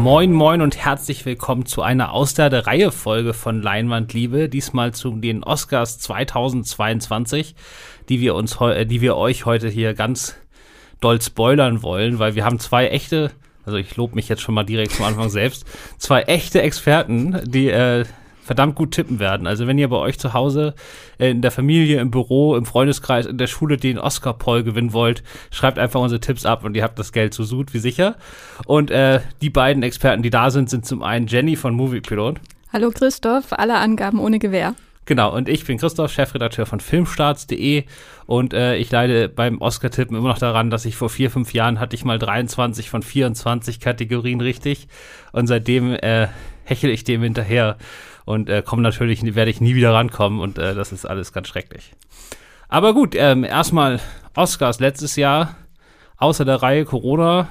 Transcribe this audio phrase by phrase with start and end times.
[0.00, 4.48] Moin, moin und herzlich willkommen zu einer Aus der Reihe Folge von Leinwandliebe.
[4.48, 7.54] Diesmal zu den Oscars 2022,
[8.08, 10.36] die wir uns, äh, die wir euch heute hier ganz
[11.02, 13.30] doll spoilern wollen, weil wir haben zwei echte,
[13.66, 15.66] also ich lobe mich jetzt schon mal direkt zum Anfang selbst,
[15.98, 18.06] zwei echte Experten, die äh,
[18.50, 19.46] verdammt gut tippen werden.
[19.46, 20.74] Also wenn ihr bei euch zu Hause,
[21.20, 25.22] äh, in der Familie, im Büro, im Freundeskreis, in der Schule den Oscar-Poll gewinnen wollt,
[25.52, 28.16] schreibt einfach unsere Tipps ab und ihr habt das Geld so gut wie sicher.
[28.66, 32.40] Und äh, die beiden Experten, die da sind, sind zum einen Jenny von Moviepilot.
[32.72, 34.74] Hallo Christoph, alle Angaben ohne Gewähr.
[35.04, 37.84] Genau, und ich bin Christoph, Chefredakteur von Filmstarts.de
[38.26, 41.78] und äh, ich leide beim Oscar-Tippen immer noch daran, dass ich vor vier, fünf Jahren
[41.78, 44.88] hatte ich mal 23 von 24 Kategorien richtig
[45.30, 46.26] und seitdem äh,
[46.64, 47.76] hechel ich dem hinterher
[48.30, 51.48] und äh, komme natürlich, werde ich nie wieder rankommen und äh, das ist alles ganz
[51.48, 51.92] schrecklich.
[52.68, 54.00] Aber gut, ähm, erstmal
[54.36, 55.56] Oscars letztes Jahr,
[56.16, 57.48] außer der Reihe Corona,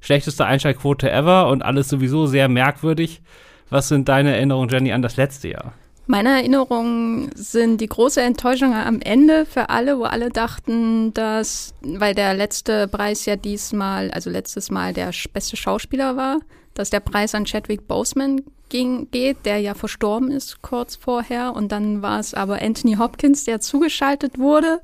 [0.00, 3.22] schlechteste Einschaltquote ever und alles sowieso sehr merkwürdig.
[3.70, 5.72] Was sind deine Erinnerungen, Jenny, an das letzte Jahr?
[6.08, 12.14] Meine Erinnerungen sind die große Enttäuschung am Ende für alle, wo alle dachten, dass, weil
[12.14, 16.40] der letzte Preis ja diesmal, also letztes Mal der beste Schauspieler war,
[16.74, 21.54] dass der Preis an Chadwick Boseman ging, geht, der ja verstorben ist kurz vorher.
[21.54, 24.80] Und dann war es aber Anthony Hopkins, der zugeschaltet wurde.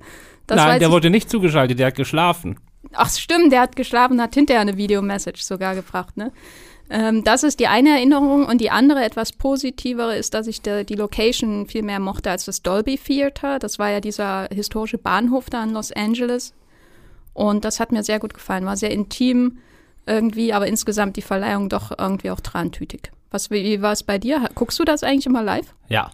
[0.47, 2.59] Das Nein, der wurde nicht zugeschaltet, der hat geschlafen.
[2.93, 6.33] Ach stimmt, der hat geschlafen, hat hinterher eine Videomessage sogar gebracht, ne?
[6.91, 10.85] Ähm, das ist die eine Erinnerung und die andere etwas positivere ist, dass ich de,
[10.85, 13.59] die Location viel mehr mochte als das Dolby Theater.
[13.59, 16.55] Das war ja dieser historische Bahnhof da in Los Angeles
[17.35, 18.65] und das hat mir sehr gut gefallen.
[18.65, 19.59] War sehr intim
[20.09, 23.13] irgendwie, aber insgesamt die Verleihung doch irgendwie auch trantütig.
[23.31, 24.49] Was, wie war es bei dir?
[24.55, 25.75] Guckst du das eigentlich immer live?
[25.89, 26.11] Ja.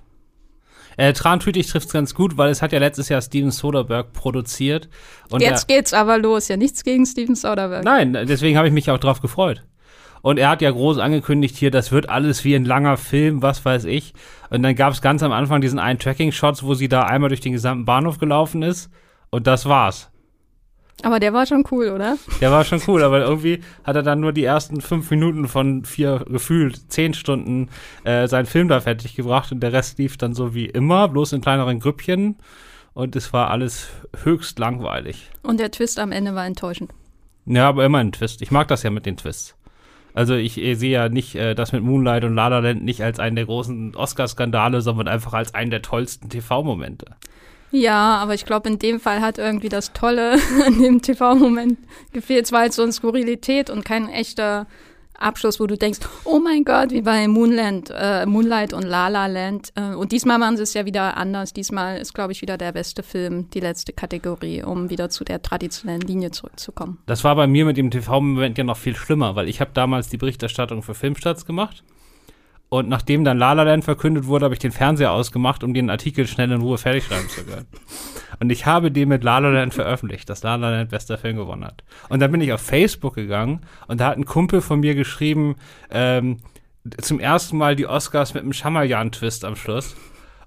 [0.96, 4.88] Äh, Trantütig trifft es ganz gut, weil es hat ja letztes Jahr Steven Soderbergh produziert.
[5.30, 6.48] Und Jetzt er, geht's aber los.
[6.48, 7.84] Ja, nichts gegen Steven Soderbergh.
[7.84, 9.64] Nein, deswegen habe ich mich auch drauf gefreut.
[10.22, 13.64] Und er hat ja groß angekündigt hier, das wird alles wie ein langer Film, was
[13.64, 14.14] weiß ich.
[14.48, 17.42] Und dann gab es ganz am Anfang diesen einen Tracking-Shots, wo sie da einmal durch
[17.42, 18.88] den gesamten Bahnhof gelaufen ist.
[19.30, 20.10] Und das war's.
[21.02, 22.16] Aber der war schon cool, oder?
[22.40, 25.84] Der war schon cool, aber irgendwie hat er dann nur die ersten fünf Minuten von
[25.84, 27.68] vier, gefühlt zehn Stunden
[28.04, 31.32] äh, seinen Film da fertig gebracht und der Rest lief dann so wie immer, bloß
[31.32, 32.36] in kleineren Grüppchen
[32.94, 33.88] und es war alles
[34.22, 35.30] höchst langweilig.
[35.42, 36.92] Und der Twist am Ende war enttäuschend.
[37.46, 38.40] Ja, aber immer ein Twist.
[38.40, 39.56] Ich mag das ja mit den Twists.
[40.14, 43.02] Also ich, ich sehe ja nicht äh, das mit Moonlight und La La Land nicht
[43.02, 47.16] als einen der großen Oscar-Skandale, sondern einfach als einen der tollsten TV-Momente.
[47.74, 51.76] Ja, aber ich glaube, in dem Fall hat irgendwie das Tolle an dem TV-Moment
[52.12, 52.44] gefehlt.
[52.44, 54.68] Es war halt so eine Skurrilität und kein echter
[55.18, 59.26] Abschluss, wo du denkst, oh mein Gott, wie bei Moonland, äh, Moonlight und La La
[59.26, 59.72] Land.
[59.74, 61.52] Äh, und diesmal machen sie es ja wieder anders.
[61.52, 65.42] Diesmal ist, glaube ich, wieder der beste Film die letzte Kategorie, um wieder zu der
[65.42, 66.98] traditionellen Linie zurückzukommen.
[67.06, 70.08] Das war bei mir mit dem TV-Moment ja noch viel schlimmer, weil ich habe damals
[70.08, 71.82] die Berichterstattung für Filmstarts gemacht
[72.78, 75.90] und nachdem dann La La Land verkündet wurde, habe ich den Fernseher ausgemacht, um den
[75.90, 77.66] Artikel schnell in Ruhe fertig schreiben zu können.
[78.40, 81.36] Und ich habe den mit La La Land veröffentlicht, dass La La Land bester Film
[81.36, 81.84] gewonnen hat.
[82.08, 85.54] Und dann bin ich auf Facebook gegangen und da hat ein Kumpel von mir geschrieben,
[85.90, 86.38] ähm,
[87.00, 89.94] zum ersten Mal die Oscars mit einem Schamajan-Twist am Schluss.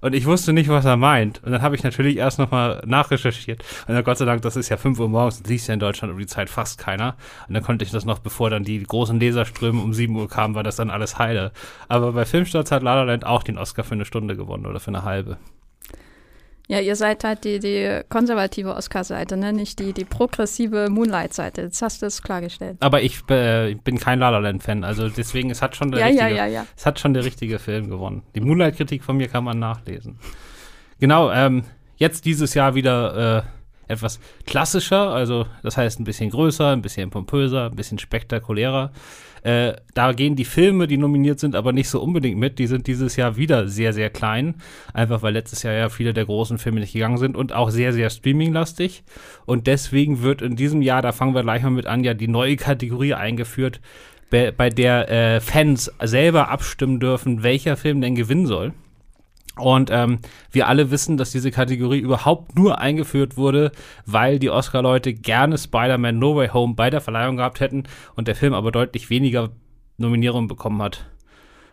[0.00, 1.42] Und ich wusste nicht, was er meint.
[1.44, 3.64] Und dann habe ich natürlich erst nochmal nachrecherchiert.
[3.86, 5.80] Und dann Gott sei Dank, das ist ja 5 Uhr morgens, das liest ja in
[5.80, 7.16] Deutschland um die Zeit fast keiner.
[7.48, 10.54] Und dann konnte ich das noch, bevor dann die großen Leserströme um 7 Uhr kamen,
[10.54, 11.52] war das dann alles heile.
[11.88, 14.80] Aber bei Filmstarts hat La La Land auch den Oscar für eine Stunde gewonnen oder
[14.80, 15.38] für eine halbe.
[16.70, 19.54] Ja, ihr seid halt die, die konservative Oscar-Seite, ne?
[19.54, 21.62] nicht die, die progressive Moonlight-Seite.
[21.62, 22.76] Jetzt hast du es klargestellt.
[22.80, 26.06] Aber ich äh, bin kein La La Land-Fan, also deswegen, es hat schon der ja,
[26.06, 28.22] richtige, ja, ja, es hat schon der richtige Film gewonnen.
[28.34, 30.18] Die Moonlight-Kritik von mir kann man nachlesen.
[31.00, 31.64] Genau, ähm,
[31.96, 33.46] jetzt dieses Jahr wieder
[33.88, 38.92] äh, etwas klassischer, also das heißt ein bisschen größer, ein bisschen pompöser, ein bisschen spektakulärer.
[39.42, 42.58] Äh, da gehen die Filme, die nominiert sind, aber nicht so unbedingt mit.
[42.58, 44.54] Die sind dieses Jahr wieder sehr, sehr klein.
[44.92, 47.92] Einfach weil letztes Jahr ja viele der großen Filme nicht gegangen sind und auch sehr,
[47.92, 49.02] sehr streaminglastig.
[49.46, 52.28] Und deswegen wird in diesem Jahr, da fangen wir gleich mal mit an, ja die
[52.28, 53.80] neue Kategorie eingeführt,
[54.30, 58.72] bei, bei der äh, Fans selber abstimmen dürfen, welcher Film denn gewinnen soll.
[59.58, 60.18] Und ähm,
[60.50, 63.72] wir alle wissen, dass diese Kategorie überhaupt nur eingeführt wurde,
[64.06, 67.84] weil die Oscar-Leute gerne Spider-Man No Way Home bei der Verleihung gehabt hätten
[68.14, 69.50] und der Film aber deutlich weniger
[69.96, 71.06] Nominierungen bekommen hat,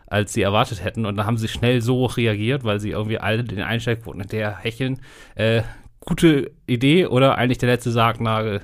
[0.06, 1.06] als sie erwartet hätten.
[1.06, 5.00] Und da haben sie schnell so reagiert, weil sie irgendwie alle den Einsteigquoten hinterher hecheln.
[5.34, 5.62] Äh,
[6.00, 8.62] gute Idee oder eigentlich der letzte Sargnagel?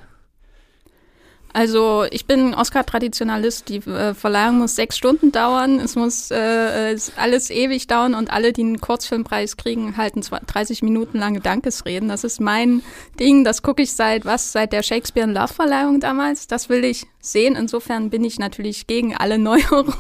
[1.52, 3.69] Also ich bin Oscar-Traditionalist.
[3.69, 5.81] Die äh, Verleihung muss sechs Stunden dauern.
[5.81, 11.19] Es muss äh, alles ewig dauern und alle, die einen Kurzfilmpreis kriegen, halten 30 Minuten
[11.19, 12.08] lange Dankesreden.
[12.08, 12.82] Das ist mein
[13.20, 13.44] Ding.
[13.44, 14.52] Das gucke ich seit was?
[14.52, 16.46] Seit der Shakespeare in Love Verleihung damals.
[16.46, 17.55] Das will ich sehen.
[17.55, 19.94] Insofern bin ich natürlich gegen alle Neuerungen.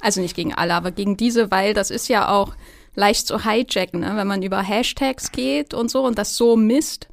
[0.00, 2.54] Also nicht gegen alle, aber gegen diese, weil das ist ja auch
[2.94, 4.12] leicht zu hijacken, ne?
[4.16, 7.08] wenn man über Hashtags geht und so und das so misst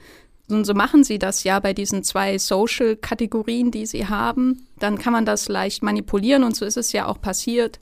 [0.49, 4.67] und so machen sie das ja bei diesen zwei Social-Kategorien, die sie haben.
[4.79, 7.79] Dann kann man das leicht manipulieren und so ist es ja auch passiert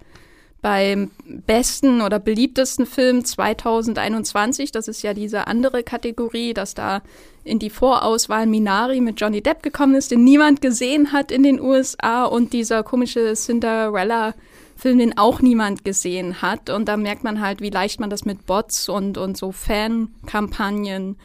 [0.61, 1.11] beim
[1.45, 4.71] besten oder beliebtesten Film 2021.
[4.71, 7.03] Das ist ja diese andere Kategorie, dass da
[7.43, 11.61] in die Vorauswahl Minari mit Johnny Depp gekommen ist, den niemand gesehen hat in den
[11.61, 14.33] USA und dieser komische Cinderella
[14.75, 16.69] Film, den auch niemand gesehen hat.
[16.69, 21.17] Und da merkt man halt, wie leicht man das mit Bots und, und so Fan-Kampagnen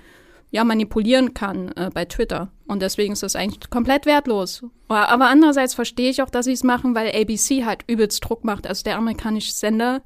[0.53, 2.53] ja, manipulieren kann äh, bei Twitter.
[2.67, 4.63] Und deswegen ist das eigentlich komplett wertlos.
[4.89, 8.67] Aber andererseits verstehe ich auch, dass sie es machen, weil ABC halt übelst Druck macht.
[8.67, 10.03] Also der amerikanische Sender,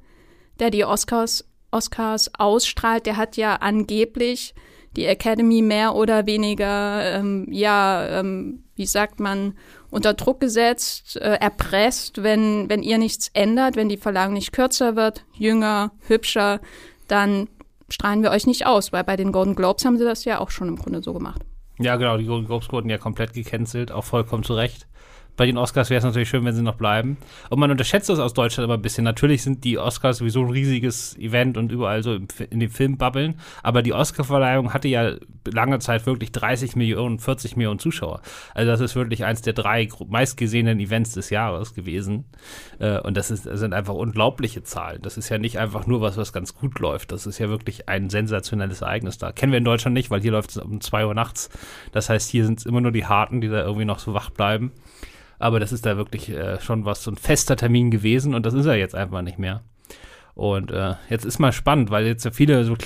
[0.60, 4.54] der die Oscars, Oscars ausstrahlt, der hat ja angeblich
[4.94, 9.54] die Academy mehr oder weniger, ähm, ja, ähm, wie sagt man,
[9.90, 14.94] unter Druck gesetzt, äh, erpresst, wenn, wenn ihr nichts ändert, wenn die Verlangung nicht kürzer
[14.94, 16.60] wird, jünger, hübscher,
[17.08, 17.48] dann
[17.88, 20.50] strahlen wir euch nicht aus, weil bei den Golden Globes haben sie das ja auch
[20.50, 21.42] schon im Grunde so gemacht.
[21.78, 24.86] Ja, genau, die Golden Globes wurden ja komplett gecancelt, auch vollkommen zu Recht
[25.36, 27.18] bei den Oscars wäre es natürlich schön, wenn sie noch bleiben.
[27.50, 29.04] Und man unterschätzt das aus Deutschland aber ein bisschen.
[29.04, 33.38] Natürlich sind die Oscars sowieso ein riesiges Event und überall so in den Filmbubbeln.
[33.62, 38.20] Aber die Oscarverleihung hatte ja lange Zeit wirklich 30 Millionen, 40 Millionen Zuschauer.
[38.54, 42.24] Also das ist wirklich eins der drei meistgesehenen Events des Jahres gewesen.
[42.78, 45.02] Äh, und das, ist, das sind einfach unglaubliche Zahlen.
[45.02, 47.12] Das ist ja nicht einfach nur was, was ganz gut läuft.
[47.12, 49.32] Das ist ja wirklich ein sensationelles Ereignis da.
[49.32, 51.50] Kennen wir in Deutschland nicht, weil hier läuft es um zwei Uhr nachts.
[51.92, 54.30] Das heißt, hier sind es immer nur die Harten, die da irgendwie noch so wach
[54.30, 54.72] bleiben.
[55.38, 58.54] Aber das ist da wirklich äh, schon was, so ein fester Termin gewesen und das
[58.54, 59.62] ist er jetzt einfach nicht mehr.
[60.34, 62.76] Und äh, jetzt ist mal spannend, weil jetzt ja viele so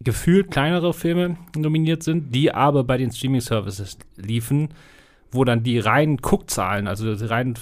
[0.00, 4.70] gefühlt kleinere Filme nominiert sind, die aber bei den Streaming-Services liefen,
[5.30, 7.56] wo dann die reinen Guckzahlen, also die reinen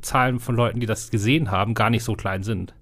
[0.00, 2.74] Zahlen von Leuten, die das gesehen haben, gar nicht so klein sind.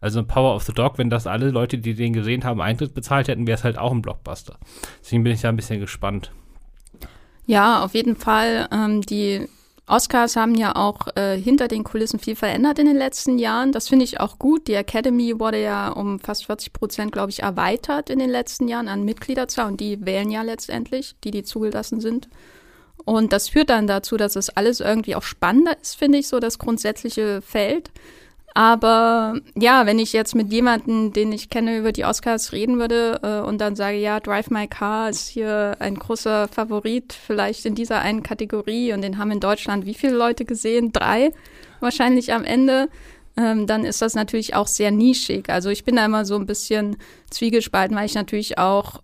[0.00, 3.26] Also Power of the Dog, wenn das alle Leute, die den gesehen haben, Eintritt bezahlt
[3.26, 4.58] hätten, wäre es halt auch ein Blockbuster.
[5.00, 6.30] Deswegen bin ich da ein bisschen gespannt.
[7.46, 8.68] Ja, auf jeden Fall.
[8.70, 9.48] Ähm, die
[9.88, 13.72] Oscars haben ja auch äh, hinter den Kulissen viel verändert in den letzten Jahren.
[13.72, 14.68] Das finde ich auch gut.
[14.68, 18.88] Die Academy wurde ja um fast 40 Prozent, glaube ich, erweitert in den letzten Jahren
[18.88, 22.28] an Mitgliederzahl und die wählen ja letztendlich, die, die zugelassen sind.
[23.04, 26.40] Und das führt dann dazu, dass es alles irgendwie auch spannender ist, finde ich, so
[26.40, 27.90] das grundsätzliche Feld.
[28.54, 33.20] Aber ja, wenn ich jetzt mit jemandem, den ich kenne, über die Oscars reden würde
[33.22, 37.74] äh, und dann sage, ja, Drive My Car ist hier ein großer Favorit, vielleicht in
[37.74, 40.92] dieser einen Kategorie und den haben in Deutschland wie viele Leute gesehen?
[40.92, 41.32] Drei
[41.80, 42.88] wahrscheinlich am Ende.
[43.36, 45.48] Ähm, dann ist das natürlich auch sehr nischig.
[45.48, 46.96] Also ich bin da immer so ein bisschen
[47.30, 49.00] zwiegespalten, weil ich natürlich auch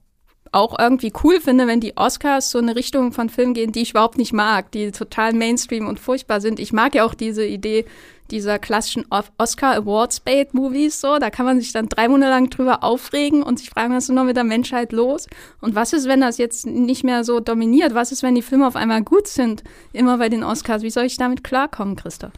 [0.51, 3.91] auch irgendwie cool finde, wenn die Oscars so eine Richtung von Filmen gehen, die ich
[3.91, 6.61] überhaupt nicht mag, die total Mainstream und furchtbar sind.
[6.61, 7.85] Ich mag ja auch diese Idee
[8.31, 9.05] dieser klassischen
[9.39, 13.43] Oscar Awards Bait Movies so, da kann man sich dann drei Monate lang drüber aufregen
[13.43, 15.27] und sich fragen, was ist noch mit der Menschheit los?
[15.61, 17.95] Und was ist, wenn das jetzt nicht mehr so dominiert?
[17.95, 19.63] Was ist, wenn die Filme auf einmal gut sind,
[19.93, 20.83] immer bei den Oscars?
[20.83, 22.33] Wie soll ich damit klarkommen, Christoph?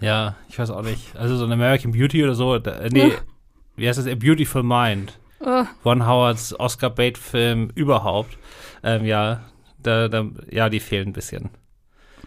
[0.00, 1.16] Ja, ich weiß auch nicht.
[1.16, 3.14] Also so ein American Beauty oder so, da, nee, ja.
[3.76, 4.06] wie heißt das?
[4.06, 5.18] A Beautiful Mind.
[5.40, 5.64] Oh.
[5.84, 8.38] Ron Howards Oscar-Bait-Film überhaupt.
[8.84, 9.42] Ähm, ja,
[9.82, 11.50] da, da, ja, die fehlen ein bisschen.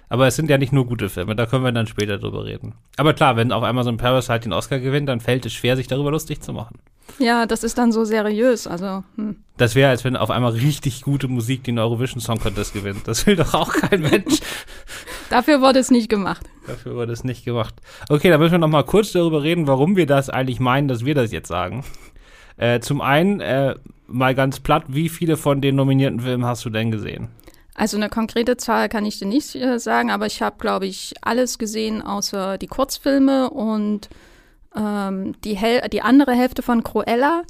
[0.10, 2.76] Aber es sind ja nicht nur gute Filme, da können wir dann später drüber reden.
[2.98, 5.76] Aber klar, wenn auf einmal so ein Parasite den Oscar gewinnt, dann fällt es schwer,
[5.76, 6.80] sich darüber lustig zu machen.
[7.20, 9.04] Ja, das ist dann so seriös, also.
[9.16, 9.38] Hm.
[9.58, 13.08] Das wäre, als wenn auf einmal richtig gute Musik den Eurovision Song Contest gewinnt.
[13.08, 14.40] Das will doch auch kein Mensch.
[15.30, 16.46] Dafür wurde es nicht gemacht.
[16.68, 17.76] Dafür wurde es nicht gemacht.
[18.10, 21.06] Okay, dann müssen wir noch mal kurz darüber reden, warum wir das eigentlich meinen, dass
[21.06, 21.84] wir das jetzt sagen.
[22.58, 23.76] Äh, zum einen, äh,
[24.08, 27.30] mal ganz platt, wie viele von den nominierten Filmen hast du denn gesehen?
[27.75, 31.13] Also eine konkrete Zahl kann ich dir nicht äh, sagen, aber ich habe, glaube ich,
[31.22, 34.10] alles gesehen außer die Kurzfilme und
[34.75, 37.44] ähm, die, Hel die andere Hälfte von Cruella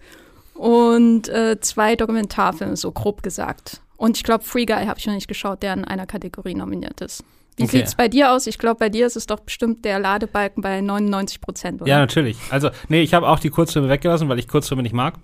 [0.55, 3.81] und äh, zwei Dokumentarfilme, so grob gesagt.
[3.97, 7.01] Und ich glaube, Free Guy habe ich noch nicht geschaut, der in einer Kategorie nominiert
[7.01, 7.23] ist.
[7.57, 7.77] Wie okay.
[7.77, 8.47] sieht es bei dir aus?
[8.47, 11.89] Ich glaube, bei dir ist es doch bestimmt der Ladebalken bei 99 Prozent, oder?
[11.89, 12.37] Ja, natürlich.
[12.49, 15.15] Also, nee, ich habe auch die Kurzfilme weggelassen, weil ich Kurzfilme nicht mag.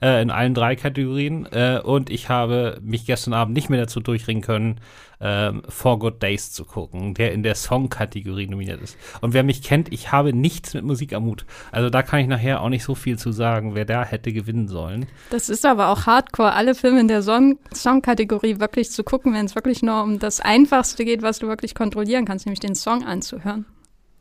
[0.00, 1.46] Äh, in allen drei Kategorien.
[1.50, 4.80] Äh, und ich habe mich gestern Abend nicht mehr dazu durchringen können,
[5.22, 8.96] ähm, Four Good Days zu gucken, der in der Song-Kategorie nominiert ist.
[9.20, 11.46] Und wer mich kennt, ich habe nichts mit Musik am Hut.
[11.70, 14.66] Also da kann ich nachher auch nicht so viel zu sagen, wer da hätte gewinnen
[14.66, 15.06] sollen.
[15.30, 19.54] Das ist aber auch hardcore, alle Filme in der Song-Kategorie wirklich zu gucken, wenn es
[19.54, 23.64] wirklich nur um das Einfachste geht, was du wirklich kontrollieren kannst, nämlich den Song anzuhören.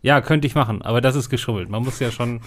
[0.04, 1.70] Ja, könnte ich machen, aber das ist geschummelt.
[1.70, 2.42] Man muss ja schon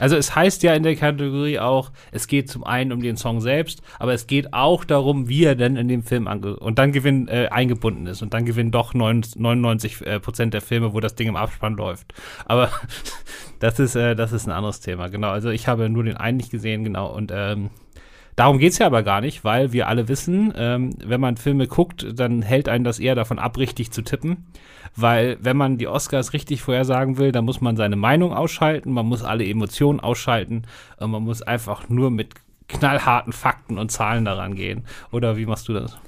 [0.00, 3.40] also es heißt ja in der Kategorie auch, es geht zum einen um den Song
[3.40, 6.92] selbst, aber es geht auch darum, wie er denn in dem Film ange und dann
[6.92, 11.14] gewinn, äh, eingebunden ist und dann gewinnen doch 99 äh, Prozent der Filme, wo das
[11.14, 12.14] Ding im Abspann läuft.
[12.46, 12.70] Aber
[13.60, 15.08] das ist äh, das ist ein anderes Thema.
[15.08, 15.28] Genau.
[15.28, 17.70] Also ich habe nur den einen nicht gesehen, genau und ähm,
[18.40, 21.66] Darum geht es ja aber gar nicht, weil wir alle wissen, ähm, wenn man Filme
[21.66, 24.46] guckt, dann hält einen das eher davon ab, richtig zu tippen.
[24.96, 29.04] Weil wenn man die Oscars richtig vorhersagen will, dann muss man seine Meinung ausschalten, man
[29.04, 30.62] muss alle Emotionen ausschalten
[30.96, 32.30] und man muss einfach nur mit
[32.66, 34.86] knallharten Fakten und Zahlen daran gehen.
[35.12, 35.98] Oder wie machst du das?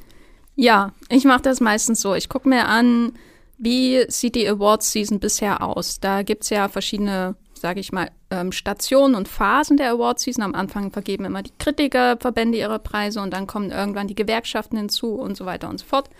[0.56, 2.14] Ja, ich mache das meistens so.
[2.14, 3.12] Ich gucke mir an,
[3.58, 6.00] wie sieht die Awards Season bisher aus.
[6.00, 10.42] Da gibt es ja verschiedene sage ich mal, ähm, Stationen und Phasen der Award Season.
[10.42, 15.14] Am Anfang vergeben immer die Kritikerverbände ihre Preise und dann kommen irgendwann die Gewerkschaften hinzu
[15.14, 16.10] und so weiter und so fort.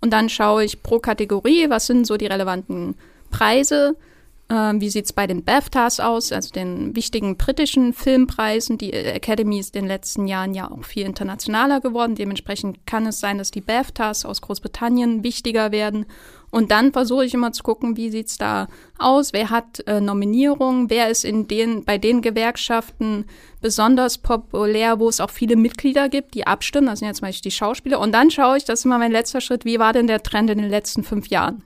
[0.00, 2.94] Und dann schaue ich pro Kategorie, was sind so die relevanten
[3.30, 3.96] Preise.
[4.48, 8.78] Ähm, wie sieht es bei den BAFTAs aus, also den wichtigen britischen Filmpreisen?
[8.78, 12.14] Die Academy ist in den letzten Jahren ja auch viel internationaler geworden.
[12.14, 16.06] Dementsprechend kann es sein, dass die BAFTAs aus Großbritannien wichtiger werden.
[16.52, 18.68] Und dann versuche ich immer zu gucken, wie sieht's da
[18.98, 23.24] aus, wer hat äh, Nominierungen, wer ist in den, bei den Gewerkschaften
[23.62, 27.50] besonders populär, wo es auch viele Mitglieder gibt, die abstimmen, das sind jetzt zum Beispiel
[27.50, 27.98] die Schauspieler.
[27.98, 30.50] Und dann schaue ich, das ist immer mein letzter Schritt, wie war denn der Trend
[30.50, 31.64] in den letzten fünf Jahren?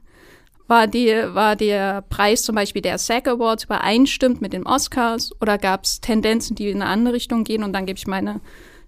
[0.68, 5.58] War, die, war der Preis zum Beispiel der SAG Awards übereinstimmt mit den Oscars oder
[5.58, 8.40] gab es Tendenzen, die in eine andere Richtung gehen und dann gebe ich meine,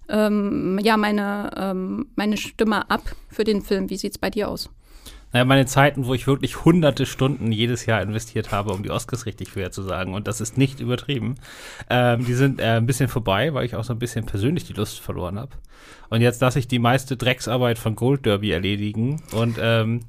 [0.07, 3.89] ähm, ja, meine, ähm, meine Stimme ab für den Film.
[3.89, 4.69] Wie sieht's bei dir aus?
[5.31, 9.25] Naja, meine Zeiten, wo ich wirklich hunderte Stunden jedes Jahr investiert habe, um die Oscars
[9.25, 11.35] richtig vorherzusagen, und das ist nicht übertrieben,
[11.89, 14.73] ähm, die sind äh, ein bisschen vorbei, weil ich auch so ein bisschen persönlich die
[14.73, 15.51] Lust verloren habe.
[16.09, 20.01] Und jetzt lasse ich die meiste Drecksarbeit von Gold Derby erledigen und ähm,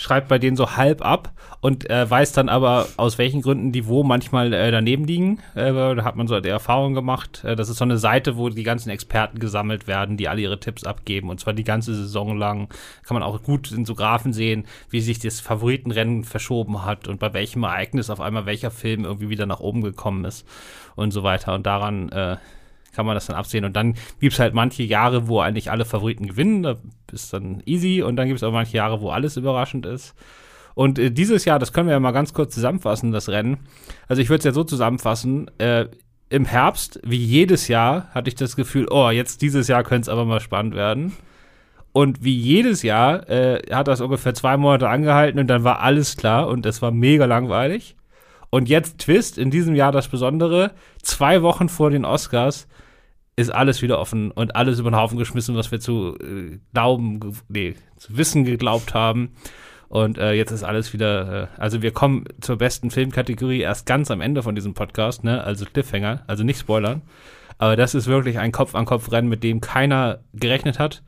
[0.00, 3.86] schreibt bei denen so halb ab und äh, weiß dann aber, aus welchen Gründen die
[3.86, 5.40] wo manchmal äh, daneben liegen.
[5.54, 7.44] Äh, da hat man so die Erfahrung gemacht.
[7.44, 10.58] Äh, das ist so eine Seite, wo die ganzen Experten gesammelt werden, die alle ihre
[10.58, 12.68] Tipps abgeben und zwar die ganze Saison lang.
[13.06, 17.20] Kann man auch gut in so Graphen sehen, wie sich das Favoritenrennen verschoben hat und
[17.20, 20.46] bei welchem Ereignis auf einmal welcher Film irgendwie wieder nach oben gekommen ist
[20.96, 21.54] und so weiter.
[21.54, 22.38] Und daran äh,
[22.94, 23.64] kann man das dann absehen.
[23.64, 26.76] Und dann gibt es halt manche Jahre, wo eigentlich alle Favoriten gewinnen, da
[27.12, 28.02] ist dann easy.
[28.02, 30.14] Und dann gibt es auch manche Jahre, wo alles überraschend ist.
[30.74, 33.58] Und äh, dieses Jahr, das können wir ja mal ganz kurz zusammenfassen, das Rennen.
[34.08, 35.86] Also ich würde es ja so zusammenfassen, äh,
[36.30, 40.08] im Herbst, wie jedes Jahr, hatte ich das Gefühl, oh, jetzt dieses Jahr könnte es
[40.08, 41.12] aber mal spannend werden.
[41.92, 46.16] Und wie jedes Jahr äh, hat das ungefähr zwei Monate angehalten und dann war alles
[46.16, 47.96] klar und es war mega langweilig.
[48.50, 52.66] Und jetzt Twist, in diesem Jahr das Besondere, zwei Wochen vor den Oscars
[53.36, 57.20] ist alles wieder offen und alles über den Haufen geschmissen, was wir zu äh, glauben,
[57.48, 59.32] nee, zu wissen geglaubt haben.
[59.88, 64.10] Und äh, jetzt ist alles wieder, äh, also wir kommen zur besten Filmkategorie erst ganz
[64.10, 65.42] am Ende von diesem Podcast, ne?
[65.42, 67.02] Also Cliffhanger, also nicht spoilern.
[67.58, 71.02] Aber das ist wirklich ein Kopf-an-Kopf-Rennen, mit dem keiner gerechnet hat.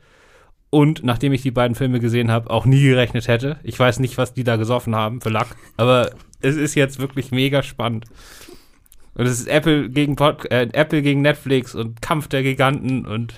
[0.73, 3.59] Und nachdem ich die beiden Filme gesehen habe, auch nie gerechnet hätte.
[3.61, 5.55] Ich weiß nicht, was die da gesoffen haben für Lack.
[5.77, 6.09] Aber
[6.41, 8.05] es ist jetzt wirklich mega spannend.
[9.13, 13.35] Und es ist Apple gegen Pod äh, Apple gegen Netflix und Kampf der Giganten und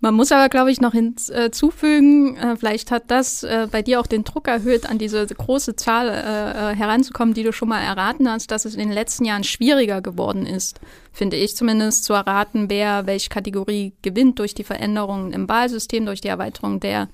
[0.00, 4.06] man muss aber, glaube ich, noch hinzufügen, äh, vielleicht hat das äh, bei dir auch
[4.06, 8.28] den Druck erhöht, an diese große Zahl äh, äh, heranzukommen, die du schon mal erraten
[8.30, 10.80] hast, dass es in den letzten Jahren schwieriger geworden ist,
[11.12, 16.20] finde ich zumindest, zu erraten, wer welche Kategorie gewinnt durch die Veränderungen im Wahlsystem, durch
[16.20, 17.08] die Erweiterung der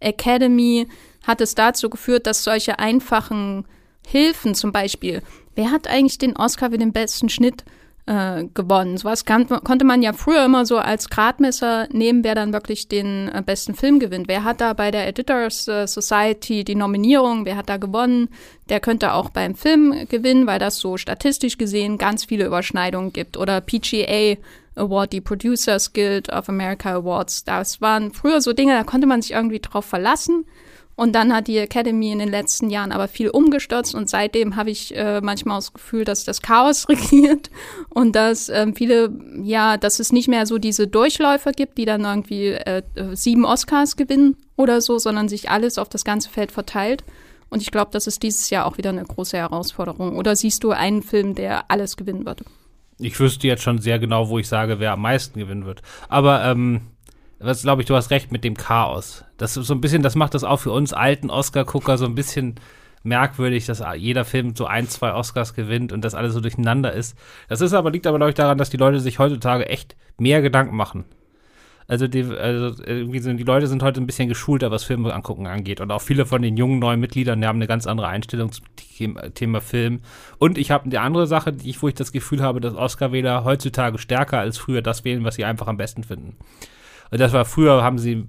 [0.00, 0.88] Academy,
[1.26, 3.64] hat es dazu geführt, dass solche einfachen
[4.06, 5.22] Hilfen zum Beispiel
[5.56, 7.64] wer hat eigentlich den Oscar für den besten Schnitt
[8.06, 8.96] äh, gewonnen?
[8.96, 13.28] Sowas kann, konnte man ja früher immer so als Gradmesser nehmen, wer dann wirklich den
[13.28, 14.28] äh, besten Film gewinnt.
[14.28, 17.44] Wer hat da bei der Editors äh, Society die Nominierung?
[17.44, 18.28] Wer hat da gewonnen?
[18.68, 23.36] Der könnte auch beim Film gewinnen, weil das so statistisch gesehen ganz viele Überschneidungen gibt.
[23.36, 24.36] Oder PGA
[24.76, 27.44] Award, die Producers Guild of America Awards.
[27.44, 30.44] Das waren früher so Dinge, da konnte man sich irgendwie drauf verlassen.
[30.96, 34.70] Und dann hat die Academy in den letzten Jahren aber viel umgestürzt und seitdem habe
[34.70, 37.50] ich äh, manchmal das Gefühl, dass das Chaos regiert
[37.90, 39.12] und dass ähm, viele,
[39.42, 43.96] ja, dass es nicht mehr so diese Durchläufer gibt, die dann irgendwie äh, sieben Oscars
[43.96, 47.04] gewinnen oder so, sondern sich alles auf das ganze Feld verteilt.
[47.50, 50.16] Und ich glaube, das ist dieses Jahr auch wieder eine große Herausforderung.
[50.16, 52.42] Oder siehst du einen Film, der alles gewinnen wird?
[52.98, 55.82] Ich wüsste jetzt schon sehr genau, wo ich sage, wer am meisten gewinnen wird.
[56.08, 56.80] Aber ähm,
[57.38, 59.24] was glaube ich, du hast recht mit dem Chaos.
[59.36, 62.56] Das so ein bisschen, das macht das auch für uns alten Oscar-Gucker so ein bisschen
[63.02, 67.16] merkwürdig, dass jeder Film so ein, zwei Oscars gewinnt und das alles so durcheinander ist.
[67.48, 70.42] Das ist aber, liegt aber, glaube ich, daran, dass die Leute sich heutzutage echt mehr
[70.42, 71.04] Gedanken machen.
[71.88, 75.46] Also, die, also irgendwie sind, die Leute sind heute ein bisschen geschulter, was Filme angucken
[75.46, 75.80] angeht.
[75.80, 78.64] Und auch viele von den jungen neuen Mitgliedern, die haben eine ganz andere Einstellung zum
[79.34, 80.00] Thema Film.
[80.38, 83.44] Und ich habe eine andere Sache, die ich, wo ich das Gefühl habe, dass Oscar-Wähler
[83.44, 86.36] heutzutage stärker als früher das wählen, was sie einfach am besten finden.
[87.10, 88.26] Und das war früher, haben sie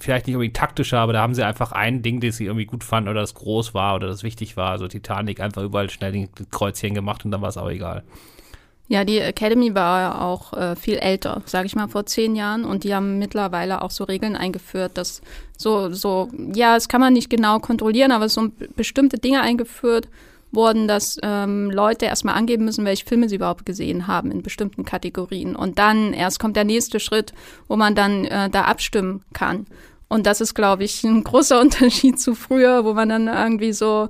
[0.00, 2.82] vielleicht nicht irgendwie taktischer, aber da haben sie einfach ein Ding, das sie irgendwie gut
[2.82, 4.70] fanden oder das groß war oder das wichtig war.
[4.70, 8.02] Also Titanic einfach überall schnell den Kreuzchen gemacht und dann war es auch egal.
[8.90, 12.64] Ja, die Academy war auch äh, viel älter, sage ich mal, vor zehn Jahren.
[12.64, 15.20] Und die haben mittlerweile auch so Regeln eingeführt, dass
[15.58, 20.08] so, so, ja, das kann man nicht genau kontrollieren, aber so bestimmte Dinge eingeführt
[20.52, 24.84] wurden, dass ähm, Leute erstmal angeben müssen, welche Filme sie überhaupt gesehen haben in bestimmten
[24.84, 25.56] Kategorien.
[25.56, 27.32] Und dann erst kommt der nächste Schritt,
[27.68, 29.66] wo man dann äh, da abstimmen kann.
[30.08, 34.08] Und das ist, glaube ich, ein großer Unterschied zu früher, wo man dann irgendwie so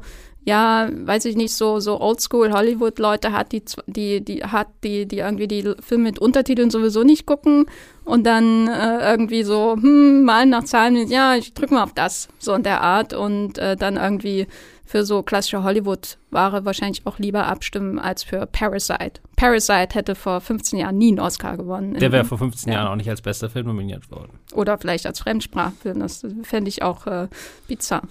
[0.48, 5.18] ja, weiß ich nicht, so, so Oldschool Hollywood-Leute hat, die, die, die hat, die, die
[5.18, 7.66] irgendwie die Filme mit Untertiteln sowieso nicht gucken
[8.06, 12.28] und dann äh, irgendwie so, hm, mal nach Zahlen, ja, ich drück mal auf das,
[12.38, 14.46] so in der Art und äh, dann irgendwie
[14.88, 19.20] für so klassische Hollywood-Ware wahrscheinlich auch lieber abstimmen als für Parasite.
[19.36, 21.92] Parasite hätte vor 15 Jahren nie einen Oscar gewonnen.
[21.94, 22.78] Der wäre vor 15 ja.
[22.78, 24.38] Jahren auch nicht als bester Film nominiert worden.
[24.54, 27.28] Oder vielleicht als Fremdsprachfilm, das fände ich auch äh,
[27.66, 28.02] bizarr.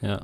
[0.00, 0.22] Ja.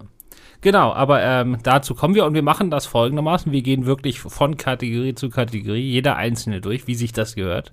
[0.62, 3.50] Genau, aber ähm, dazu kommen wir und wir machen das folgendermaßen.
[3.50, 7.72] Wir gehen wirklich von Kategorie zu Kategorie, jeder einzelne durch, wie sich das gehört.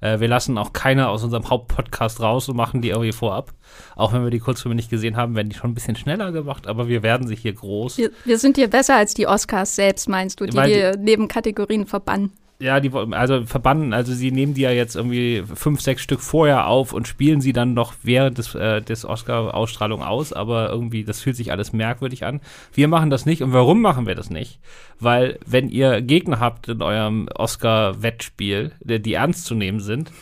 [0.00, 3.52] Äh, wir lassen auch keiner aus unserem Hauptpodcast raus und machen die irgendwie vorab.
[3.94, 6.66] Auch wenn wir die Kurzfilme nicht gesehen haben, werden die schon ein bisschen schneller gemacht,
[6.66, 7.98] aber wir werden sich hier groß.
[7.98, 11.86] Wir, wir sind hier besser als die Oscars selbst, meinst du, die, die neben Kategorien
[11.86, 12.32] verbannen.
[12.60, 16.68] Ja, die also verbannen, also sie nehmen die ja jetzt irgendwie fünf, sechs Stück vorher
[16.68, 21.20] auf und spielen sie dann noch während des, äh, des Oscar-Ausstrahlung aus, aber irgendwie, das
[21.20, 22.40] fühlt sich alles merkwürdig an.
[22.72, 24.60] Wir machen das nicht und warum machen wir das nicht?
[25.00, 30.12] Weil, wenn ihr Gegner habt in eurem Oscar-Wettspiel, die ernst zu nehmen sind,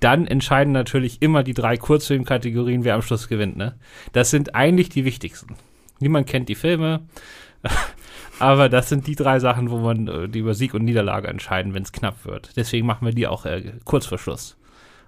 [0.00, 3.74] dann entscheiden natürlich immer die drei Kurzfilmkategorien, wer am Schluss gewinnt, ne?
[4.12, 5.56] Das sind eigentlich die wichtigsten.
[6.00, 7.02] Niemand kennt die Filme.
[8.38, 11.74] Aber das sind die drei Sachen, wo man äh, die über Sieg und Niederlage entscheiden,
[11.74, 12.50] wenn es knapp wird.
[12.56, 14.56] Deswegen machen wir die auch äh, kurz vor Schluss.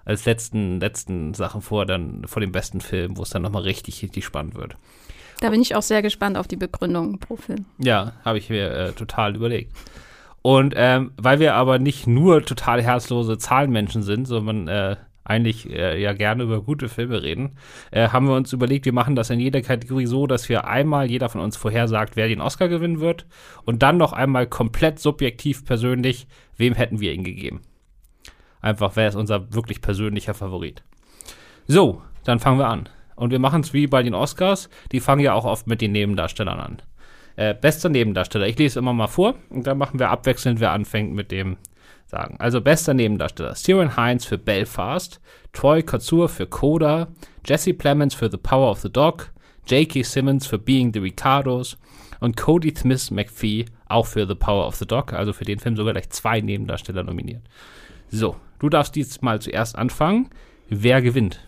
[0.05, 4.03] Als letzten, letzten Sachen vor, dann vor dem besten Film, wo es dann nochmal richtig,
[4.03, 4.77] richtig spannend wird.
[5.41, 7.65] Da bin ich auch sehr gespannt auf die Begründung pro Film.
[7.79, 9.73] Ja, habe ich mir äh, total überlegt.
[10.41, 16.01] Und ähm, weil wir aber nicht nur total herzlose Zahlenmenschen sind, sondern äh, eigentlich äh,
[16.01, 17.57] ja gerne über gute Filme reden,
[17.91, 21.09] äh, haben wir uns überlegt, wir machen das in jeder Kategorie so, dass wir einmal
[21.09, 23.25] jeder von uns vorhersagt, wer den Oscar gewinnen wird
[23.65, 27.61] und dann noch einmal komplett subjektiv persönlich, wem hätten wir ihn gegeben.
[28.61, 30.83] Einfach, wer ist unser wirklich persönlicher Favorit.
[31.67, 32.89] So, dann fangen wir an.
[33.15, 35.91] Und wir machen es wie bei den Oscars, die fangen ja auch oft mit den
[35.91, 36.81] Nebendarstellern an.
[37.35, 41.13] Äh, bester Nebendarsteller, ich lese immer mal vor und dann machen wir abwechselnd, wer anfängt
[41.13, 41.57] mit dem
[42.05, 42.35] sagen.
[42.39, 43.55] Also bester Nebendarsteller.
[43.55, 45.19] Steven Hines für Belfast,
[45.53, 47.07] Troy Kotsur für Coda,
[47.45, 49.31] Jesse Plemons für The Power of the Dog,
[49.67, 50.03] J.K.
[50.03, 51.77] Simmons für Being the Ricardos
[52.19, 55.75] und Cody Smith McPhee auch für The Power of the Dog, also für den Film
[55.75, 57.41] sogar gleich zwei Nebendarsteller nominiert.
[58.09, 60.29] So, du darfst diesmal zuerst anfangen.
[60.69, 61.39] Wer gewinnt?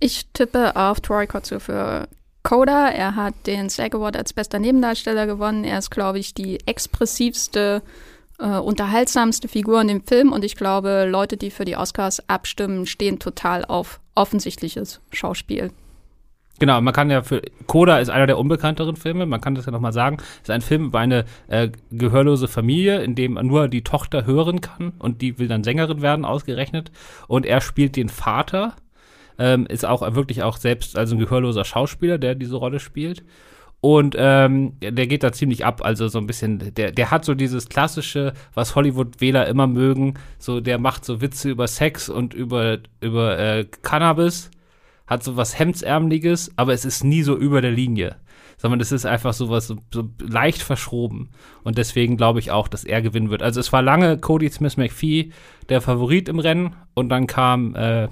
[0.00, 2.08] Ich tippe auf Troy Kotsur für
[2.42, 2.88] Coda.
[2.88, 5.64] Er hat den SAG Award als bester Nebendarsteller gewonnen.
[5.64, 7.82] Er ist, glaube ich, die expressivste
[8.38, 12.86] äh, unterhaltsamste Figur in dem Film und ich glaube, Leute, die für die Oscars abstimmen,
[12.86, 15.70] stehen total auf offensichtliches Schauspiel.
[16.58, 19.72] Genau, man kann ja für Coda ist einer der unbekannteren Filme, man kann das ja
[19.72, 24.26] nochmal sagen, ist ein Film über eine äh, gehörlose Familie, in dem nur die Tochter
[24.26, 26.90] hören kann und die will dann Sängerin werden, ausgerechnet.
[27.28, 28.74] Und er spielt den Vater,
[29.38, 33.22] ähm, ist auch wirklich auch selbst also ein gehörloser Schauspieler, der diese Rolle spielt.
[33.80, 37.34] Und ähm, der geht da ziemlich ab, also so ein bisschen, der, der hat so
[37.34, 42.78] dieses klassische, was Hollywood-Wähler immer mögen, so der macht so Witze über Sex und über,
[43.00, 44.50] über äh, Cannabis,
[45.06, 48.16] hat so was Hemdsärmeliges, aber es ist nie so über der Linie,
[48.56, 49.78] sondern es ist einfach so was so,
[50.18, 51.30] leicht verschroben.
[51.62, 53.44] Und deswegen glaube ich auch, dass er gewinnen wird.
[53.44, 55.30] Also es war lange Cody Smith McPhee
[55.68, 58.08] der Favorit im Rennen und dann kam äh,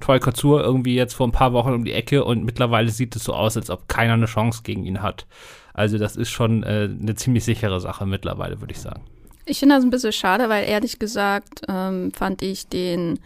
[0.00, 3.24] Troy Couture irgendwie jetzt vor ein paar Wochen um die Ecke und mittlerweile sieht es
[3.24, 5.26] so aus, als ob keiner eine Chance gegen ihn hat.
[5.74, 9.02] Also das ist schon äh, eine ziemlich sichere Sache mittlerweile, würde ich sagen.
[9.44, 13.20] Ich finde das ein bisschen schade, weil ehrlich gesagt ähm, fand ich den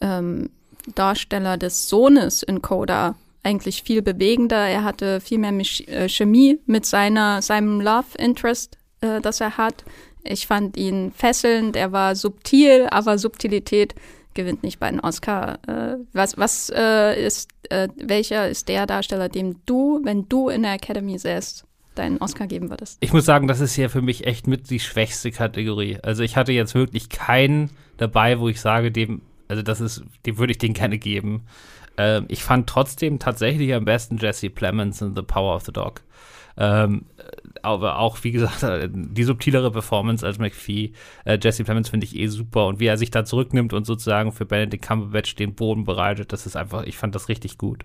[0.00, 0.50] ähm,
[0.94, 4.66] Darsteller des Sohnes in Coda eigentlich viel bewegender.
[4.66, 9.84] Er hatte viel mehr äh, Chemie mit seiner, seinem Love Interest, äh, das er hat.
[10.24, 13.94] Ich fand ihn fesselnd, er war subtil, aber Subtilität
[14.38, 15.58] gewinnt nicht bei den Oscar.
[15.66, 20.62] Äh, was was äh, ist, äh, welcher ist der Darsteller, dem du, wenn du in
[20.62, 21.64] der Academy säßt,
[21.96, 22.98] deinen Oscar geben würdest?
[23.00, 25.98] Ich muss sagen, das ist ja für mich echt mit die schwächste Kategorie.
[26.04, 30.38] Also ich hatte jetzt wirklich keinen dabei, wo ich sage, dem, also das ist, dem
[30.38, 31.42] würde ich den gerne geben.
[31.96, 36.02] Ähm, ich fand trotzdem tatsächlich am besten Jesse Plemons in The Power of the Dog.
[36.58, 37.06] Ähm,
[37.62, 40.92] aber auch, wie gesagt, die subtilere Performance als McPhee.
[41.24, 44.32] Äh, Jesse Plemons finde ich eh super und wie er sich da zurücknimmt und sozusagen
[44.32, 47.84] für Benedict Cumberbatch den Boden bereitet, das ist einfach, ich fand das richtig gut.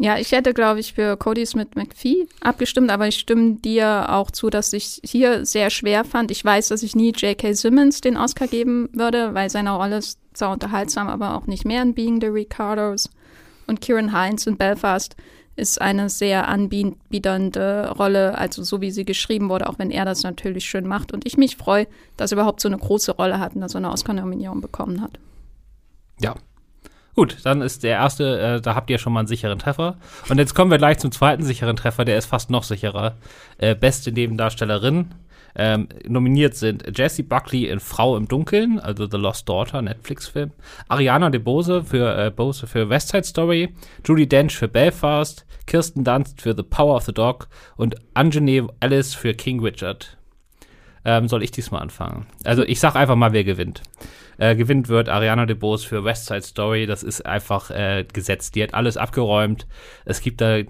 [0.00, 4.30] Ja, ich hätte, glaube ich, für Cody Smith McPhee abgestimmt, aber ich stimme dir auch
[4.30, 6.30] zu, dass ich hier sehr schwer fand.
[6.30, 7.52] Ich weiß, dass ich nie J.K.
[7.54, 11.82] Simmons den Oscar geben würde, weil seine Rolle ist zwar unterhaltsam, aber auch nicht mehr
[11.82, 13.10] in Being the Ricardos.
[13.66, 15.16] Und Kieran Hines in Belfast
[15.58, 20.22] ist eine sehr anbieternde Rolle, also so wie sie geschrieben wurde, auch wenn er das
[20.22, 21.12] natürlich schön macht.
[21.12, 23.78] Und ich mich freue, dass er überhaupt so eine große Rolle hat und dass er
[23.78, 25.18] eine Oscar-Nominierung bekommen hat.
[26.20, 26.34] Ja.
[27.14, 29.96] Gut, dann ist der erste, äh, da habt ihr schon mal einen sicheren Treffer.
[30.28, 33.16] Und jetzt kommen wir gleich zum zweiten sicheren Treffer, der ist fast noch sicherer.
[33.58, 35.12] Äh, beste Nebendarstellerin
[35.54, 40.52] ähm, nominiert sind Jessie Buckley in Frau im Dunkeln, also The Lost Daughter, Netflix-Film.
[40.88, 43.74] Ariana DeBose für, äh, Bose für West Side Story.
[44.06, 45.44] Judy Dench für Belfast.
[45.66, 47.48] Kirsten Dunst für The Power of the Dog.
[47.76, 50.16] Und Anjane Alice für King Richard.
[51.04, 52.26] Ähm, soll ich diesmal anfangen?
[52.44, 53.82] Also ich sag einfach mal, wer gewinnt.
[54.38, 56.86] Äh, gewinnt wird Ariana DeBose für West Side Story.
[56.86, 58.54] Das ist einfach äh, gesetzt.
[58.54, 59.66] Die hat alles abgeräumt.
[60.04, 60.60] Es gibt da,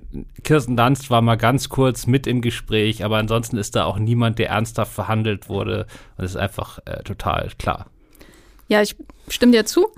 [0.42, 4.38] Kirsten Dunst war mal ganz kurz mit im Gespräch, aber ansonsten ist da auch niemand,
[4.38, 5.86] der ernsthaft verhandelt wurde.
[6.16, 7.86] Und es ist einfach äh, total klar.
[8.68, 8.96] Ja, ich
[9.28, 9.88] stimme dir zu.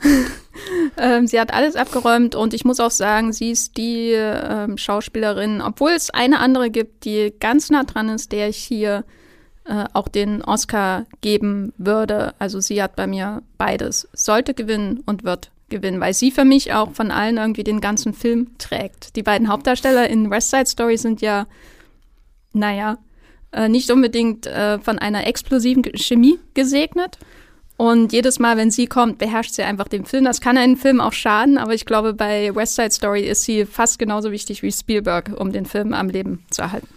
[0.96, 5.60] ähm, sie hat alles abgeräumt und ich muss auch sagen, sie ist die ähm, Schauspielerin,
[5.60, 9.04] obwohl es eine andere gibt, die ganz nah dran ist, der ich hier
[9.64, 12.34] äh, auch den Oscar geben würde.
[12.38, 14.08] Also sie hat bei mir beides.
[14.12, 18.12] Sollte gewinnen und wird gewinnen, weil sie für mich auch von allen irgendwie den ganzen
[18.12, 19.16] Film trägt.
[19.16, 21.46] Die beiden Hauptdarsteller in West Side Story sind ja,
[22.52, 22.98] naja,
[23.52, 27.18] äh, nicht unbedingt äh, von einer explosiven Chemie gesegnet.
[27.76, 30.24] Und jedes Mal, wenn sie kommt, beherrscht sie einfach den Film.
[30.24, 33.64] Das kann einen Film auch schaden, aber ich glaube, bei West Side Story ist sie
[33.64, 36.88] fast genauso wichtig wie Spielberg, um den Film am Leben zu erhalten.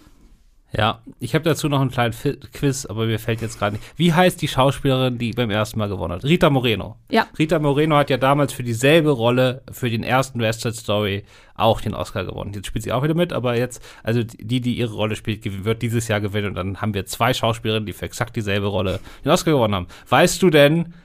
[0.75, 2.15] Ja, ich habe dazu noch einen kleinen
[2.51, 3.85] Quiz, aber mir fällt jetzt gerade nicht.
[3.95, 6.23] Wie heißt die Schauspielerin, die beim ersten Mal gewonnen hat?
[6.23, 6.97] Rita Moreno.
[7.11, 7.27] Ja.
[7.37, 11.79] Rita Moreno hat ja damals für dieselbe Rolle, für den ersten West Side Story, auch
[11.79, 12.53] den Oscar gewonnen.
[12.53, 15.83] Jetzt spielt sie auch wieder mit, aber jetzt, also die, die ihre Rolle spielt, wird
[15.83, 16.47] dieses Jahr gewinnen.
[16.47, 19.87] Und dann haben wir zwei Schauspielerinnen, die für exakt dieselbe Rolle den Oscar gewonnen haben.
[20.09, 20.95] Weißt du denn,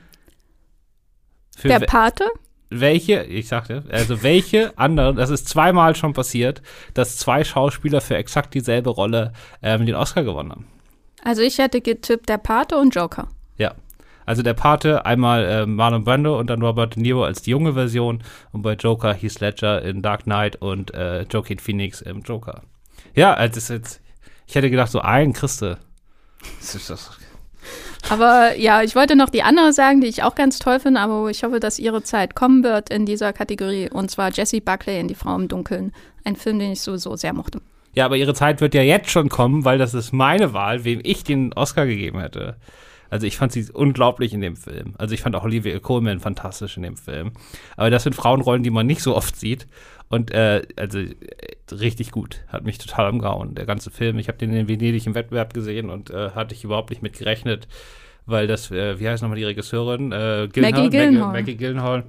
[1.63, 2.25] der Pate?
[2.69, 6.61] Welche, ich sagte, also welche anderen, das ist zweimal schon passiert,
[6.93, 10.67] dass zwei Schauspieler für exakt dieselbe Rolle ähm, den Oscar gewonnen haben.
[11.23, 13.27] Also ich hätte getippt der Pate und Joker.
[13.57, 13.75] Ja.
[14.25, 17.73] Also der Pate, einmal äh, Marlon Brando und dann Robert De Niro als die junge
[17.73, 22.61] Version und bei Joker Heath Ledger in Dark Knight und äh, Joaquin Phoenix im Joker.
[23.15, 24.01] Ja, also jetzt,
[24.45, 25.79] ich hätte gedacht, so einen Christe.
[26.59, 27.17] Das ist das
[28.07, 31.29] aber ja, ich wollte noch die andere sagen, die ich auch ganz toll finde, aber
[31.29, 33.89] ich hoffe, dass ihre Zeit kommen wird in dieser Kategorie.
[33.91, 35.91] Und zwar Jessie Buckley in Die Frau im Dunkeln.
[36.23, 37.61] Ein Film, den ich sowieso sehr mochte.
[37.93, 41.01] Ja, aber ihre Zeit wird ja jetzt schon kommen, weil das ist meine Wahl, wem
[41.03, 42.55] ich den Oscar gegeben hätte.
[43.09, 44.93] Also ich fand sie unglaublich in dem Film.
[44.97, 47.31] Also ich fand auch Olivia Colman fantastisch in dem Film.
[47.75, 49.67] Aber das sind Frauenrollen, die man nicht so oft sieht.
[50.09, 51.15] Und äh, also äh,
[51.73, 52.43] richtig gut.
[52.47, 54.19] Hat mich total umgehauen, der ganze Film.
[54.19, 57.17] Ich habe den in Venedig im Wettbewerb gesehen und äh, hatte ich überhaupt nicht mit
[57.17, 57.67] gerechnet,
[58.25, 60.11] weil das, äh, wie heißt nochmal die Regisseurin?
[60.11, 61.31] Äh, Gyllenhaal, Maggie Gyllenhaal.
[61.31, 62.03] Maggie, Maggie Gyllenhaal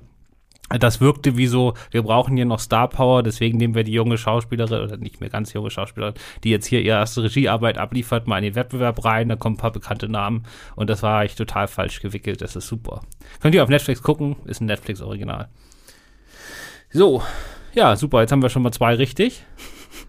[0.79, 4.19] das wirkte wie so, wir brauchen hier noch Star Power, deswegen nehmen wir die junge
[4.19, 8.39] Schauspielerin, oder nicht mehr ganz junge Schauspielerin, die jetzt hier ihre erste Regiearbeit abliefert, mal
[8.39, 10.45] in den Wettbewerb rein, da kommen ein paar bekannte Namen
[10.77, 13.03] und das war eigentlich total falsch gewickelt, das ist super.
[13.41, 15.49] Könnt ihr auf Netflix gucken, ist ein Netflix-Original.
[16.93, 17.23] So,
[17.75, 19.45] ja, super, jetzt haben wir schon mal zwei richtig.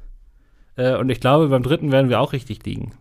[0.75, 2.93] äh, und ich glaube, beim dritten werden wir auch richtig liegen.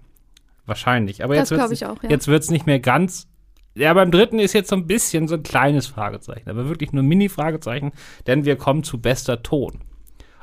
[0.67, 1.25] Wahrscheinlich.
[1.25, 2.53] Aber das jetzt wird es ja.
[2.53, 3.29] nicht mehr ganz
[3.75, 7.03] ja, beim dritten ist jetzt so ein bisschen so ein kleines Fragezeichen, aber wirklich nur
[7.03, 7.93] ein Mini-Fragezeichen,
[8.27, 9.81] denn wir kommen zu bester Ton.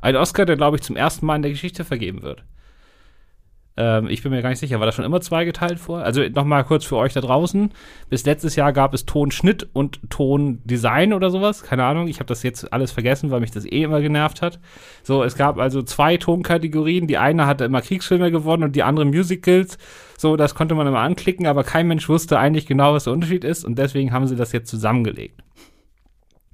[0.01, 2.45] Ein Oscar, der, glaube ich, zum ersten Mal in der Geschichte vergeben wird.
[3.77, 5.99] Ähm, ich bin mir gar nicht sicher, war das schon immer zweigeteilt vor?
[5.99, 7.71] Also nochmal kurz für euch da draußen.
[8.09, 11.61] Bis letztes Jahr gab es Tonschnitt und Tondesign oder sowas.
[11.63, 14.59] Keine Ahnung, ich habe das jetzt alles vergessen, weil mich das eh immer genervt hat.
[15.03, 17.07] So, es gab also zwei Tonkategorien.
[17.07, 19.77] Die eine hatte immer Kriegsfilme gewonnen und die andere Musicals.
[20.17, 23.43] So, das konnte man immer anklicken, aber kein Mensch wusste eigentlich genau, was der Unterschied
[23.43, 25.43] ist und deswegen haben sie das jetzt zusammengelegt.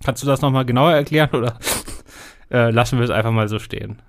[0.04, 1.58] Kannst du das nochmal genauer erklären oder
[2.52, 4.02] äh, lassen wir es einfach mal so stehen?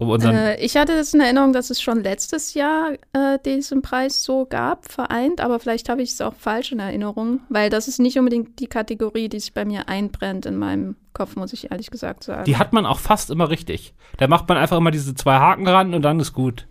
[0.00, 4.22] Um Äh, ich hatte es in Erinnerung, dass es schon letztes Jahr äh, diesen Preis
[4.22, 7.98] so gab, vereint, aber vielleicht habe ich es auch falsch in Erinnerung, weil das ist
[8.00, 11.90] nicht unbedingt die Kategorie, die sich bei mir einbrennt in meinem Kopf, muss ich ehrlich
[11.90, 12.44] gesagt sagen.
[12.44, 13.94] die hat man auch fast immer richtig.
[14.16, 16.66] Da macht man einfach immer diese zwei Haken ran und dann ist gut.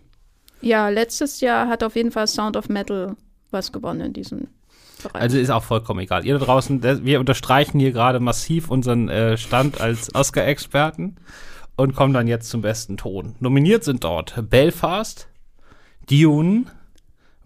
[0.60, 3.16] ja, letztes Jahr hat auf jeden Fall Sound of Metal
[3.52, 4.48] was gewonnen in diesem
[5.02, 5.22] Bereich.
[5.22, 6.26] Also ist auch vollkommen egal.
[6.26, 11.16] Ihr da draußen, das- wir unterstreichen hier gerade massiv unseren äh, Stand als Oscar-Experten
[11.80, 13.36] und kommen dann jetzt zum besten Ton.
[13.40, 15.28] Nominiert sind dort Belfast,
[16.10, 16.66] Dune,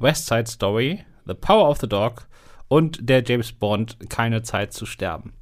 [0.01, 2.27] West Side Story, The Power of the Dog
[2.67, 5.35] und der James Bond Keine Zeit zu sterben.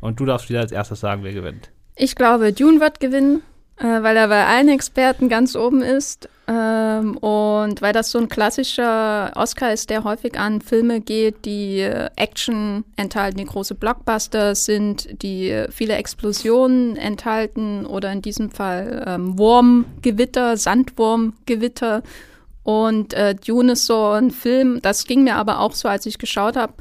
[0.00, 1.70] Und du darfst wieder als erstes sagen, wer gewinnt.
[1.96, 3.42] Ich glaube, Dune wird gewinnen,
[3.76, 6.30] äh, weil er bei allen Experten ganz oben ist.
[6.50, 11.78] Ähm, und weil das so ein klassischer Oscar ist, der häufig an Filme geht, die
[11.78, 18.50] äh, Action enthalten, die große Blockbusters sind, die äh, viele Explosionen enthalten oder in diesem
[18.50, 22.02] Fall ähm, Wurmgewitter, Sandwurmgewitter.
[22.64, 26.18] Und äh, Dune ist so ein Film, das ging mir aber auch so, als ich
[26.18, 26.72] geschaut habe,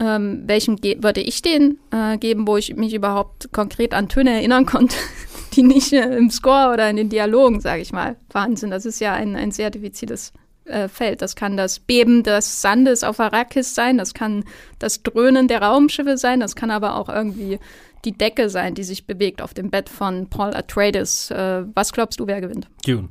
[0.00, 4.66] ähm, welchem würde ich den äh, geben, wo ich mich überhaupt konkret an Töne erinnern
[4.66, 4.96] konnte,
[5.54, 8.70] die nicht äh, im Score oder in den Dialogen, sage ich mal, vorhanden sind.
[8.70, 10.32] Das ist ja ein, ein sehr diffiziles
[10.64, 11.22] äh, Feld.
[11.22, 14.44] Das kann das Beben des Sandes auf Arrakis sein, das kann
[14.78, 17.58] das Dröhnen der Raumschiffe sein, das kann aber auch irgendwie
[18.04, 21.30] die Decke sein, die sich bewegt auf dem Bett von Paul Atreides.
[21.30, 22.68] Äh, was glaubst du, wer gewinnt?
[22.84, 23.08] Dune.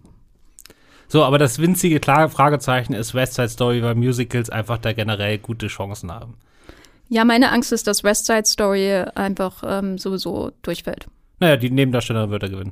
[1.08, 5.38] So, aber das winzige klare Fragezeichen ist West Side Story, weil Musicals einfach da generell
[5.38, 6.38] gute Chancen haben.
[7.10, 11.06] Ja, meine Angst ist, dass West Side Story einfach ähm, sowieso durchfällt.
[11.44, 12.72] Naja, die Nebendarstellerin wird er gewinnen.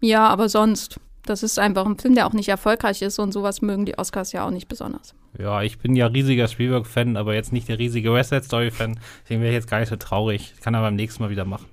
[0.00, 0.98] Ja, aber sonst.
[1.26, 4.32] Das ist einfach ein Film, der auch nicht erfolgreich ist und sowas mögen die Oscars
[4.32, 5.14] ja auch nicht besonders.
[5.38, 8.98] Ja, ich bin ja riesiger Spielberg-Fan, aber jetzt nicht der riesige West Side Story-Fan.
[9.22, 10.54] Deswegen wäre ich jetzt gar nicht so traurig.
[10.62, 11.66] Kann er beim nächsten Mal wieder machen.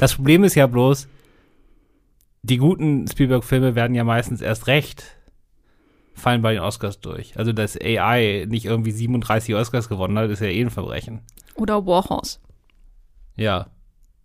[0.00, 1.06] Das Problem ist ja bloß,
[2.42, 5.04] die guten Spielberg-Filme werden ja meistens erst recht
[6.14, 7.38] fallen bei den Oscars durch.
[7.38, 11.20] Also, dass AI nicht irgendwie 37 Oscars gewonnen hat, ist ja eh ein Verbrechen.
[11.54, 12.40] Oder Warhorse.
[13.36, 13.68] Ja.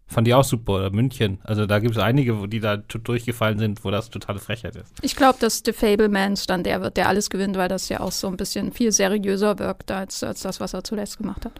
[0.09, 0.73] Fand ich auch super.
[0.73, 1.37] Oder München.
[1.43, 4.91] Also, da gibt es einige, wo die da durchgefallen sind, wo das totale Frechheit ist.
[5.03, 8.11] Ich glaube, dass The Fablemans dann der wird, der alles gewinnt, weil das ja auch
[8.11, 11.53] so ein bisschen viel seriöser wirkt als, als das, was er zuletzt gemacht hat.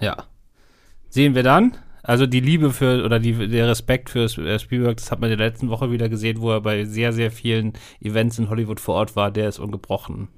[0.00, 0.24] Ja.
[1.08, 1.76] Sehen wir dann.
[2.02, 5.36] Also die Liebe für oder die, der Respekt für äh, Spielberg, das hat man in
[5.36, 8.94] der letzten Woche wieder gesehen, wo er bei sehr, sehr vielen Events in Hollywood vor
[8.94, 10.28] Ort war, der ist ungebrochen.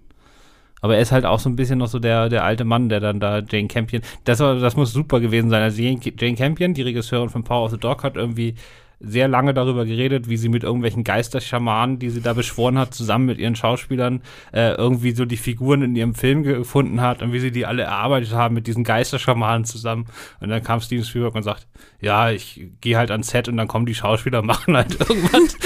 [0.82, 3.00] Aber er ist halt auch so ein bisschen noch so der, der alte Mann, der
[3.00, 5.62] dann da Jane Campion, das, war, das muss super gewesen sein.
[5.62, 8.56] Also Jane, Campion, die Regisseurin von Power of the Dog, hat irgendwie
[9.02, 13.26] sehr lange darüber geredet, wie sie mit irgendwelchen Geisterschamanen, die sie da beschworen hat, zusammen
[13.26, 17.40] mit ihren Schauspielern äh, irgendwie so die Figuren in ihrem Film gefunden hat und wie
[17.40, 20.06] sie die alle erarbeitet haben mit diesen Geisterschamanen zusammen.
[20.40, 21.66] Und dann kam Steven Spielberg und sagt,
[22.00, 25.56] ja, ich gehe halt ans Set und dann kommen die Schauspieler, machen halt irgendwas.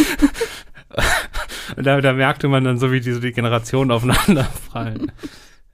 [1.77, 5.13] Und da, da merkte man dann so, wie die, so die Generationen aufeinander fallen.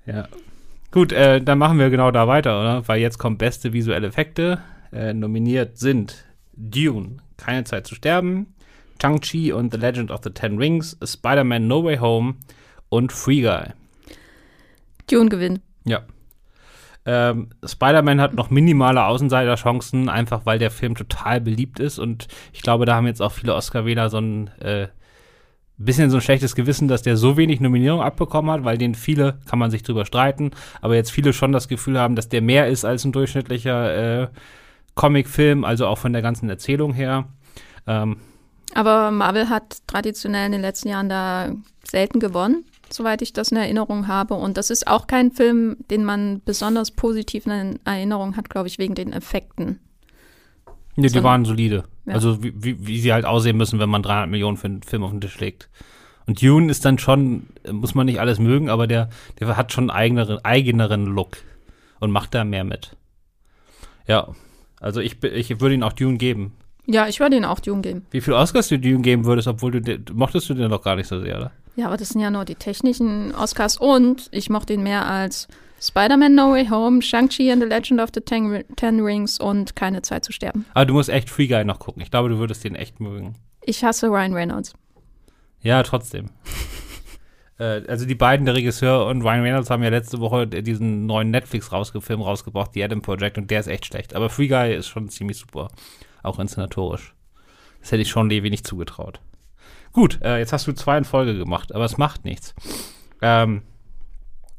[0.07, 0.29] Ja.
[0.91, 2.87] Gut, äh, dann machen wir genau da weiter, oder?
[2.87, 4.61] Weil jetzt kommen beste visuelle Effekte.
[4.93, 6.25] Äh, nominiert sind
[6.55, 8.55] Dune, Keine Zeit zu sterben,
[9.01, 12.35] Shang-Chi und The Legend of the Ten Rings, Spider-Man No Way Home
[12.89, 13.73] und Free Guy.
[15.11, 15.61] Dune gewinnt.
[15.85, 16.03] Ja.
[17.05, 22.63] Ähm, Spider-Man hat noch minimale Außenseiterchancen, einfach weil der Film total beliebt ist und ich
[22.63, 24.89] glaube, da haben jetzt auch viele Oscar-Wähler so ein äh,
[25.79, 29.39] bisschen so ein schlechtes Gewissen, dass der so wenig Nominierung abbekommen hat, weil den viele,
[29.49, 32.69] kann man sich drüber streiten, aber jetzt viele schon das Gefühl haben, dass der mehr
[32.69, 34.29] ist als ein durchschnittlicher äh,
[34.95, 37.27] Comicfilm, also auch von der ganzen Erzählung her.
[37.87, 38.19] Ähm,
[38.75, 41.53] Aber Marvel hat traditionell in den letzten Jahren da
[41.85, 44.35] selten gewonnen, soweit ich das in Erinnerung habe.
[44.35, 48.79] Und das ist auch kein Film, den man besonders positiv in Erinnerung hat, glaube ich,
[48.79, 49.81] wegen den Effekten.
[50.97, 51.85] Nee, die waren solide.
[52.07, 52.15] Ja.
[52.15, 55.03] Also wie, wie, wie sie halt aussehen müssen, wenn man 300 Millionen für einen Film
[55.05, 55.69] auf den Tisch legt.
[56.27, 59.09] Und Dune ist dann schon, äh, muss man nicht alles mögen, aber der,
[59.41, 61.39] der hat schon einen eigeneren, eigeneren Look
[62.01, 62.97] und macht da mehr mit.
[64.07, 64.29] Ja,
[64.81, 66.53] also ich, ich würde ihn auch Dune geben.
[66.87, 68.07] Ja, ich würde ihn auch Dune geben.
[68.11, 71.07] Wie viel Oscars du Dune geben würdest, obwohl du, mochtest du den doch gar nicht
[71.07, 71.53] so sehr, oder?
[71.77, 75.49] Ja, aber das sind ja nur die technischen Oscars und ich mochte ihn mehr als
[75.83, 80.01] Spider-Man No Way Home, Shang-Chi and the Legend of the Ten, Ten Rings und Keine
[80.03, 80.65] Zeit zu sterben.
[80.75, 82.03] Aber du musst echt Free Guy noch gucken.
[82.03, 83.35] Ich glaube, du würdest den echt mögen.
[83.65, 84.75] Ich hasse Ryan Reynolds.
[85.61, 86.31] Ja, trotzdem.
[87.59, 91.33] äh, also die beiden, der Regisseur und Ryan Reynolds, haben ja letzte Woche diesen neuen
[91.33, 94.15] Netflix-Film rausgebracht, The Adam Project, und der ist echt schlecht.
[94.15, 95.69] Aber Free Guy ist schon ziemlich super.
[96.23, 97.13] Auch inszenatorisch.
[97.81, 99.21] Das hätte ich Sean Levy nicht zugetraut.
[99.93, 102.55] Gut, äh, jetzt hast du zwei in Folge gemacht, aber es macht nichts.
[103.21, 103.63] Ähm,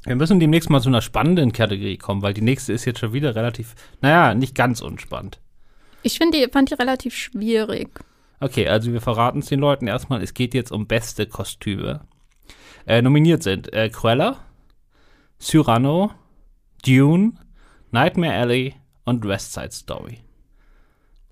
[0.05, 3.13] wir müssen demnächst mal zu einer spannenden Kategorie kommen, weil die nächste ist jetzt schon
[3.13, 5.39] wieder relativ, naja, nicht ganz unspannend.
[6.01, 7.89] Ich finde die, fand die relativ schwierig.
[8.39, 10.21] Okay, also wir verraten es den Leuten erstmal.
[10.21, 12.01] Es geht jetzt um beste Kostüme.
[12.85, 14.39] Äh, nominiert sind äh, Cruella,
[15.39, 16.11] Cyrano,
[16.85, 17.33] Dune,
[17.91, 20.19] Nightmare Alley und West Side Story.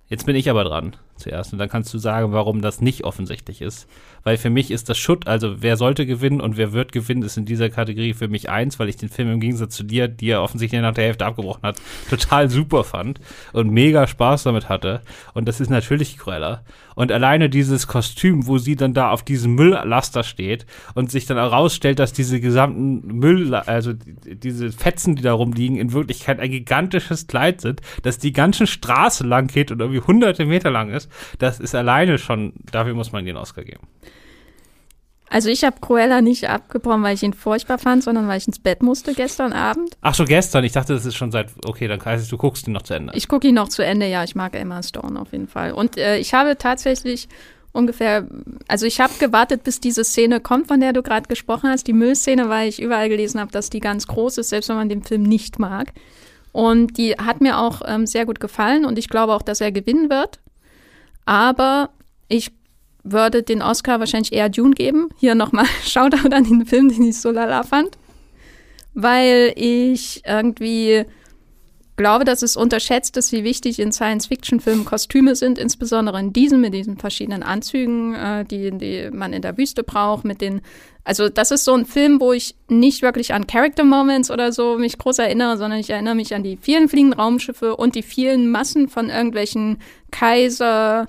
[0.07, 3.61] Jetzt bin ich aber dran zuerst und dann kannst du sagen, warum das nicht offensichtlich
[3.61, 3.89] ist.
[4.23, 7.37] Weil für mich ist das Schutt, also wer sollte gewinnen und wer wird gewinnen, ist
[7.37, 10.29] in dieser Kategorie für mich eins, weil ich den Film im Gegensatz zu dir, die
[10.29, 13.19] er offensichtlich nach der Hälfte abgebrochen hat, total super fand
[13.53, 15.01] und mega Spaß damit hatte.
[15.33, 16.63] Und das ist natürlich Cruella.
[16.95, 21.37] Und alleine dieses Kostüm, wo sie dann da auf diesem Mülllaster steht und sich dann
[21.37, 27.27] herausstellt, dass diese gesamten Müll, also diese Fetzen, die da rumliegen, in Wirklichkeit ein gigantisches
[27.27, 31.59] Kleid sind, das die ganze Straße lang geht und irgendwie hunderte Meter lang ist, das
[31.59, 33.87] ist alleine schon, dafür muss man den Oscar geben.
[35.31, 38.59] Also ich habe Cruella nicht abgebrochen, weil ich ihn furchtbar fand, sondern weil ich ins
[38.59, 39.95] Bett musste gestern Abend.
[40.01, 40.65] Ach so, gestern.
[40.65, 42.95] Ich dachte, das ist schon seit, okay, dann heißt es, du guckst ihn noch zu
[42.95, 43.13] Ende.
[43.15, 44.25] Ich gucke ihn noch zu Ende, ja.
[44.25, 45.71] Ich mag Emma Stone auf jeden Fall.
[45.71, 47.29] Und äh, ich habe tatsächlich
[47.71, 48.27] ungefähr,
[48.67, 51.93] also ich habe gewartet, bis diese Szene kommt, von der du gerade gesprochen hast, die
[51.93, 55.01] Müllszene, weil ich überall gelesen habe, dass die ganz groß ist, selbst wenn man den
[55.01, 55.93] Film nicht mag.
[56.51, 59.71] Und die hat mir auch ähm, sehr gut gefallen und ich glaube auch, dass er
[59.71, 60.41] gewinnen wird.
[61.25, 61.91] Aber
[62.27, 62.51] ich
[63.03, 65.09] würde den Oscar wahrscheinlich eher Dune geben.
[65.17, 67.97] Hier nochmal Shoutout an den Film, den ich so lala fand.
[68.93, 71.05] Weil ich irgendwie
[71.95, 76.73] glaube, dass es unterschätzt ist, wie wichtig in Science-Fiction-Filmen Kostüme sind, insbesondere in diesen mit
[76.73, 80.61] diesen verschiedenen Anzügen, äh, die, die man in der Wüste braucht, mit den
[81.03, 84.77] also das ist so ein Film, wo ich nicht wirklich an Character Moments oder so
[84.77, 88.51] mich groß erinnere, sondern ich erinnere mich an die vielen fliegenden Raumschiffe und die vielen
[88.51, 89.79] Massen von irgendwelchen
[90.11, 91.07] Kaiser,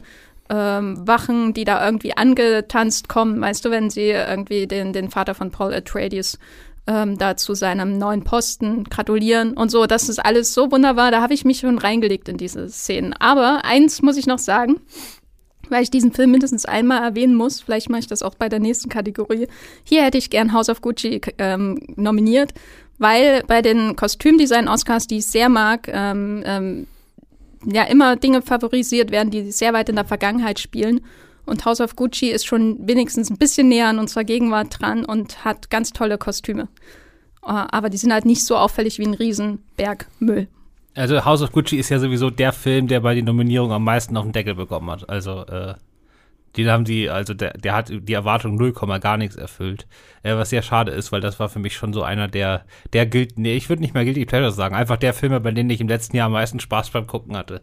[0.53, 5.35] ähm, Wachen, die da irgendwie angetanzt kommen, weißt du, wenn sie irgendwie den, den Vater
[5.35, 6.39] von Paul Atreides
[6.87, 9.87] ähm, da zu seinem neuen Posten gratulieren und so.
[9.87, 11.11] Das ist alles so wunderbar.
[11.11, 13.15] Da habe ich mich schon reingelegt in diese Szenen.
[13.15, 14.81] Aber eins muss ich noch sagen,
[15.71, 17.63] weil ich diesen Film mindestens einmal erwähnen muss.
[17.63, 19.49] Vielleicht mache ich das auch bei der nächsten Kategorie.
[19.85, 22.53] Hier hätte ich gern House of Gucci ähm, nominiert,
[22.99, 26.87] weil bei den Kostümdesign-Oscars, die ich sehr mag, ähm, ähm,
[27.65, 31.01] ja immer Dinge favorisiert werden, die sehr weit in der Vergangenheit spielen.
[31.45, 35.45] Und House of Gucci ist schon wenigstens ein bisschen näher an unserer Gegenwart dran und
[35.45, 36.69] hat ganz tolle Kostüme.
[37.45, 40.49] Äh, aber die sind halt nicht so auffällig wie ein Riesenberg Müll.
[40.95, 44.17] Also House of Gucci ist ja sowieso der Film, der bei den Nominierungen am meisten
[44.17, 45.09] auf den Deckel bekommen hat.
[45.09, 45.75] Also äh,
[46.57, 49.87] den haben die, also der, der hat die Erwartung 0, gar nichts erfüllt.
[50.23, 53.07] Äh, was sehr schade ist, weil das war für mich schon so einer der, der
[53.07, 55.81] gilt, nee, ich würde nicht mehr Guilty Pleasure sagen, einfach der Filme, bei denen ich
[55.81, 57.63] im letzten Jahr am meisten Spaß beim Gucken hatte.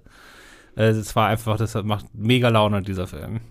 [0.76, 3.42] Äh, es war einfach, das macht mega Laune, dieser Film.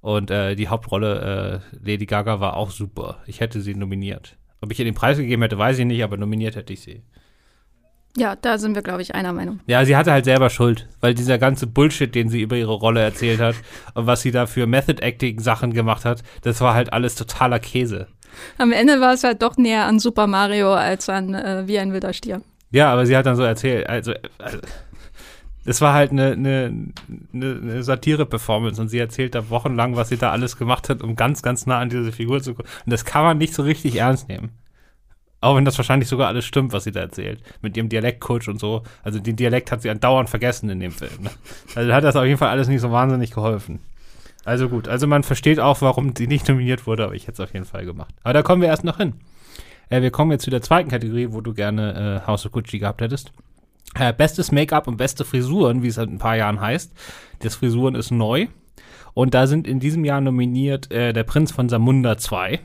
[0.00, 3.22] Und äh, die Hauptrolle, äh, Lady Gaga, war auch super.
[3.26, 4.36] Ich hätte sie nominiert.
[4.60, 7.02] Ob ich ihr den Preis gegeben hätte, weiß ich nicht, aber nominiert hätte ich sie.
[8.18, 9.60] Ja, da sind wir, glaube ich, einer Meinung.
[9.66, 13.00] Ja, sie hatte halt selber Schuld, weil dieser ganze Bullshit, den sie über ihre Rolle
[13.00, 13.54] erzählt hat
[13.94, 18.08] und was sie da für Method-Acting-Sachen gemacht hat, das war halt alles totaler Käse.
[18.58, 21.92] Am Ende war es halt doch näher an Super Mario als an äh, Wie ein
[21.92, 22.42] wilder Stier.
[22.70, 24.58] Ja, aber sie hat dann so erzählt, also, also
[25.64, 26.92] das war halt eine, eine,
[27.32, 31.42] eine Satire-Performance und sie erzählt da wochenlang, was sie da alles gemacht hat, um ganz,
[31.42, 32.68] ganz nah an diese Figur zu kommen.
[32.84, 34.50] Und das kann man nicht so richtig ernst nehmen.
[35.40, 37.40] Auch wenn das wahrscheinlich sogar alles stimmt, was sie da erzählt.
[37.62, 38.82] Mit ihrem Dialektcoach und so.
[39.04, 41.22] Also den Dialekt hat sie andauernd vergessen in dem Film.
[41.22, 41.30] Ne?
[41.74, 43.78] Also hat das auf jeden Fall alles nicht so wahnsinnig geholfen.
[44.44, 47.48] Also gut, also man versteht auch, warum sie nicht nominiert wurde, aber ich hätte es
[47.48, 48.14] auf jeden Fall gemacht.
[48.22, 49.14] Aber da kommen wir erst noch hin.
[49.90, 52.78] Äh, wir kommen jetzt zu der zweiten Kategorie, wo du gerne äh, House of Gucci
[52.78, 53.32] gehabt hättest.
[53.94, 56.92] Äh, bestes Make-up und beste Frisuren, wie es seit ein paar Jahren heißt.
[57.40, 58.46] Das Frisuren ist neu.
[59.14, 62.60] Und da sind in diesem Jahr nominiert äh, Der Prinz von Samunda 2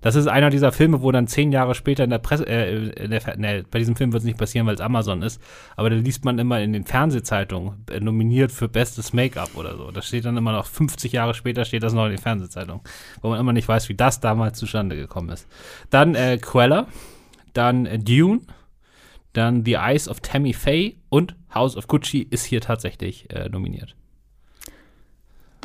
[0.00, 3.10] das ist einer dieser Filme, wo dann zehn Jahre später in der Presse, äh, in
[3.10, 5.40] der, ne, bei diesem Film wird es nicht passieren, weil es Amazon ist,
[5.76, 9.90] aber da liest man immer in den Fernsehzeitungen äh, nominiert für bestes Make-up oder so.
[9.90, 12.82] Das steht dann immer noch 50 Jahre später steht das noch in den Fernsehzeitungen,
[13.20, 15.46] wo man immer nicht weiß, wie das damals zustande gekommen ist.
[15.90, 16.86] Dann äh, Quella,
[17.52, 18.40] dann äh, Dune,
[19.32, 23.94] dann The Eyes of Tammy Faye und House of Gucci ist hier tatsächlich äh, nominiert.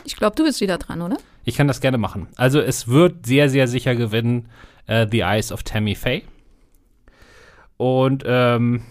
[0.03, 1.17] Ich glaube, du bist wieder dran, oder?
[1.45, 2.27] Ich kann das gerne machen.
[2.35, 4.49] Also es wird sehr, sehr sicher gewinnen
[4.89, 6.23] uh, The Eyes of Tammy Faye.
[7.77, 8.81] Und ähm,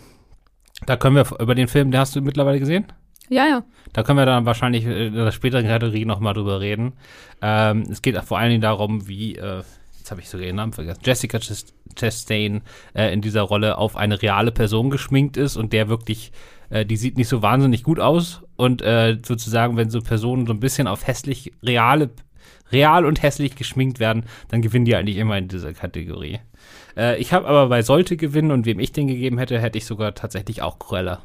[0.86, 2.86] da können wir über den Film, den hast du mittlerweile gesehen?
[3.28, 3.64] Ja, ja.
[3.92, 6.92] Da können wir dann wahrscheinlich in der späteren Kategorie nochmal drüber reden.
[7.42, 9.62] Ähm, es geht vor allen Dingen darum, wie, äh,
[9.98, 11.38] jetzt habe ich sogar ihren Namen vergessen, Jessica
[11.96, 12.62] Chastain
[12.92, 16.32] äh, in dieser Rolle auf eine reale Person geschminkt ist und der wirklich
[16.70, 20.52] äh, die sieht nicht so wahnsinnig gut aus und äh, sozusagen, wenn so Personen so
[20.52, 22.10] ein bisschen auf hässlich, reale,
[22.72, 26.40] real und hässlich geschminkt werden, dann gewinnen die eigentlich immer in dieser Kategorie.
[26.96, 29.86] Äh, ich habe aber bei sollte gewinnen und wem ich den gegeben hätte, hätte ich
[29.86, 31.22] sogar tatsächlich auch Cruella.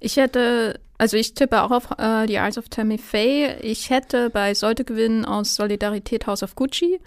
[0.00, 3.56] Ich hätte Also ich tippe auch auf äh, die Eyes of Tammy Faye.
[3.60, 7.00] Ich hätte bei Sollte gewinnen aus Solidarität House of Gucci.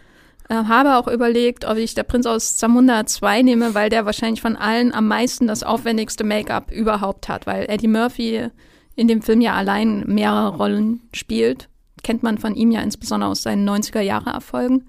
[0.49, 4.41] Äh, habe auch überlegt, ob ich der Prinz aus Zamunda 2 nehme, weil der wahrscheinlich
[4.41, 8.49] von allen am meisten das aufwendigste Make-up überhaupt hat, weil Eddie Murphy
[8.95, 11.69] in dem Film ja allein mehrere Rollen spielt.
[12.05, 14.83] Kennt man von ihm ja insbesondere aus seinen 90er-Jahre-Erfolgen.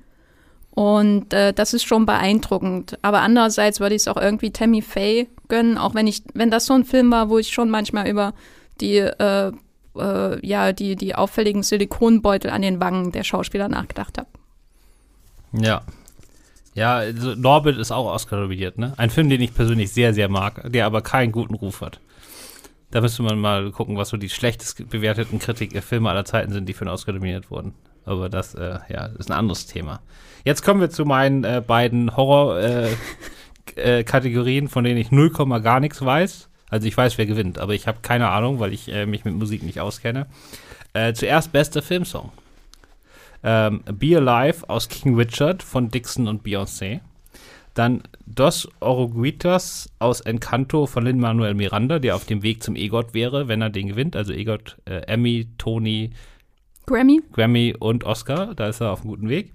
[0.68, 2.98] Und äh, das ist schon beeindruckend.
[3.00, 6.66] Aber andererseits würde ich es auch irgendwie Tammy Faye gönnen, auch wenn ich, wenn das
[6.66, 8.34] so ein Film war, wo ich schon manchmal über
[8.82, 9.50] die, äh,
[9.96, 14.28] äh, ja, die, die auffälligen Silikonbeutel an den Wangen der Schauspieler nachgedacht habe.
[15.52, 15.80] Ja.
[16.74, 18.92] Ja, also Norbit ist auch Oscar nominiert, ne?
[18.98, 21.98] Ein Film, den ich persönlich sehr, sehr mag, der aber keinen guten Ruf hat.
[22.96, 26.72] Da müsste man mal gucken, was so die schlechtest bewerteten Kritik-Filme aller Zeiten sind, die
[26.72, 27.74] für einen Oscar nominiert wurden.
[28.06, 30.00] Aber das, äh, ja, ist ein anderes Thema.
[30.46, 35.30] Jetzt kommen wir zu meinen äh, beiden Horror-Kategorien, äh, äh von denen ich 0,
[35.60, 36.48] gar nichts weiß.
[36.70, 39.34] Also ich weiß, wer gewinnt, aber ich habe keine Ahnung, weil ich äh, mich mit
[39.34, 40.26] Musik nicht auskenne.
[40.94, 42.32] Äh, zuerst bester Filmsong.
[43.44, 47.00] Ähm, Be Alive aus King Richard von Dixon und Beyoncé.
[47.76, 53.48] Dann Dos Oruguitas aus Encanto von Lin-Manuel Miranda, der auf dem Weg zum EGOT wäre,
[53.48, 54.16] wenn er den gewinnt.
[54.16, 56.10] Also EGOT, äh, Emmy, Tony,
[56.86, 57.20] Grammy.
[57.32, 59.52] Grammy und Oscar, da ist er auf einem guten Weg.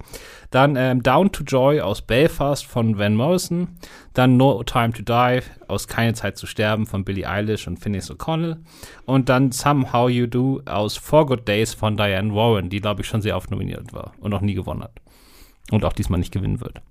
[0.52, 3.70] Dann ähm, Down to Joy aus Belfast von Van Morrison.
[4.14, 8.12] Dann No Time to Die aus Keine Zeit zu sterben von Billie Eilish und Phineas
[8.12, 8.58] O'Connell.
[9.06, 13.08] Und dann Somehow You Do aus Four Good Days von Diane Warren, die, glaube ich,
[13.08, 14.94] schon sehr oft nominiert war und noch nie gewonnen hat.
[15.72, 16.82] Und auch diesmal nicht gewinnen wird.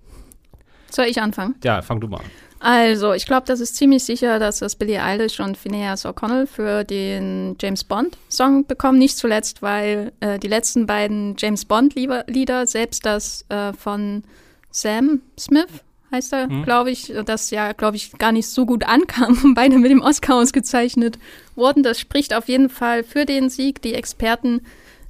[0.91, 1.55] Soll ich anfangen?
[1.65, 2.31] Ja, fang du mal an.
[2.63, 6.85] Also, ich glaube, das ist ziemlich sicher, dass das Billie Eilish und Phineas O'Connell für
[6.85, 8.99] den James Bond-Song bekommen.
[8.99, 14.25] Nicht zuletzt, weil äh, die letzten beiden James Bond-Lieder, selbst das äh, von
[14.71, 15.71] Sam Smith,
[16.13, 16.65] heißt er, mhm.
[16.65, 20.37] glaube ich, das ja, glaube ich, gar nicht so gut ankam, beide mit dem Oscar
[20.37, 21.19] ausgezeichnet
[21.55, 21.83] wurden.
[21.83, 23.81] Das spricht auf jeden Fall für den Sieg.
[23.81, 24.61] Die Experten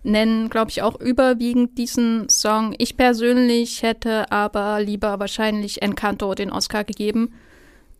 [0.03, 2.75] nennen, glaube ich, auch überwiegend diesen Song.
[2.79, 7.33] Ich persönlich hätte aber lieber wahrscheinlich Encanto den Oscar gegeben,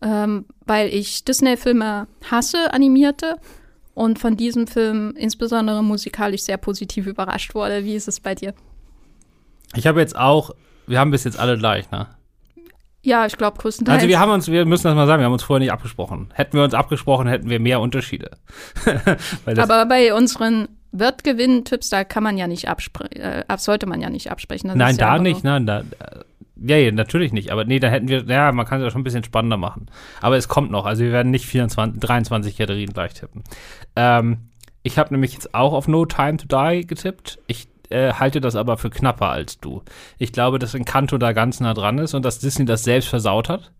[0.01, 3.35] ähm, weil ich Disney-Filme hasse, animierte,
[3.93, 7.83] und von diesem Film insbesondere musikalisch sehr positiv überrascht wurde.
[7.83, 8.53] Wie ist es bei dir?
[9.75, 10.51] Ich habe jetzt auch,
[10.87, 12.07] wir haben bis jetzt alle gleich, ne?
[13.03, 13.95] Ja, ich glaube größtenteils.
[13.95, 16.29] Also wir haben uns, wir müssen das mal sagen, wir haben uns vorher nicht abgesprochen.
[16.33, 18.31] Hätten wir uns abgesprochen, hätten wir mehr Unterschiede.
[19.45, 24.01] Aber bei unseren wird gewinnen Tipps, da kann man ja nicht absprechen, äh, sollte man
[24.01, 24.67] ja nicht absprechen.
[24.67, 25.83] Das nein, da ja nicht, nein, da,
[26.63, 27.51] ja, ja, natürlich nicht.
[27.51, 29.87] Aber nee, da hätten wir, ja, man kann es ja schon ein bisschen spannender machen.
[30.21, 33.43] Aber es kommt noch, also wir werden nicht 24, 23 Kategorien gleich tippen.
[33.95, 34.49] Ähm,
[34.83, 37.39] ich habe nämlich jetzt auch auf No Time to Die getippt.
[37.47, 39.81] Ich äh, halte das aber für knapper als du.
[40.17, 43.49] Ich glaube, dass Encanto da ganz nah dran ist und dass Disney das selbst versaut
[43.49, 43.71] hat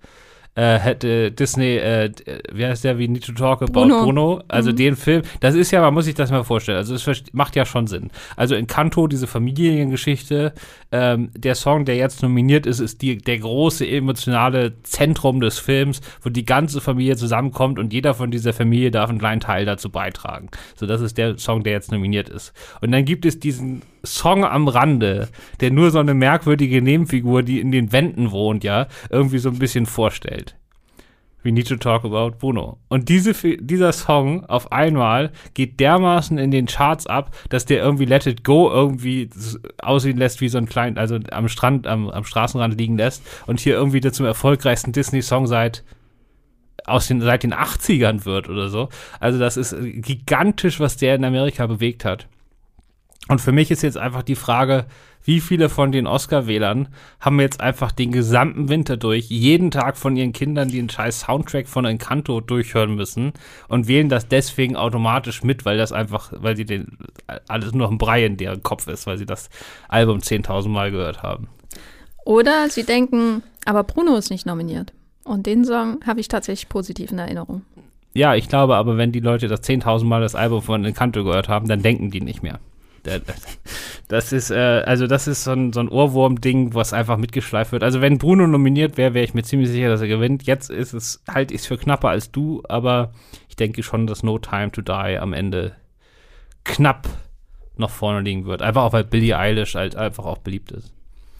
[0.56, 2.12] äh, hätte Disney, äh,
[2.52, 4.76] wie heißt der, wie Need to Talk About Bruno, Bruno also mhm.
[4.76, 7.66] den Film, das ist ja, man muss sich das mal vorstellen, also es macht ja
[7.66, 8.12] schon Sinn.
[8.36, 10.54] Also in Kanto, diese Familiengeschichte,
[10.92, 16.02] ähm, der Song, der jetzt nominiert ist, ist die, der große emotionale Zentrum des Films,
[16.22, 19.90] wo die ganze Familie zusammenkommt und jeder von dieser Familie darf einen kleinen Teil dazu
[19.90, 20.50] beitragen.
[20.76, 22.52] So, das ist der Song, der jetzt nominiert ist.
[22.82, 25.30] Und dann gibt es diesen Song am Rande,
[25.60, 29.60] der nur so eine merkwürdige Nebenfigur, die in den Wänden wohnt, ja, irgendwie so ein
[29.60, 30.56] bisschen vorstellt.
[31.44, 32.78] We need to talk about Bruno.
[32.88, 38.06] Und diese, dieser Song auf einmal geht dermaßen in den Charts ab, dass der irgendwie
[38.06, 39.30] Let It Go irgendwie
[39.82, 43.60] aussehen lässt wie so ein klein, also am Strand, am, am Straßenrand liegen lässt und
[43.60, 45.84] hier irgendwie der zum erfolgreichsten Disney-Song seit
[46.86, 48.90] aus den, seit den 80ern wird oder so.
[49.20, 52.28] Also das ist gigantisch, was der in Amerika bewegt hat.
[53.28, 54.86] Und für mich ist jetzt einfach die Frage,
[55.24, 56.88] wie viele von den Oscar-Wählern
[57.20, 61.68] haben jetzt einfach den gesamten Winter durch, jeden Tag von ihren Kindern den scheiß Soundtrack
[61.68, 63.34] von Encanto durchhören müssen
[63.68, 66.98] und wählen das deswegen automatisch mit, weil das einfach, weil sie den,
[67.48, 69.50] alles nur noch ein Brei in deren Kopf ist, weil sie das
[69.88, 71.48] Album 10.000 Mal gehört haben.
[72.26, 74.94] Oder sie denken, aber Bruno ist nicht nominiert.
[75.24, 77.62] Und den Song habe ich tatsächlich positiv in Erinnerung.
[78.14, 81.48] Ja, ich glaube aber, wenn die Leute das 10.000 Mal das Album von Encanto gehört
[81.48, 82.60] haben, dann denken die nicht mehr.
[84.08, 87.84] Das ist, äh, also das ist so ein, so ein Ohrwurm-Ding, was einfach mitgeschleift wird.
[87.84, 90.44] Also wenn Bruno nominiert wäre, wäre ich mir ziemlich sicher, dass er gewinnt.
[90.44, 93.14] Jetzt ist es, halt ich für knapper als du, aber
[93.50, 95.76] ich denke schon, dass No Time to Die am Ende
[96.64, 97.08] knapp
[97.78, 98.62] noch vorne liegen wird.
[98.62, 100.94] Einfach auch, weil Billie Eilish halt einfach auch beliebt ist.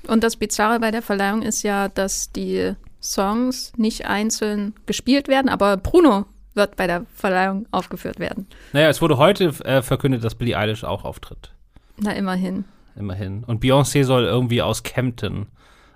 [0.08, 5.50] Und das Bizarre bei der Verleihung ist ja, dass die Songs nicht einzeln gespielt werden,
[5.50, 8.48] aber Bruno wird bei der Verleihung aufgeführt werden.
[8.74, 11.52] Naja, es wurde heute äh, verkündet, dass Billie Eilish auch auftritt.
[11.98, 12.66] Na, immerhin.
[12.96, 13.44] Immerhin.
[13.44, 15.48] Und Beyoncé soll irgendwie aus Campton,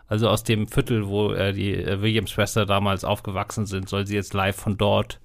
[0.08, 4.34] also aus dem Viertel, wo äh, die äh, Williams-Schwester damals aufgewachsen sind, soll sie jetzt
[4.34, 5.20] live von dort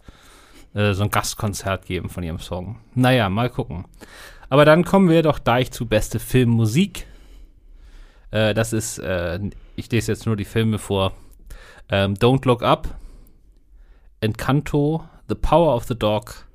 [0.75, 2.79] äh, so ein Gastkonzert geben von ihrem Song.
[2.95, 3.85] Naja, mal gucken.
[4.49, 7.07] Aber dann kommen wir doch gleich zu beste Filmmusik.
[8.31, 9.39] Äh, das ist, äh,
[9.77, 11.13] ich lese jetzt nur die Filme vor.
[11.89, 12.89] Ähm, Don't Look Up,
[14.21, 16.47] Encanto, The Power of the Dog,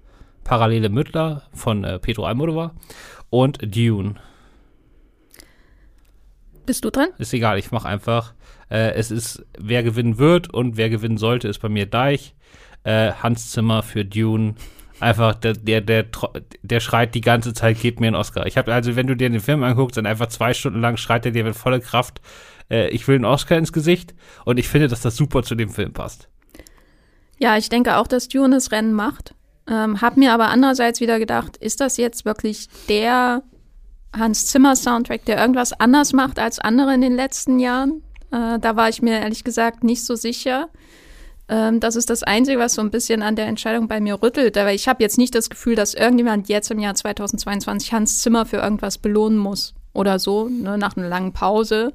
[0.43, 2.75] Parallele Müttler von äh, Pedro Almodovar
[3.29, 4.15] und Dune.
[6.65, 7.07] Bist du dran?
[7.17, 8.33] Ist egal, ich mache einfach.
[8.69, 12.35] Äh, es ist, wer gewinnen wird und wer gewinnen sollte, ist bei mir Deich.
[12.83, 14.55] Äh, Hans Zimmer für Dune.
[14.99, 16.05] Einfach, der, der, der,
[16.63, 18.45] der schreit die ganze Zeit, gib mir einen Oscar.
[18.45, 21.25] Ich habe also, wenn du dir den Film anguckst, dann einfach zwei Stunden lang schreit
[21.25, 22.21] er dir mit voller Kraft,
[22.69, 24.15] äh, ich will einen Oscar ins Gesicht.
[24.43, 26.29] Und ich finde, dass das super zu dem Film passt.
[27.37, 29.35] Ja, ich denke auch, dass Dune das Rennen macht.
[29.67, 33.43] Ähm, hab mir aber andererseits wieder gedacht, ist das jetzt wirklich der
[34.15, 38.03] Hans Zimmer Soundtrack, der irgendwas anders macht als andere in den letzten Jahren?
[38.31, 40.69] Äh, da war ich mir ehrlich gesagt nicht so sicher.
[41.47, 44.57] Ähm, das ist das Einzige, was so ein bisschen an der Entscheidung bei mir rüttelt.
[44.57, 48.45] Aber ich habe jetzt nicht das Gefühl, dass irgendjemand jetzt im Jahr 2022 Hans Zimmer
[48.45, 51.93] für irgendwas belohnen muss oder so, ne, nach einer langen Pause.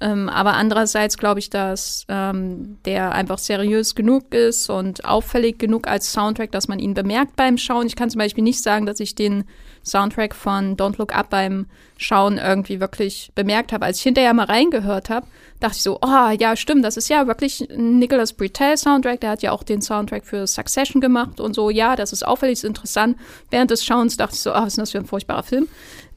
[0.00, 5.88] Ähm, aber andererseits glaube ich, dass ähm, der einfach seriös genug ist und auffällig genug
[5.88, 7.86] als Soundtrack, dass man ihn bemerkt beim Schauen.
[7.86, 9.44] Ich kann zum Beispiel nicht sagen, dass ich den
[9.84, 13.86] Soundtrack von Don't Look Up beim Schauen irgendwie wirklich bemerkt habe.
[13.86, 15.26] Als ich hinterher mal reingehört habe,
[15.58, 19.20] dachte ich so, oh ja, stimmt, das ist ja wirklich ein Nicholas Britell Soundtrack.
[19.20, 21.70] Der hat ja auch den Soundtrack für Succession gemacht und so.
[21.70, 23.16] Ja, das ist auffällig, ist interessant.
[23.50, 25.66] Während des Schauens dachte ich so, oh, was ist das für ein furchtbarer Film?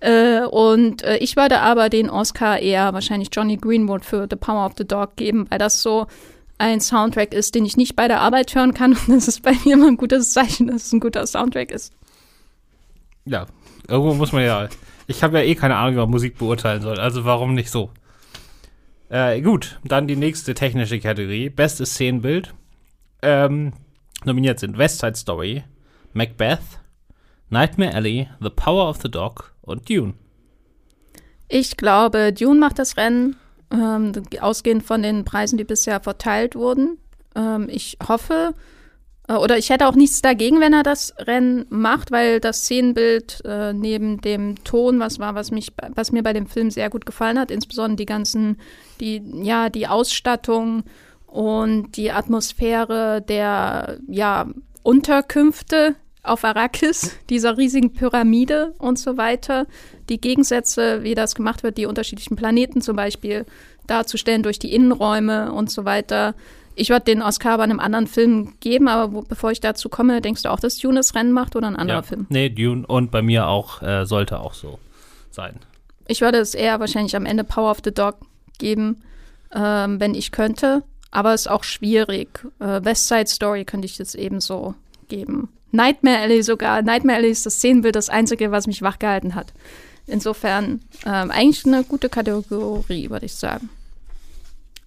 [0.02, 4.66] Äh, und äh, ich würde aber den Oscar eher wahrscheinlich Johnny Greenwood für The Power
[4.66, 6.08] of the Dog geben, weil das so
[6.58, 8.94] ein Soundtrack ist, den ich nicht bei der Arbeit hören kann.
[9.08, 11.94] Und das ist bei mir immer ein gutes Zeichen, dass es ein guter Soundtrack ist.
[13.26, 13.46] Ja,
[13.88, 14.70] irgendwo muss man ja.
[15.06, 17.00] Ich habe ja eh keine Ahnung, wie man Musik beurteilen soll.
[17.00, 17.92] Also warum nicht so?
[19.10, 21.50] Äh, gut, dann die nächste technische Kategorie.
[21.50, 22.56] Bestes Szenenbild.
[23.22, 23.74] Ähm,
[24.24, 25.64] nominiert sind West Side Story,
[26.14, 26.60] Macbeth,
[27.50, 30.14] Nightmare Alley, The Power of the Dog und Dune.
[31.48, 33.36] Ich glaube, Dune macht das Rennen,
[33.72, 36.98] ähm, ausgehend von den Preisen, die bisher verteilt wurden.
[37.36, 38.54] Ähm, ich hoffe,
[39.28, 43.42] äh, oder ich hätte auch nichts dagegen, wenn er das Rennen macht, weil das Szenenbild
[43.46, 47.06] äh, neben dem Ton, was war, was mich, was mir bei dem Film sehr gut
[47.06, 48.58] gefallen hat, insbesondere die ganzen,
[49.00, 50.84] die, ja, die Ausstattung
[51.28, 54.48] und die Atmosphäre der, ja,
[54.84, 59.66] Unterkünfte, auf Arrakis, dieser riesigen Pyramide und so weiter,
[60.10, 63.46] die Gegensätze, wie das gemacht wird, die unterschiedlichen Planeten zum Beispiel
[63.88, 66.36] darzustellen durch die Innenräume und so weiter.
[66.76, 70.22] Ich würde den Oscar bei einem anderen Film geben, aber wo, bevor ich dazu komme,
[70.22, 72.28] denkst du auch, dass Dune das Rennen macht oder ein anderer ja, Film?
[72.30, 74.80] Nee, Dune und bei mir auch äh, sollte auch so
[75.32, 75.60] sein.
[76.08, 78.18] Ich würde es eher wahrscheinlich am Ende Power of the Dog
[78.58, 79.02] geben,
[79.54, 80.84] ähm, wenn ich könnte.
[81.10, 82.46] Aber es ist auch schwierig.
[82.60, 84.76] Äh, West Side Story könnte ich jetzt ebenso
[85.10, 85.50] geben.
[85.72, 86.82] Nightmare Alley sogar.
[86.82, 89.54] Nightmare Alley ist das Szenenbild das einzige, was mich wachgehalten hat.
[90.08, 93.70] Insofern ähm, eigentlich eine gute Kategorie, würde ich sagen.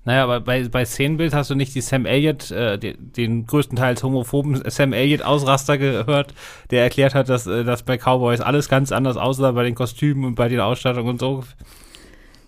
[0.04, 4.02] Naja, aber bei, bei Szenenbild hast du nicht die Sam Elliott, äh, den, den größtenteils
[4.02, 6.34] homophoben Sam Elliott-Ausraster gehört,
[6.70, 10.26] der erklärt hat, dass, äh, dass bei Cowboys alles ganz anders aussah, bei den Kostümen
[10.26, 11.44] und bei den Ausstattungen und so.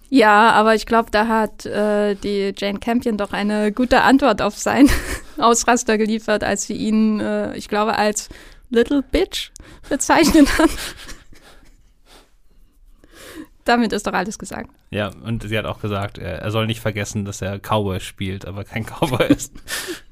[0.09, 4.57] Ja, aber ich glaube, da hat äh, die Jane Campion doch eine gute Antwort auf
[4.57, 4.89] seinen
[5.39, 8.29] Ausraster geliefert, als sie ihn, äh, ich glaube, als
[8.71, 9.51] Little Bitch
[9.89, 10.71] bezeichnet hat.
[13.65, 14.71] Damit ist doch alles gesagt.
[14.91, 18.63] Ja, und sie hat auch gesagt, er soll nicht vergessen, dass er Cowboy spielt, aber
[18.63, 19.53] kein Cowboy ist.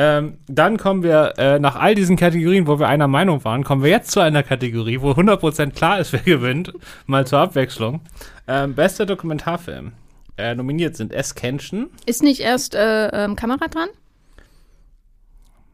[0.00, 3.82] Ähm, dann kommen wir äh, nach all diesen Kategorien, wo wir einer Meinung waren, kommen
[3.82, 6.72] wir jetzt zu einer Kategorie, wo 100% klar ist, wer gewinnt.
[7.06, 8.02] Mal zur Abwechslung.
[8.46, 9.90] Ähm, bester Dokumentarfilm.
[10.36, 11.34] Äh, nominiert sind S.
[11.34, 11.88] Kenshin.
[12.06, 13.88] Ist nicht erst äh, ähm, Kamera dran?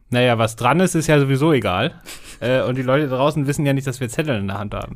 [0.09, 2.01] Naja, was dran ist, ist ja sowieso egal.
[2.39, 4.95] äh, und die Leute draußen wissen ja nicht, dass wir Zettel in der Hand haben.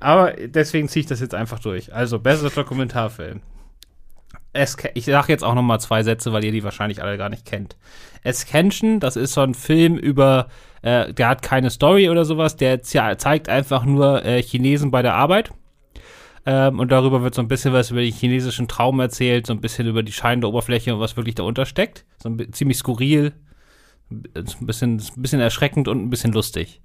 [0.00, 1.94] Aber deswegen ziehe ich das jetzt einfach durch.
[1.94, 3.40] Also, bester Dokumentarfilm.
[4.94, 7.44] Ich sage jetzt auch noch mal zwei Sätze, weil ihr die wahrscheinlich alle gar nicht
[7.44, 7.76] kennt.
[8.26, 10.48] Ascension, das ist so ein Film über,
[10.82, 15.14] äh, der hat keine Story oder sowas, der zeigt einfach nur äh, Chinesen bei der
[15.14, 15.52] Arbeit.
[16.46, 19.60] Ähm, und darüber wird so ein bisschen was über den chinesischen Traum erzählt, so ein
[19.60, 22.04] bisschen über die scheinende Oberfläche und was wirklich dahinter steckt.
[22.22, 23.32] So ein, ziemlich skurril,
[24.10, 26.80] ein bisschen, ein bisschen erschreckend und ein bisschen lustig.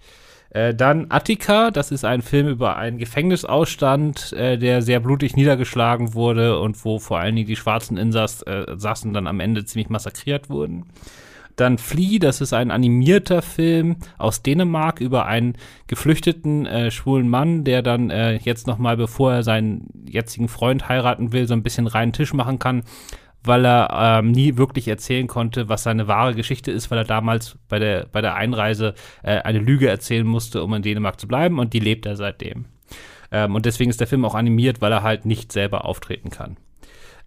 [0.49, 6.13] Äh, dann Attica, das ist ein Film über einen Gefängnisausstand, äh, der sehr blutig niedergeschlagen
[6.13, 10.49] wurde und wo vor allen Dingen die schwarzen Insassen äh, dann am Ende ziemlich massakriert
[10.49, 10.87] wurden.
[11.55, 15.55] Dann Flea, das ist ein animierter Film aus Dänemark über einen
[15.87, 21.31] geflüchteten äh, schwulen Mann, der dann äh, jetzt nochmal, bevor er seinen jetzigen Freund heiraten
[21.33, 22.83] will, so ein bisschen reinen Tisch machen kann,
[23.43, 27.57] weil er ähm, nie wirklich erzählen konnte, was seine wahre Geschichte ist, weil er damals
[27.67, 28.93] bei der, bei der Einreise
[29.23, 32.65] äh, eine Lüge erzählen musste, um in Dänemark zu bleiben und die lebt er seitdem.
[33.31, 36.57] Ähm, und deswegen ist der Film auch animiert, weil er halt nicht selber auftreten kann.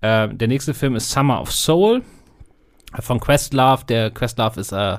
[0.03, 2.03] Ähm, der nächste Film ist Summer of Soul
[3.01, 3.85] von Questlove.
[3.87, 4.99] Der Questlove ist äh,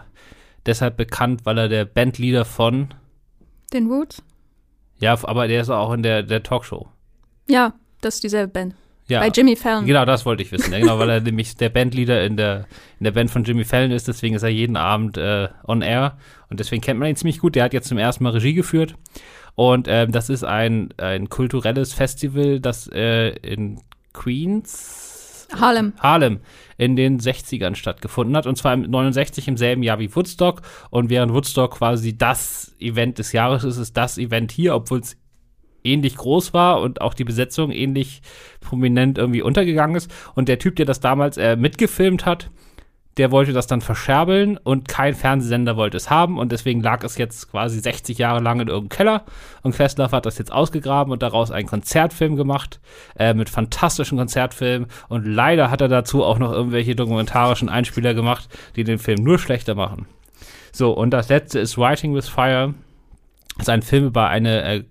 [0.65, 2.93] deshalb bekannt, weil er der Bandleader von
[3.73, 4.23] Den Roots?
[4.99, 6.87] ja, aber der ist auch in der, der Talkshow.
[7.49, 8.75] Ja, das ist dieselbe Band.
[9.07, 9.85] Ja, Bei Jimmy Fallon.
[9.85, 10.73] Genau, das wollte ich wissen.
[10.73, 12.65] Ja, genau, weil er nämlich der Bandleader in der,
[12.99, 16.17] in der Band von Jimmy Fallon ist, deswegen ist er jeden Abend äh, on air
[16.49, 17.55] und deswegen kennt man ihn ziemlich gut.
[17.55, 18.95] Der hat jetzt zum ersten Mal Regie geführt
[19.53, 23.79] und ähm, das ist ein, ein kulturelles Festival, das äh, in
[24.13, 25.04] Queens,
[25.59, 25.93] Harlem.
[25.99, 26.39] Harlem
[26.77, 31.09] in den 60ern stattgefunden hat und zwar im 69 im selben Jahr wie Woodstock und
[31.09, 35.17] während Woodstock quasi das Event des Jahres ist, ist das Event hier, obwohl es
[35.85, 38.21] ähnlich groß war und auch die Besetzung ähnlich
[38.59, 40.11] prominent irgendwie untergegangen ist.
[40.33, 42.49] Und der Typ, der das damals äh, mitgefilmt hat,
[43.17, 47.17] der wollte das dann verscherbeln und kein Fernsehsender wollte es haben und deswegen lag es
[47.17, 49.23] jetzt quasi 60 Jahre lang in irgendeinem Keller
[49.61, 52.81] und Questlove hat das jetzt ausgegraben und daraus einen Konzertfilm gemacht
[53.17, 58.49] äh, mit fantastischen Konzertfilmen und leider hat er dazu auch noch irgendwelche dokumentarischen Einspieler gemacht,
[58.75, 60.07] die den Film nur schlechter machen.
[60.73, 62.73] So, und das letzte ist Writing with Fire.
[63.57, 64.83] Das ist ein Film über eine äh,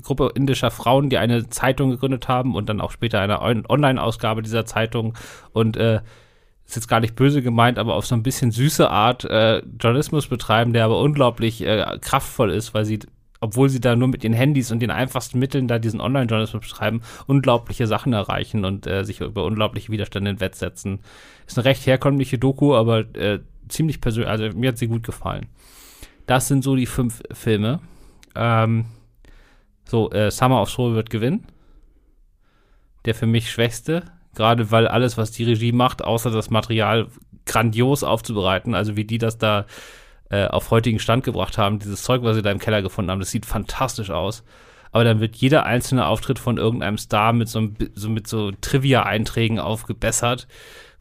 [0.00, 4.42] Gruppe indischer Frauen, die eine Zeitung gegründet haben und dann auch später eine On- Online-Ausgabe
[4.42, 5.14] dieser Zeitung
[5.52, 6.00] und äh,
[6.72, 10.26] ist jetzt gar nicht böse gemeint, aber auf so ein bisschen süße Art äh, Journalismus
[10.26, 13.00] betreiben, der aber unglaublich äh, kraftvoll ist, weil sie,
[13.40, 17.02] obwohl sie da nur mit ihren Handys und den einfachsten Mitteln da diesen Online-Journalismus betreiben,
[17.26, 21.00] unglaubliche Sachen erreichen und äh, sich über unglaubliche Widerstände hinwegsetzen.
[21.46, 25.48] Ist eine recht herkömmliche Doku, aber äh, ziemlich persönlich, also mir hat sie gut gefallen.
[26.24, 27.80] Das sind so die fünf Filme.
[28.34, 28.86] Ähm,
[29.84, 31.44] so, äh, Summer of Soul wird gewinnen.
[33.04, 34.04] Der für mich schwächste.
[34.34, 37.08] Gerade weil alles, was die Regie macht, außer das Material
[37.44, 39.66] grandios aufzubereiten, also wie die das da
[40.30, 43.20] äh, auf heutigen Stand gebracht haben, dieses Zeug, was sie da im Keller gefunden haben,
[43.20, 44.44] das sieht fantastisch aus.
[44.90, 49.58] Aber dann wird jeder einzelne Auftritt von irgendeinem Star mit so, so, mit so Trivia-Einträgen
[49.58, 50.46] aufgebessert,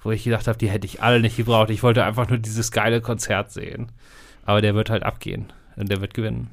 [0.01, 1.69] wo ich gedacht habe, die hätte ich alle nicht gebraucht.
[1.69, 3.91] Ich wollte einfach nur dieses geile Konzert sehen.
[4.45, 6.49] Aber der wird halt abgehen und der wird gewinnen.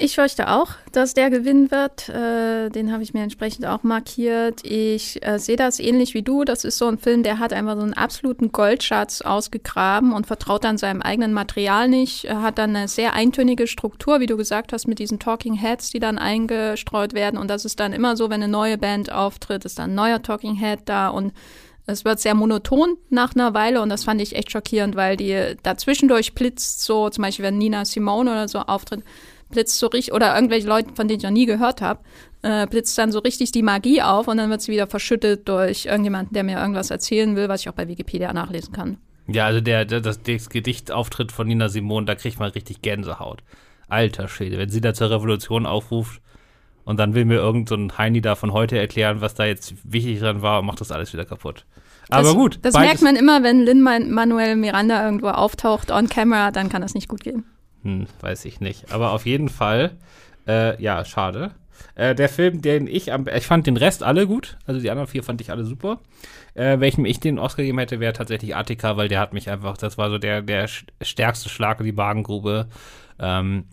[0.00, 2.08] Ich fürchte auch, dass der gewinnen wird.
[2.08, 4.60] Äh, den habe ich mir entsprechend auch markiert.
[4.62, 6.44] Ich äh, sehe das ähnlich wie du.
[6.44, 10.62] Das ist so ein Film, der hat einfach so einen absoluten Goldschatz ausgegraben und vertraut
[10.62, 12.30] dann seinem eigenen Material nicht.
[12.30, 15.98] Hat dann eine sehr eintönige Struktur, wie du gesagt hast, mit diesen Talking Heads, die
[15.98, 17.36] dann eingestreut werden.
[17.36, 20.22] Und das ist dann immer so, wenn eine neue Band auftritt, ist dann ein neuer
[20.22, 21.32] Talking Head da und
[21.86, 25.56] es wird sehr monoton nach einer Weile und das fand ich echt schockierend, weil die
[25.62, 29.02] dazwischendurch blitzt so, zum Beispiel wenn Nina Simone oder so auftritt,
[29.50, 32.00] blitzt so richtig, oder irgendwelche Leute, von denen ich noch nie gehört habe,
[32.42, 35.86] äh, blitzt dann so richtig die Magie auf und dann wird sie wieder verschüttet durch
[35.86, 38.98] irgendjemanden, der mir irgendwas erzählen will, was ich auch bei Wikipedia nachlesen kann.
[39.26, 43.42] Ja, also der, der das, das Gedichtauftritt von Nina Simone, da kriegt man richtig Gänsehaut.
[43.88, 46.20] Alter Schwede, wenn sie da zur Revolution aufruft
[46.84, 49.74] und dann will mir irgend so ein Heini da von heute erklären, was da jetzt
[49.84, 51.66] wichtig dran war und macht das alles wieder kaputt.
[52.08, 52.58] Aber das, gut.
[52.62, 56.94] Das merkt man immer, wenn Lin Manuel Miranda irgendwo auftaucht on camera, dann kann das
[56.94, 57.44] nicht gut gehen.
[57.82, 58.92] Hm, weiß ich nicht.
[58.92, 59.96] Aber auf jeden Fall,
[60.46, 61.52] äh, ja, schade.
[61.94, 64.56] Äh, der Film, den ich am, ich fand den Rest alle gut.
[64.66, 66.00] Also die anderen vier fand ich alle super.
[66.54, 69.76] Äh, welchem ich den Oscar gegeben hätte, wäre tatsächlich Attica, weil der hat mich einfach,
[69.76, 70.68] das war so der, der
[71.02, 72.68] stärkste Schlag in die Magengrube.
[73.20, 73.64] Ähm,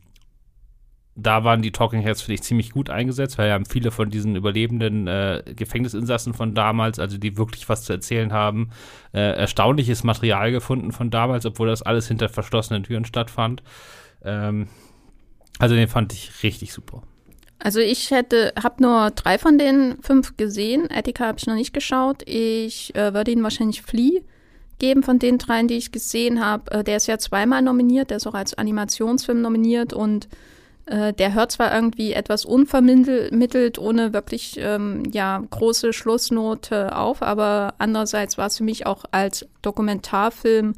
[1.15, 4.35] da waren die Talking Heads, finde ich, ziemlich gut eingesetzt, weil ja viele von diesen
[4.35, 8.69] überlebenden äh, Gefängnisinsassen von damals, also die wirklich was zu erzählen haben,
[9.13, 13.63] äh, erstaunliches Material gefunden von damals, obwohl das alles hinter verschlossenen Türen stattfand.
[14.23, 14.67] Ähm,
[15.57, 17.01] also den fand ich richtig super.
[17.59, 20.89] Also ich hätte, habe nur drei von den fünf gesehen.
[20.89, 22.23] Etika habe ich noch nicht geschaut.
[22.27, 24.19] Ich äh, würde ihn wahrscheinlich Flea
[24.79, 26.69] geben von den dreien, die ich gesehen habe.
[26.71, 30.27] Äh, der ist ja zweimal nominiert, der ist auch als Animationsfilm nominiert und
[30.85, 37.73] äh, der hört zwar irgendwie etwas unvermittelt, ohne wirklich ähm, ja, große Schlussnote auf, aber
[37.79, 40.73] andererseits war es für mich auch als Dokumentarfilm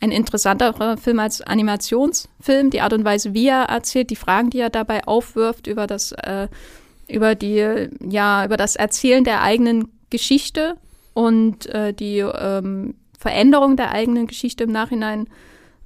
[0.00, 2.70] ein interessanterer Film als Animationsfilm.
[2.70, 6.12] Die Art und Weise, wie er erzählt, die Fragen, die er dabei aufwirft über das,
[6.12, 6.48] äh,
[7.06, 10.76] über die, ja, über das Erzählen der eigenen Geschichte
[11.12, 15.26] und äh, die ähm, Veränderung der eigenen Geschichte im Nachhinein.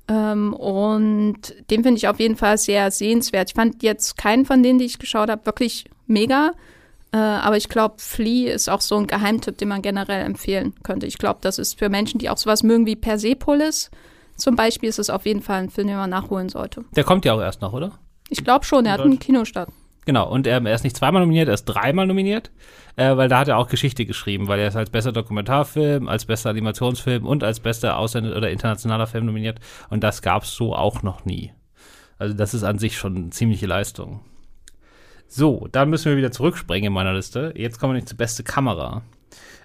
[0.08, 3.50] Ähm, und den finde ich auf jeden Fall sehr sehenswert.
[3.50, 6.52] Ich fand jetzt keinen von denen, die ich geschaut habe, wirklich mega.
[7.12, 11.06] Äh, aber ich glaube, Flea ist auch so ein Geheimtipp, den man generell empfehlen könnte.
[11.06, 13.90] Ich glaube, das ist für Menschen, die auch sowas mögen wie Persepolis
[14.36, 16.84] zum Beispiel, ist es auf jeden Fall ein Film, den man nachholen sollte.
[16.96, 17.92] Der kommt ja auch erst noch, oder?
[18.30, 19.70] Ich glaube schon, er hat einen Kinostart.
[20.06, 22.50] Genau, und ähm, er ist nicht zweimal nominiert, er ist dreimal nominiert,
[22.96, 26.26] äh, weil da hat er auch Geschichte geschrieben, weil er ist als bester Dokumentarfilm, als
[26.26, 29.60] bester Animationsfilm und als bester Ausländer- oder internationaler Film nominiert.
[29.88, 31.52] Und das gab es so auch noch nie.
[32.18, 34.20] Also das ist an sich schon eine ziemliche Leistung.
[35.26, 37.52] So, dann müssen wir wieder zurückspringen in meiner Liste.
[37.56, 39.02] Jetzt kommen wir nicht zur beste Kamera.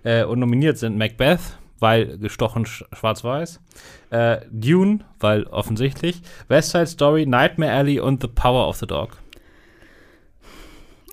[0.04, 3.62] Äh, und nominiert sind Macbeth, weil gestochen sch schwarz-weiß.
[4.10, 6.22] Äh, Dune, weil offensichtlich.
[6.48, 9.18] West Side Story, Nightmare Alley und The Power of the Dog.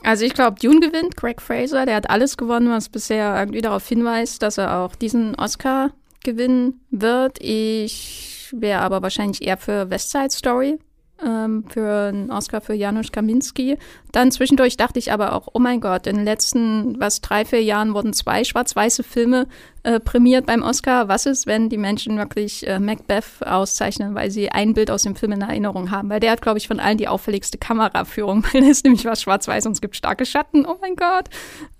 [0.02, 3.86] Also ich glaube, Dune gewinnt, Craig Fraser, der hat alles gewonnen, was bisher irgendwie darauf
[3.88, 5.90] hinweist, dass er auch diesen Oscar
[6.22, 7.38] gewinnen wird.
[7.40, 10.78] Ich wäre aber wahrscheinlich eher für West Side Story,
[11.24, 13.78] ähm, für einen Oscar für Janusz Kaminski.
[14.12, 17.62] Dann zwischendurch dachte ich aber auch, oh mein Gott, in den letzten, was, drei, vier
[17.62, 19.46] Jahren wurden zwei schwarz-weiße Filme
[19.82, 21.08] äh, prämiert beim Oscar.
[21.08, 25.16] Was ist, wenn die Menschen wirklich äh, Macbeth auszeichnen, weil sie ein Bild aus dem
[25.16, 26.10] Film in Erinnerung haben?
[26.10, 29.66] Weil der hat, glaube ich, von allen die auffälligste Kameraführung, weil es nämlich was schwarz-weiß
[29.66, 30.66] und es gibt starke Schatten.
[30.66, 31.28] Oh mein Gott.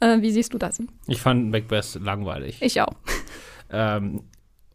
[0.01, 0.82] Äh, wie siehst du das?
[1.07, 2.59] Ich fand Macbeth langweilig.
[2.61, 2.95] Ich auch.
[3.70, 4.22] Ähm,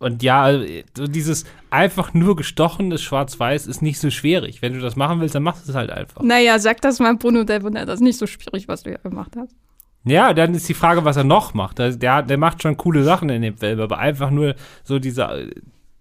[0.02, 0.52] und ja,
[0.98, 4.64] so dieses einfach nur gestochenes Schwarz-Weiß ist nicht so schwierig.
[4.64, 6.24] Wenn du das machen willst, dann machst du es halt einfach.
[6.24, 9.36] Naja, sag das mal Bruno Devon, das ist nicht so schwierig, was du ja gemacht
[9.38, 9.56] hast.
[10.04, 11.80] Ja, dann ist die Frage, was er noch macht.
[11.80, 15.52] Also der, der macht schon coole Sachen in dem Film, aber einfach nur so diese,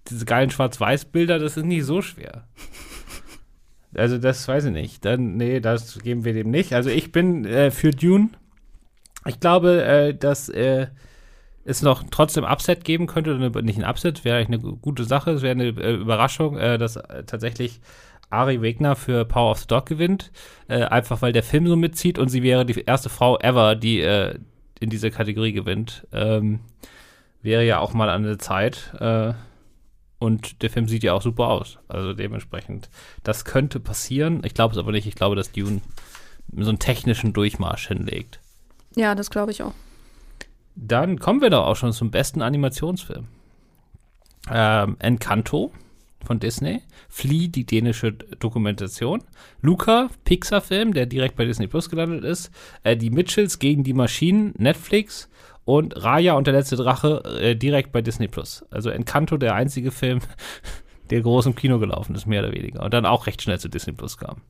[0.08, 2.48] diese geilen Schwarz-Weiß-Bilder, das ist nicht so schwer.
[3.94, 5.04] Also das weiß ich nicht.
[5.04, 6.72] Dann, nee, das geben wir dem nicht.
[6.72, 8.30] Also ich bin äh, für Dune.
[9.26, 10.86] Ich glaube, äh, dass äh,
[11.64, 15.42] es noch trotzdem Upset geben könnte, oder nicht ein Upset, wäre eine gute Sache, es
[15.42, 17.80] wäre eine äh, Überraschung, äh, dass äh, tatsächlich
[18.30, 20.30] Ari Wegner für Power of the Dog gewinnt,
[20.68, 24.88] einfach weil der Film so mitzieht und sie wäre die erste Frau ever, die in
[24.88, 26.06] dieser Kategorie gewinnt.
[26.12, 26.60] Ähm,
[27.42, 28.92] wäre ja auch mal an der Zeit.
[30.20, 31.78] Und der Film sieht ja auch super aus.
[31.88, 32.88] Also dementsprechend,
[33.24, 34.42] das könnte passieren.
[34.44, 35.08] Ich glaube es aber nicht.
[35.08, 35.80] Ich glaube, dass Dune
[36.56, 38.38] so einen technischen Durchmarsch hinlegt.
[38.94, 39.74] Ja, das glaube ich auch.
[40.82, 43.28] Dann kommen wir doch auch schon zum besten Animationsfilm.
[44.50, 45.72] Ähm, Encanto
[46.24, 49.22] von Disney, Flea, die dänische Dokumentation,
[49.60, 52.50] Luca, Pixar-Film, der direkt bei Disney Plus gelandet ist,
[52.82, 55.28] äh, die Mitchells gegen die Maschinen, Netflix
[55.66, 58.64] und Raya und der letzte Drache äh, direkt bei Disney Plus.
[58.70, 60.20] Also Encanto, der einzige Film,
[61.10, 62.82] der groß im Kino gelaufen ist, mehr oder weniger.
[62.82, 64.40] Und dann auch recht schnell zu Disney Plus kam.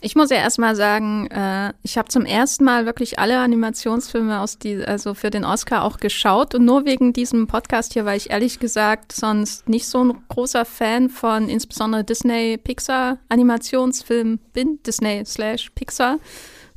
[0.00, 4.58] Ich muss ja erstmal sagen, äh, ich habe zum ersten Mal wirklich alle Animationsfilme aus
[4.58, 8.30] die, also für den Oscar auch geschaut und nur wegen diesem Podcast hier, weil ich
[8.30, 15.24] ehrlich gesagt sonst nicht so ein großer Fan von insbesondere Disney Pixar Animationsfilmen bin, Disney
[15.26, 16.18] slash Pixar.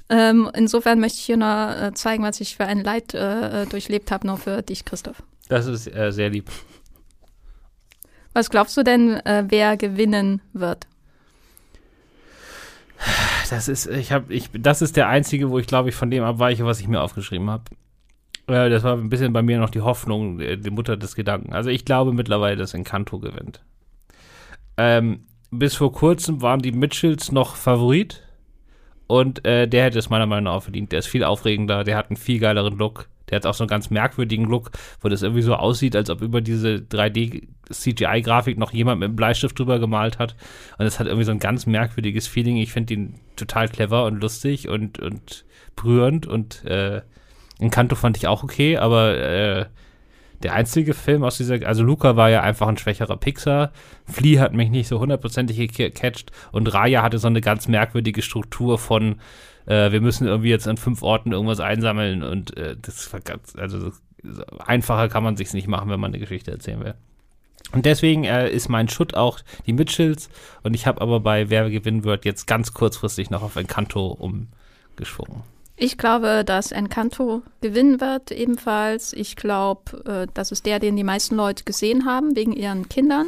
[0.10, 4.10] Ähm, insofern möchte ich hier nur äh, zeigen, was ich für ein Leid äh, durchlebt
[4.12, 5.22] habe, nur für dich, Christoph.
[5.48, 6.50] Das ist äh, sehr lieb.
[8.34, 10.88] Was glaubst du denn, äh, wer gewinnen wird?
[13.50, 16.24] Das ist, ich habe, ich, das ist der einzige, wo ich glaube ich von dem
[16.24, 17.64] abweiche, was ich mir aufgeschrieben habe.
[18.48, 21.54] Äh, das war ein bisschen bei mir noch die Hoffnung, äh, die Mutter des Gedanken.
[21.54, 23.62] Also ich glaube mittlerweile, dass Encanto gewinnt.
[24.78, 28.24] Ähm, bis vor kurzem waren die Mitchells noch Favorit.
[29.08, 30.94] Und äh, der hätte es meiner Meinung nach auch verdient.
[30.94, 33.10] Der ist viel aufregender, der hat einen viel geileren Look.
[33.32, 34.72] Der hat auch so einen ganz merkwürdigen Look,
[35.02, 39.58] wo das irgendwie so aussieht, als ob über diese 3D-CGI-Grafik noch jemand mit einem Bleistift
[39.58, 40.36] drüber gemalt hat.
[40.78, 42.58] Und es hat irgendwie so ein ganz merkwürdiges Feeling.
[42.58, 46.28] Ich finde ihn total clever und lustig und, und berührend.
[46.28, 47.02] Und äh,
[47.60, 49.66] Encanto fand ich auch okay, aber äh,
[50.44, 53.72] der einzige Film aus dieser, also Luca war ja einfach ein schwächerer Pixar.
[54.06, 58.80] Flea hat mich nicht so hundertprozentig gecatcht und Raya hatte so eine ganz merkwürdige Struktur
[58.80, 59.18] von
[59.72, 63.56] äh, wir müssen irgendwie jetzt an fünf Orten irgendwas einsammeln und äh, das war ganz,
[63.56, 63.92] also
[64.60, 66.94] einfacher kann man sich's nicht machen, wenn man eine Geschichte erzählen will.
[67.72, 70.30] Und deswegen äh, ist mein Schutt auch die Mitchells
[70.64, 75.44] und ich habe aber bei Wer gewinnen wird jetzt ganz kurzfristig noch auf Encanto umgeschwungen.
[75.78, 79.14] Ich glaube, dass Encanto gewinnen wird ebenfalls.
[79.14, 83.28] Ich glaube, äh, das ist der, den die meisten Leute gesehen haben, wegen ihren Kindern.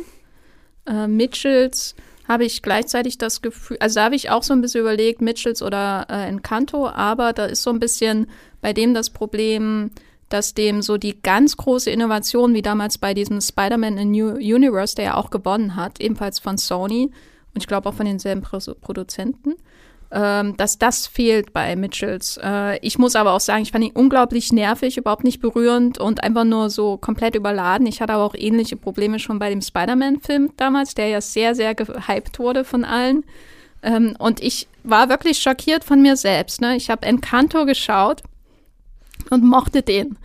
[0.85, 1.95] Äh, Mitchells
[2.27, 5.61] habe ich gleichzeitig das Gefühl, also da habe ich auch so ein bisschen überlegt, Mitchells
[5.61, 8.27] oder äh, Encanto, aber da ist so ein bisschen
[8.61, 9.91] bei dem das Problem,
[10.29, 14.95] dass dem so die ganz große Innovation, wie damals bei diesem Spider-Man in New Universe,
[14.95, 17.11] der ja auch gewonnen hat, ebenfalls von Sony
[17.53, 19.55] und ich glaube auch von denselben Pro Produzenten,
[20.13, 22.39] ähm, dass das fehlt bei Mitchells.
[22.41, 26.23] Äh, ich muss aber auch sagen, ich fand ihn unglaublich nervig, überhaupt nicht berührend und
[26.23, 27.87] einfach nur so komplett überladen.
[27.87, 31.73] Ich hatte aber auch ähnliche Probleme schon bei dem Spider-Man-Film damals, der ja sehr, sehr
[31.73, 33.23] gehypt wurde von allen.
[33.81, 36.61] Ähm, und ich war wirklich schockiert von mir selbst.
[36.61, 36.75] Ne?
[36.75, 38.21] Ich habe Encanto geschaut
[39.31, 40.17] und mochte den.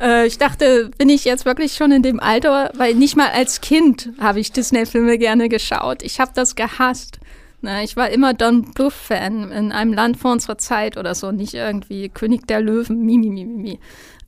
[0.00, 3.60] Äh, ich dachte, bin ich jetzt wirklich schon in dem Alter, weil nicht mal als
[3.60, 6.02] Kind habe ich Disney-Filme gerne geschaut.
[6.02, 7.20] Ich habe das gehasst
[7.60, 11.54] Na, ich war immer Don Bluth-Fan in einem Land vor unserer Zeit oder so, nicht
[11.54, 13.80] irgendwie König der Löwen, mimi, mimi, mimi.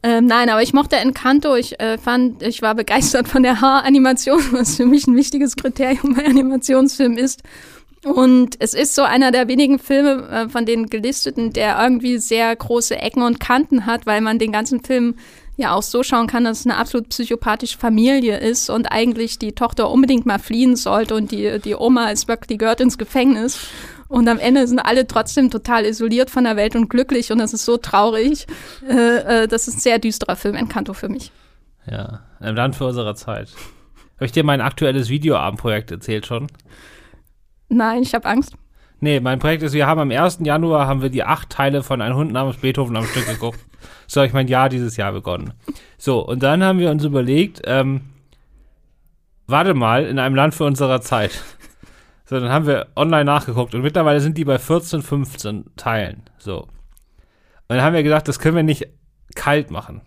[0.03, 1.55] Ähm, nein, aber ich mochte Encanto.
[1.55, 6.15] Ich äh, fand, ich war begeistert von der Haaranimation, was für mich ein wichtiges Kriterium
[6.15, 7.43] bei Animationsfilmen ist.
[8.03, 12.57] Und es ist so einer der wenigen Filme äh, von den gelisteten, der irgendwie sehr
[12.57, 15.17] große Ecken und Kanten hat, weil man den ganzen Film
[15.61, 19.53] ja auch so schauen kann, dass es eine absolut psychopathische Familie ist und eigentlich die
[19.53, 23.69] Tochter unbedingt mal fliehen sollte und die, die Oma ist wirklich, die gehört ins Gefängnis.
[24.09, 27.53] Und am Ende sind alle trotzdem total isoliert von der Welt und glücklich und das
[27.53, 28.47] ist so traurig.
[28.89, 31.31] Äh, äh, das ist ein sehr düsterer Film, Encanto für mich.
[31.89, 33.49] Ja, im Land für unserer Zeit.
[34.17, 36.49] Habe ich dir mein aktuelles Videoabendprojekt erzählt schon?
[37.69, 38.55] Nein, ich habe Angst.
[39.01, 40.41] Nee, mein Projekt ist, wir haben am 1.
[40.43, 43.61] Januar haben wir die acht Teile von Ein Hund namens Beethoven am Stück geguckt.
[44.07, 45.55] So ich mein Jahr dieses Jahr begonnen.
[45.97, 48.03] So, und dann haben wir uns überlegt, ähm,
[49.47, 51.43] warte mal, in einem Land für unserer Zeit.
[52.27, 56.23] So, dann haben wir online nachgeguckt und mittlerweile sind die bei 14, 15 Teilen.
[56.39, 56.63] So.
[56.63, 56.69] Und
[57.69, 58.87] dann haben wir gesagt, das können wir nicht
[59.35, 60.03] kalt machen.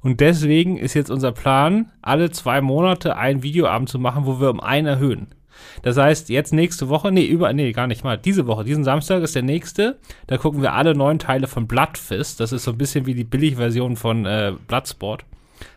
[0.00, 4.50] Und deswegen ist jetzt unser Plan, alle zwei Monate einen Videoabend zu machen, wo wir
[4.50, 5.34] um einen erhöhen.
[5.82, 9.22] Das heißt, jetzt nächste Woche, nee, über, nee, gar nicht mal, diese Woche, diesen Samstag
[9.22, 9.98] ist der nächste.
[10.26, 12.40] Da gucken wir alle neun Teile von Bloodfist.
[12.40, 15.24] Das ist so ein bisschen wie die Billigversion von äh, Bloodsport.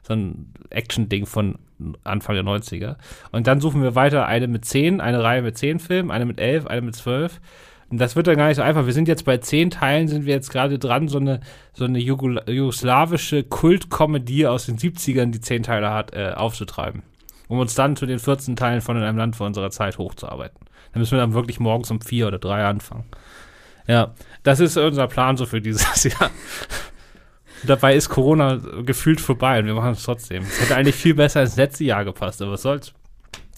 [0.04, 1.56] So ein Action-Ding von
[2.04, 2.96] Anfang der 90er.
[3.32, 6.40] Und dann suchen wir weiter eine mit zehn, eine Reihe mit zehn Filmen, eine mit
[6.40, 7.40] elf, eine mit zwölf.
[7.90, 8.86] Und das wird dann gar nicht so einfach.
[8.86, 11.40] Wir sind jetzt bei zehn Teilen, sind wir jetzt gerade dran, so eine,
[11.74, 17.04] so eine jugoslawische Kultkomödie aus den 70ern, die zehn Teile hat, äh, aufzutreiben
[17.48, 20.60] um uns dann zu den 14 Teilen von in einem Land vor unserer Zeit hochzuarbeiten.
[20.94, 23.06] Dann müssen wir dann wirklich morgens um vier oder drei anfangen.
[23.88, 26.30] Ja, das ist unser Plan so für dieses Jahr.
[27.66, 30.44] Dabei ist Corona gefühlt vorbei und wir machen es trotzdem.
[30.44, 32.94] Es hätte eigentlich viel besser ins letzte Jahr gepasst, aber was soll's.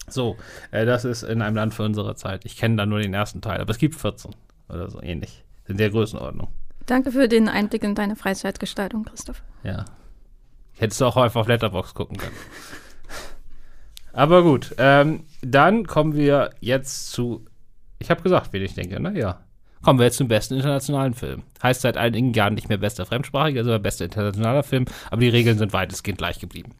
[0.08, 0.36] So,
[0.70, 2.44] äh, das ist in einem Land vor unserer Zeit.
[2.44, 4.34] Ich kenne da nur den ersten Teil, aber es gibt 14
[4.68, 5.44] oder so ähnlich.
[5.66, 6.48] In der Größenordnung.
[6.86, 9.42] Danke für den Einblick in deine Freizeitgestaltung, Christoph.
[9.62, 9.84] Ja.
[10.76, 12.34] Hättest du auch einfach auf Letterbox gucken können.
[14.12, 17.44] Aber gut, ähm, dann kommen wir jetzt zu.
[17.98, 19.18] Ich habe gesagt, wen ich denke, ne?
[19.18, 19.40] Ja.
[19.82, 21.42] Kommen wir jetzt zum besten internationalen Film.
[21.62, 25.56] Heißt seit einigen Jahren nicht mehr bester fremdsprachiger, sondern bester internationaler Film, aber die Regeln
[25.56, 26.72] sind weitestgehend gleich geblieben.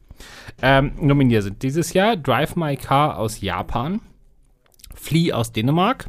[0.61, 4.01] Ähm, nominiert sind dieses Jahr Drive My Car aus Japan,
[4.93, 6.07] Flea aus Dänemark,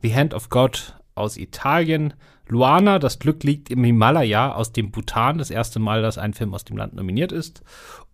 [0.00, 2.14] The Hand of God aus Italien,
[2.50, 6.52] Luana, das Glück liegt im Himalaya aus dem Bhutan, das erste Mal, dass ein Film
[6.52, 7.62] aus dem Land nominiert ist.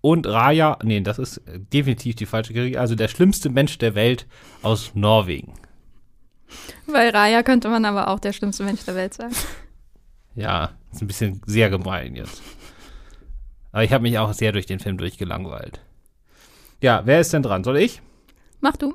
[0.03, 1.41] Und Raya, nee, das ist
[1.73, 4.27] definitiv die falsche Kategorie, also der schlimmste Mensch der Welt
[4.63, 5.55] aus Norwegen.
[6.87, 9.33] Weil Raya könnte man aber auch der schlimmste Mensch der Welt sein.
[10.35, 12.43] Ja, ist ein bisschen sehr gemein jetzt.
[13.73, 15.81] Aber ich habe mich auch sehr durch den Film durchgelangweilt.
[16.83, 17.65] Ja, wer ist denn dran?
[17.65, 18.03] Soll ich?
[18.61, 18.95] Mach du.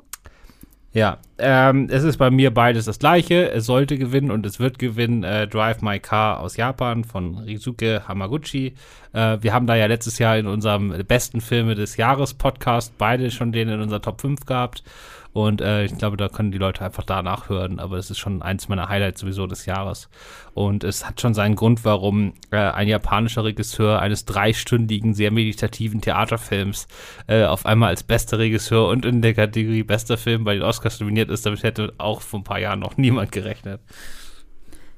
[0.94, 3.50] Ja, ähm, es ist bei mir beides das gleiche.
[3.50, 5.24] Es sollte gewinnen und es wird gewinnen.
[5.24, 8.74] Äh, Drive My Car aus Japan von Rizuke Hamaguchi.
[9.14, 13.30] Äh, wir haben da ja letztes Jahr in unserem besten Filme des Jahres Podcast beide
[13.30, 14.84] schon den in unserer Top 5 gehabt.
[15.32, 17.78] Und äh, ich glaube, da können die Leute einfach danach hören.
[17.78, 20.08] Aber es ist schon eins meiner Highlights sowieso des Jahres.
[20.52, 26.00] Und es hat schon seinen Grund, warum äh, ein japanischer Regisseur eines dreistündigen, sehr meditativen
[26.00, 26.86] Theaterfilms
[27.28, 31.00] äh, auf einmal als bester Regisseur und in der Kategorie bester Film bei den Oscars
[31.00, 31.46] nominiert ist.
[31.46, 33.80] Damit hätte auch vor ein paar Jahren noch niemand gerechnet.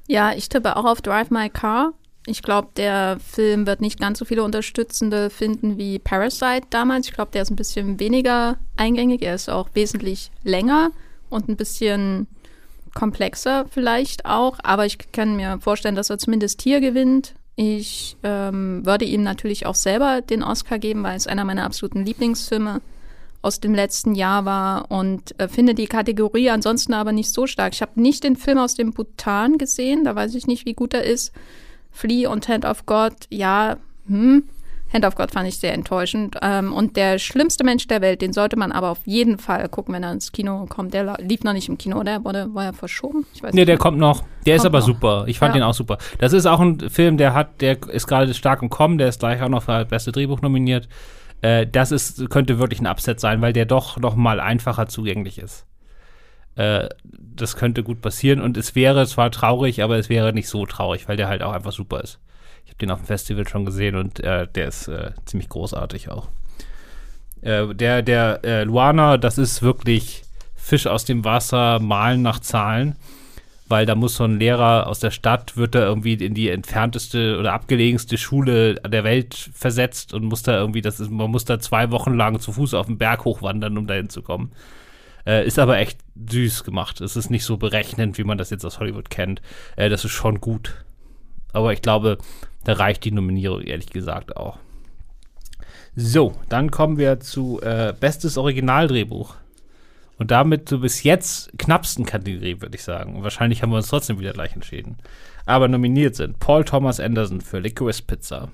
[0.07, 1.93] Ja, ich tippe auch auf Drive My Car.
[2.27, 7.07] Ich glaube, der Film wird nicht ganz so viele Unterstützende finden wie Parasite damals.
[7.07, 9.21] Ich glaube, der ist ein bisschen weniger eingängig.
[9.21, 10.91] Er ist auch wesentlich länger
[11.29, 12.27] und ein bisschen
[12.95, 14.57] komplexer vielleicht auch.
[14.63, 17.35] Aber ich kann mir vorstellen, dass er zumindest hier gewinnt.
[17.55, 22.03] Ich ähm, würde ihm natürlich auch selber den Oscar geben, weil es einer meiner absoluten
[22.03, 22.81] Lieblingsfilme
[23.43, 27.73] aus dem letzten Jahr war und äh, finde die Kategorie ansonsten aber nicht so stark.
[27.73, 30.95] Ich habe nicht den Film aus dem Bhutan gesehen, da weiß ich nicht, wie gut
[30.95, 31.31] er ist.
[31.95, 33.77] Flea und Hand of God, ja,
[34.07, 34.43] hm.
[34.93, 36.37] Hand of God fand ich sehr enttäuschend.
[36.41, 39.93] Ähm, und der schlimmste Mensch der Welt, den sollte man aber auf jeden Fall gucken,
[39.93, 40.93] wenn er ins Kino kommt.
[40.93, 42.23] Der lief noch nicht im Kino, oder?
[42.23, 43.25] Wurde, war er verschoben?
[43.33, 43.67] Ich weiß nee, nicht.
[43.67, 44.21] der kommt noch.
[44.45, 44.85] Der kommt ist aber noch.
[44.85, 45.23] super.
[45.27, 45.61] Ich fand ja.
[45.61, 45.97] den auch super.
[46.19, 49.19] Das ist auch ein Film, der hat, der ist gerade stark im Kommen, der ist
[49.19, 50.87] gleich auch noch für das beste Drehbuch nominiert.
[51.41, 55.39] Äh, das ist, könnte wirklich ein Upset sein, weil der doch noch mal einfacher zugänglich
[55.39, 55.65] ist.
[56.55, 60.65] Äh, das könnte gut passieren und es wäre zwar traurig, aber es wäre nicht so
[60.65, 62.19] traurig, weil der halt auch einfach super ist.
[62.63, 66.09] Ich habe den auf dem Festival schon gesehen und äh, der ist äh, ziemlich großartig
[66.09, 66.29] auch.
[67.41, 70.23] Äh, der der äh, Luana, das ist wirklich
[70.55, 72.95] Fisch aus dem Wasser, malen nach Zahlen,
[73.67, 77.37] weil da muss so ein Lehrer aus der Stadt, wird da irgendwie in die entfernteste
[77.37, 81.59] oder abgelegenste Schule der Welt versetzt und muss da irgendwie, das ist, man muss da
[81.59, 84.53] zwei Wochen lang zu Fuß auf den Berg hochwandern, um da hinzukommen.
[85.25, 85.99] Äh, ist aber echt
[86.29, 87.01] süß gemacht.
[87.01, 89.41] Es ist nicht so berechnend, wie man das jetzt aus Hollywood kennt.
[89.75, 90.85] Äh, das ist schon gut.
[91.51, 92.17] Aber ich glaube,
[92.63, 94.59] da reicht die Nominierung ehrlich gesagt auch.
[95.95, 99.35] So, dann kommen wir zu äh, Bestes Originaldrehbuch.
[100.17, 103.15] Und damit zur bis jetzt knappsten Kategorie, würde ich sagen.
[103.15, 104.97] Und wahrscheinlich haben wir uns trotzdem wieder gleich entschieden.
[105.45, 108.49] Aber nominiert sind Paul Thomas Anderson für Licorice Pizza,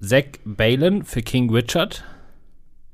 [0.00, 2.04] Zach Balin für King Richard,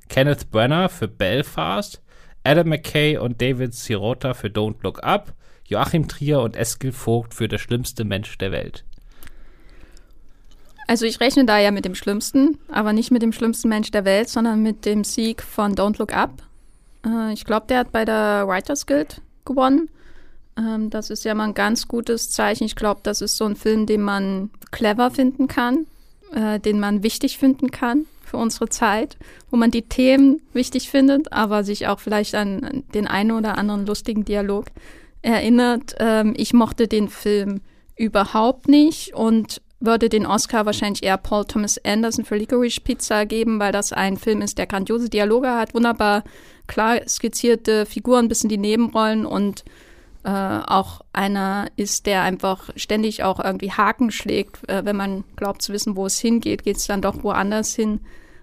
[0.09, 2.03] Kenneth Brenner für Belfast,
[2.45, 5.34] Adam McKay und David Sirota für Don't Look Up,
[5.66, 8.84] Joachim Trier und Eskil Vogt für Der schlimmste Mensch der Welt.
[10.86, 14.05] Also ich rechne da ja mit dem Schlimmsten, aber nicht mit dem schlimmsten Mensch der
[14.05, 16.43] Welt, sondern mit dem Sieg von Don't Look Up.
[17.07, 19.88] Äh, ich glaube, der hat bei der Writers Guild gewonnen.
[20.59, 22.64] Ähm, das ist ja mal ein ganz gutes Zeichen.
[22.64, 25.86] Ich glaube, das ist so ein Film, den man clever finden kann,
[26.34, 29.16] äh, den man wichtig finden kann für unsere Zeit,
[29.51, 33.87] wo man die Themen wichtig findet, aber sich auch vielleicht an den einen oder anderen
[33.87, 34.66] lustigen Dialog
[35.22, 35.97] erinnert.
[35.99, 37.61] Ähm, ich mochte den Film
[37.97, 43.59] überhaupt nicht und würde den Oscar wahrscheinlich eher Paul Thomas Anderson für Licorice Pizza geben,
[43.59, 46.22] weil das ein Film ist, der grandiose Dialoge hat, wunderbar
[46.66, 49.64] klar skizzierte Figuren bis in die Nebenrollen und
[50.25, 54.68] äh, auch einer ist, der einfach ständig auch irgendwie Haken schlägt.
[54.68, 58.01] Äh, wenn man glaubt zu wissen, wo es hingeht, geht es dann doch woanders hin.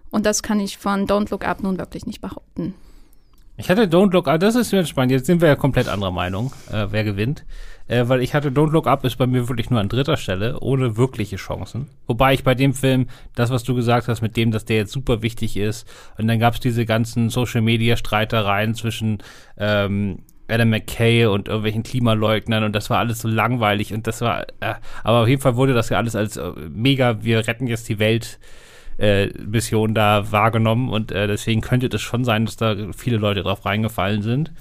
[0.09, 2.73] Und das kann ich von Don't Look Up nun wirklich nicht behaupten.
[3.59, 5.11] Ich hatte Don't Look Up, das ist mir spannend.
[5.11, 7.43] Jetzt sind wir ja komplett anderer Meinung, äh, wer gewinnt.
[7.87, 10.59] Äh, weil ich hatte Don't Look Up ist bei mir wirklich nur an dritter Stelle,
[10.59, 11.87] ohne wirkliche Chancen.
[12.05, 14.91] Wobei ich bei dem Film, das, was du gesagt hast, mit dem, dass der jetzt
[14.91, 19.23] super wichtig ist, und dann gab es diese ganzen Social Media Streitereien zwischen
[19.57, 20.19] ähm,
[20.49, 24.75] Adam McKay und irgendwelchen Klimaleugnern und das war alles so langweilig und das war, äh,
[25.03, 27.99] aber auf jeden Fall wurde das ja alles als äh, mega, wir retten jetzt die
[27.99, 28.39] Welt
[28.97, 33.43] äh, Mission da wahrgenommen und äh, deswegen könnte das schon sein, dass da viele Leute
[33.43, 34.51] drauf reingefallen sind.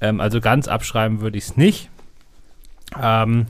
[0.00, 1.90] Ähm, also ganz abschreiben würde ich es nicht.
[3.00, 3.46] Ähm,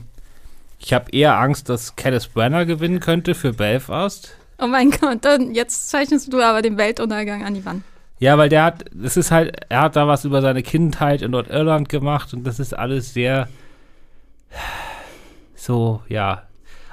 [0.79, 4.35] ich habe eher Angst, dass Kenneth Brenner gewinnen könnte für Belfast.
[4.59, 7.83] Oh mein Gott, dann jetzt zeichnest du aber den Weltuntergang an die Wand.
[8.19, 11.31] Ja, weil der hat, es ist halt, er hat da was über seine Kindheit in
[11.31, 13.47] Nordirland gemacht und das ist alles sehr
[15.55, 16.43] so, ja,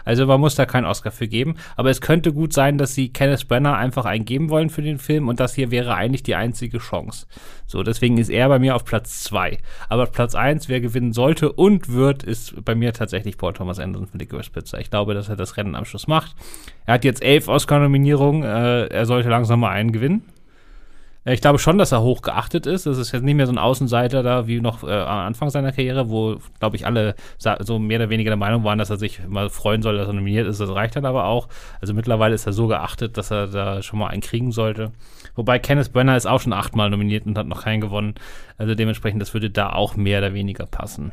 [0.05, 1.57] also man muss da keinen Oscar für geben.
[1.77, 5.29] Aber es könnte gut sein, dass sie Kenneth Brenner einfach eingeben wollen für den Film
[5.29, 7.27] und das hier wäre eigentlich die einzige Chance.
[7.67, 9.59] So, deswegen ist er bei mir auf Platz zwei.
[9.89, 14.09] Aber Platz eins, wer gewinnen sollte und wird, ist bei mir tatsächlich Paul Thomas Anderson
[14.09, 14.81] für Licorice Pizza.
[14.81, 16.35] Ich glaube, dass er das Rennen am Schluss macht.
[16.87, 18.43] Er hat jetzt elf Oscar-Nominierungen.
[18.43, 20.25] Äh, er sollte langsam mal einen gewinnen.
[21.25, 22.87] Äh, ich glaube schon, dass er hoch geachtet ist.
[22.87, 25.73] Das ist jetzt nicht mehr so ein Außenseiter da wie noch äh, am Anfang seiner
[25.73, 29.21] Karriere, wo, glaube ich, alle so mehr oder weniger der Meinung waren, dass er sich
[29.27, 30.61] mal freuen soll, dass er nominiert ist.
[30.61, 31.49] Das reicht dann aber auch.
[31.81, 34.93] Also mittlerweile ist er so geachtet, dass er da schon mal einen kriegen sollte.
[35.35, 38.15] Wobei Kenneth Brenner ist auch schon achtmal nominiert und hat noch keinen gewonnen.
[38.59, 41.13] Also dementsprechend, das würde da auch mehr oder weniger passen.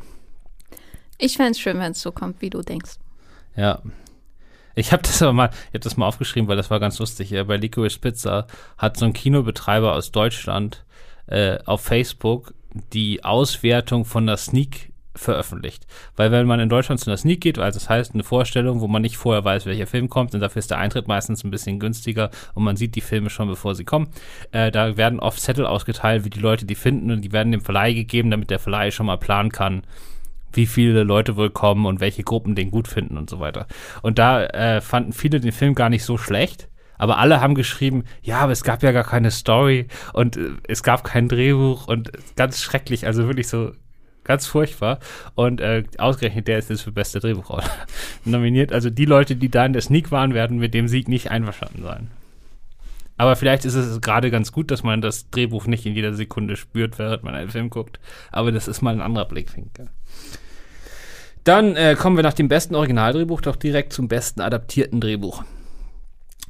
[1.18, 2.92] Ich fände es schön, wenn es so kommt, wie du denkst.
[3.56, 3.80] Ja,
[4.78, 7.34] ich habe das aber mal, ich habe das mal aufgeschrieben, weil das war ganz lustig.
[7.46, 10.84] Bei Licorice Pizza hat so ein Kinobetreiber aus Deutschland
[11.26, 12.54] äh, auf Facebook
[12.92, 15.86] die Auswertung von der Sneak veröffentlicht.
[16.16, 18.86] Weil wenn man in Deutschland zu einer Sneak geht, also das heißt eine Vorstellung, wo
[18.86, 21.80] man nicht vorher weiß, welcher Film kommt, und dafür ist der Eintritt meistens ein bisschen
[21.80, 24.08] günstiger und man sieht die Filme schon, bevor sie kommen,
[24.52, 27.62] äh, da werden oft Zettel ausgeteilt, wie die Leute die finden und die werden dem
[27.62, 29.82] Verleih gegeben, damit der Verleih schon mal planen kann,
[30.52, 33.66] wie viele Leute wohl kommen und welche Gruppen den gut finden und so weiter.
[34.02, 36.68] Und da äh, fanden viele den Film gar nicht so schlecht.
[36.98, 40.82] Aber alle haben geschrieben, ja, aber es gab ja gar keine Story und äh, es
[40.82, 43.72] gab kein Drehbuch und ganz schrecklich, also wirklich so
[44.24, 44.98] ganz furchtbar.
[45.34, 47.60] Und äh, ausgerechnet der ist jetzt für beste Drehbuch
[48.24, 48.72] nominiert.
[48.72, 51.82] Also die Leute, die da in der Sneak waren, werden mit dem Sieg nicht einverstanden
[51.82, 52.08] sein.
[53.18, 56.56] Aber vielleicht ist es gerade ganz gut, dass man das Drehbuch nicht in jeder Sekunde
[56.56, 57.98] spürt, während man einen Film guckt.
[58.30, 59.90] Aber das ist mal ein anderer Blickwinkel.
[61.42, 65.42] Dann äh, kommen wir nach dem besten Originaldrehbuch doch direkt zum besten adaptierten Drehbuch.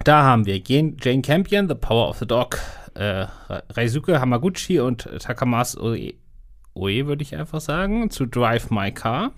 [0.05, 2.59] Da haben wir Jane Campion, The Power of the Dog,
[2.95, 3.27] äh,
[3.71, 6.15] Reizuke Hamaguchi und Takamas Oe,
[6.75, 9.33] Oe würde ich einfach sagen, zu Drive My Car.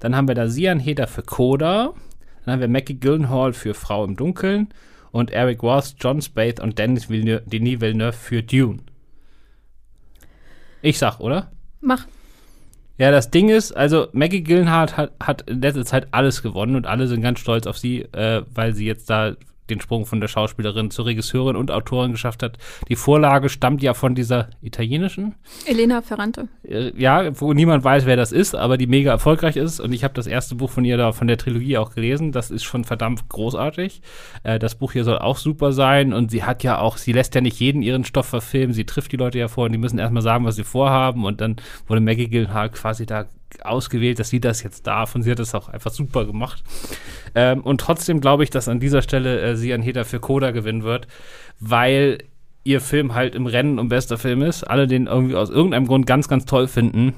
[0.00, 1.94] Dann haben wir da Sian Heder für Coda.
[2.44, 4.68] Dann haben wir Mackie Gyllenhaal für Frau im Dunkeln
[5.14, 8.80] und Eric Roth, John Spath und Dennis Villeneuve, Denis Villeneuve für Dune.
[10.82, 11.52] Ich sag, oder?
[11.80, 12.06] Mach.
[12.98, 16.86] Ja, das Ding ist, also Maggie Gyllenhaal hat, hat in letzter Zeit alles gewonnen und
[16.86, 19.36] alle sind ganz stolz auf sie, äh, weil sie jetzt da
[19.70, 22.58] den Sprung von der Schauspielerin zur Regisseurin und Autorin geschafft hat.
[22.88, 25.34] Die Vorlage stammt ja von dieser italienischen.
[25.66, 26.48] Elena Ferrante.
[26.62, 29.80] Äh, ja, wo niemand weiß, wer das ist, aber die mega erfolgreich ist.
[29.80, 32.32] Und ich habe das erste Buch von ihr da, von der Trilogie auch gelesen.
[32.32, 34.02] Das ist schon verdammt großartig.
[34.42, 36.12] Äh, das Buch hier soll auch super sein.
[36.12, 38.74] Und sie hat ja auch, sie lässt ja nicht jeden ihren Stoff verfilmen.
[38.74, 41.24] Sie trifft die Leute ja vor und die müssen erstmal sagen, was sie vorhaben.
[41.24, 41.56] Und dann
[41.86, 43.26] wurde Maggie Gyllenhaal quasi da
[43.62, 46.62] ausgewählt, dass sie das jetzt darf und sie hat es auch einfach super gemacht.
[47.34, 50.50] Ähm, und trotzdem glaube ich, dass an dieser Stelle äh, sie ein Hater für Coda
[50.50, 51.06] gewinnen wird,
[51.60, 52.18] weil
[52.64, 56.06] ihr Film halt im Rennen um bester Film ist, alle den irgendwie aus irgendeinem Grund
[56.06, 57.14] ganz, ganz toll finden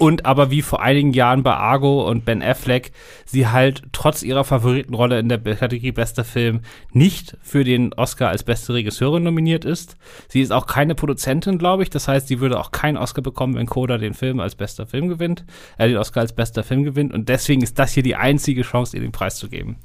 [0.00, 2.92] und aber wie vor einigen Jahren bei Argo und Ben Affleck,
[3.26, 8.42] sie halt trotz ihrer Favoritenrolle in der Kategorie bester Film nicht für den Oscar als
[8.42, 9.98] beste Regisseurin nominiert ist.
[10.26, 11.90] Sie ist auch keine Produzentin, glaube ich.
[11.90, 15.08] Das heißt, sie würde auch keinen Oscar bekommen, wenn Coda den Film als bester Film
[15.08, 15.44] gewinnt,
[15.76, 17.12] äh, den Oscar als bester Film gewinnt.
[17.12, 19.76] Und deswegen ist das hier die einzige Chance, ihr den Preis zu geben.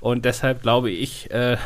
[0.00, 1.58] Und deshalb glaube ich, äh,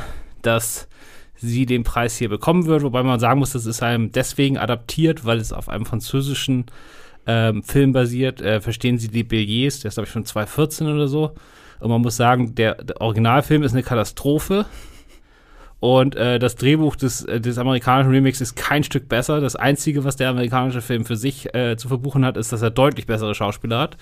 [0.43, 0.89] dass
[1.37, 5.25] sie den Preis hier bekommen wird, wobei man sagen muss, das ist einem deswegen adaptiert,
[5.25, 6.67] weil es auf einem französischen
[7.27, 8.41] ähm, Film basiert.
[8.41, 11.33] Äh, verstehen Sie die Billets, der ist glaube ich schon 2014 oder so.
[11.81, 14.67] Und man muss sagen, der, der Originalfilm ist eine Katastrophe.
[15.83, 19.41] Und äh, das Drehbuch des, äh, des amerikanischen Remix ist kein Stück besser.
[19.41, 22.71] Das Einzige, was der amerikanische Film für sich äh, zu verbuchen hat, ist, dass er
[22.71, 23.97] deutlich bessere Schauspieler hat.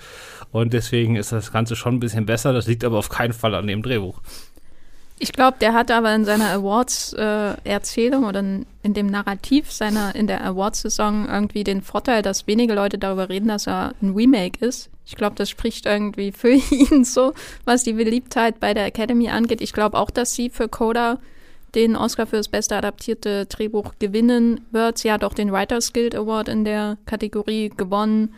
[0.51, 2.53] Und deswegen ist das Ganze schon ein bisschen besser.
[2.53, 4.21] Das liegt aber auf keinen Fall an dem Drehbuch.
[5.23, 10.25] Ich glaube, der hat aber in seiner Awards-Erzählung äh, oder in, dem Narrativ seiner in
[10.25, 14.89] der Awards-Saison irgendwie den Vorteil, dass wenige Leute darüber reden, dass er ein Remake ist.
[15.05, 17.33] Ich glaube, das spricht irgendwie für ihn so,
[17.65, 19.61] was die Beliebtheit bei der Academy angeht.
[19.61, 21.19] Ich glaube auch, dass sie für Coda
[21.75, 24.97] den Oscar für das beste adaptierte Drehbuch gewinnen wird.
[24.97, 28.33] Sie hat auch den Writers Guild Award in der Kategorie gewonnen.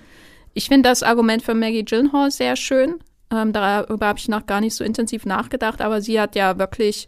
[0.53, 2.99] Ich finde das Argument für Maggie Gyllenhaal sehr schön.
[3.33, 7.07] Ähm, darüber habe ich noch gar nicht so intensiv nachgedacht, aber sie hat ja wirklich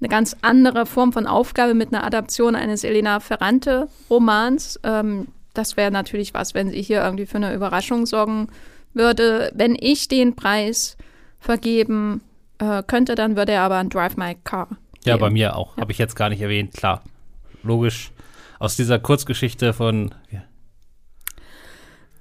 [0.00, 4.80] eine ganz andere Form von Aufgabe mit einer Adaption eines Elena Ferrante-Romans.
[4.82, 8.48] Ähm, das wäre natürlich was, wenn sie hier irgendwie für eine Überraschung sorgen
[8.94, 9.50] würde.
[9.54, 10.96] Wenn ich den Preis
[11.38, 12.22] vergeben
[12.58, 14.68] äh, könnte, dann würde er aber an Drive My Car.
[15.04, 15.76] Ja, bei mir auch.
[15.76, 15.82] Ja.
[15.82, 16.74] Habe ich jetzt gar nicht erwähnt.
[16.74, 17.02] Klar,
[17.62, 18.12] logisch.
[18.58, 20.14] Aus dieser Kurzgeschichte von.
[20.30, 20.42] Ja.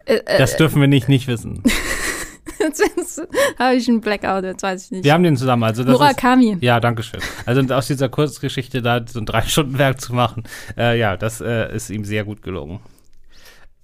[0.06, 1.64] Äh, äh, das dürfen wir nicht nicht wissen.
[2.60, 3.22] jetzt
[3.60, 5.04] habe ich einen Blackout, jetzt weiß ich nicht.
[5.04, 5.64] Wir haben den zusammen.
[5.64, 6.54] Also das Murakami.
[6.54, 7.22] Ist, ja, danke schön.
[7.46, 10.44] Also aus dieser Kurzgeschichte da so ein Drei-Stunden-Werk zu machen,
[10.78, 12.80] äh, ja, das äh, ist ihm sehr gut gelungen.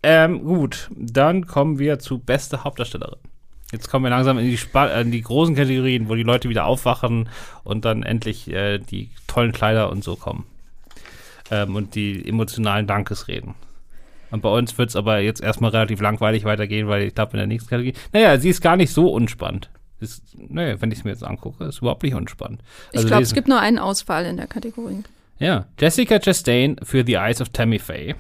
[0.02, 3.20] Ähm, gut, dann kommen wir zu beste Hauptdarstellerin.
[3.72, 6.66] Jetzt kommen wir langsam in die, Sp in die großen Kategorien, wo die Leute wieder
[6.66, 7.30] aufwachen
[7.64, 10.46] und dann endlich äh, die tollen Kleider und so kommen.
[11.50, 13.56] Ähm, und die emotionalen Dankesreden.
[14.34, 17.38] Und bei uns wird es aber jetzt erstmal relativ langweilig weitergehen, weil ich glaube, in
[17.38, 17.94] der nächsten Kategorie.
[18.14, 19.70] Naja, sie ist gar nicht so unspannend.
[20.00, 22.64] Ist, naja, wenn ich es mir jetzt angucke, ist überhaupt nicht unspannend.
[22.94, 25.04] Also ich glaube, es gibt nur einen Ausfall in der Kategorie.
[25.38, 25.68] Ja.
[25.80, 28.16] Jessica Chastain für The Eyes of Tammy Faye.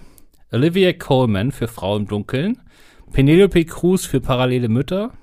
[0.51, 2.61] Olivia Coleman für Frau im Dunkeln.
[3.11, 5.14] Penelope Cruz für Parallele Mütter.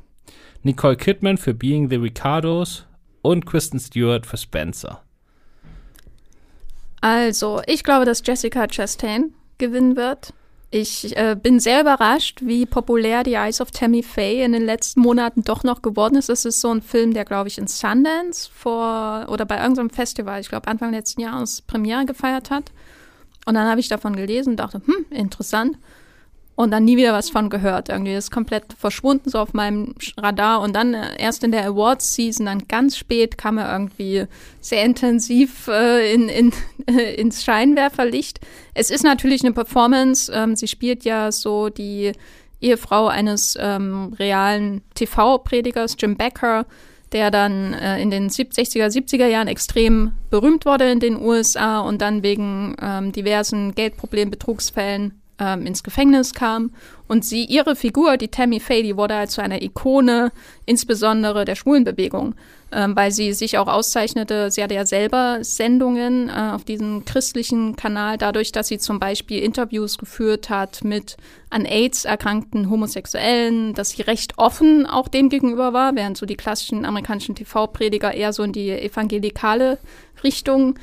[0.65, 2.85] Nicole Kidman für Being the Ricardos.
[3.23, 5.05] Und Kristen Stewart für Spencer.
[7.01, 10.35] Also, ich glaube, dass Jessica Chastain gewinnen wird.
[10.73, 15.01] Ich äh, bin sehr überrascht, wie populär die Eyes of Tammy Faye in den letzten
[15.01, 16.29] Monaten doch noch geworden ist.
[16.29, 20.41] Es ist so ein Film, der, glaube ich, in Sundance vor oder bei irgendeinem Festival,
[20.41, 22.71] ich glaube Anfang letzten Jahres, Premiere gefeiert hat.
[23.47, 25.77] Und dann habe ich davon gelesen und dachte, hm, interessant
[26.61, 27.89] und dann nie wieder was von gehört.
[27.89, 32.15] Irgendwie ist komplett verschwunden so auf meinem Radar und dann äh, erst in der Awards
[32.15, 34.27] Season, dann ganz spät kam er irgendwie
[34.61, 36.53] sehr intensiv äh, in, in,
[36.87, 38.41] äh, ins Scheinwerferlicht.
[38.75, 40.31] Es ist natürlich eine Performance.
[40.35, 42.13] Ähm, sie spielt ja so die
[42.61, 46.67] Ehefrau eines ähm, realen TV-Predigers, Jim Becker,
[47.13, 52.03] der dann äh, in den 60er, 70er Jahren extrem berühmt wurde in den USA und
[52.03, 56.71] dann wegen ähm, diversen Geldproblemen, Betrugsfällen ähm, ins Gefängnis kam.
[57.09, 60.31] Und sie, ihre Figur, die Tammy Faye, die wurde halt zu einer Ikone,
[60.65, 62.37] insbesondere der Schwulenbewegung,
[62.71, 64.53] ähm, weil sie sich auch auszeichnete.
[64.53, 69.41] Sie hatte ja selber Sendungen äh, auf diesem christlichen Kanal, dadurch, dass sie zum Beispiel
[69.43, 71.17] Interviews geführt hat mit
[71.49, 76.37] an AIDS erkrankten Homosexuellen, dass sie recht offen auch dem gegenüber war, während so die
[76.37, 79.79] klassischen amerikanischen TV-Prediger eher so in die evangelikale
[80.23, 80.79] Richtung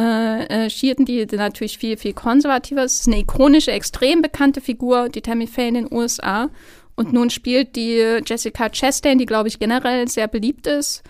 [0.00, 2.94] äh, äh, schierten, die natürlich viel, viel konservativer ist.
[2.94, 6.48] Es ist eine ikonische, extrem bekannte Figur, die Tammy Faye in den USA.
[6.94, 11.02] Und nun spielt die Jessica Chastain, die, glaube ich, generell sehr beliebt ist,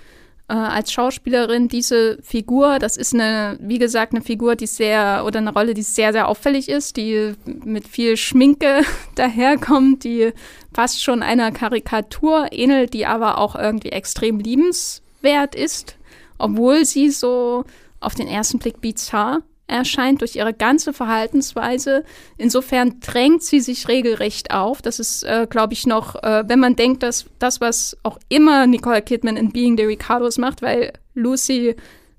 [0.49, 2.81] äh, als Schauspielerin diese Figur.
[2.81, 6.27] Das ist eine, wie gesagt, eine Figur, die sehr, oder eine Rolle, die sehr, sehr
[6.27, 8.81] auffällig ist, die mit viel Schminke
[9.15, 10.33] daherkommt, die
[10.75, 15.97] fast schon einer Karikatur ähnelt, die aber auch irgendwie extrem liebenswert ist
[16.41, 17.65] obwohl sie so
[18.01, 22.05] auf den ersten Blick bizarr erscheint durch ihre ganze Verhaltensweise.
[22.37, 24.83] Insofern drängt sie sich regelrecht auf.
[24.83, 28.67] Das ist, äh, glaube ich, noch, äh, wenn man denkt, dass das, was auch immer
[28.67, 31.77] Nicole Kidman in Being the Ricardos macht, weil Lucy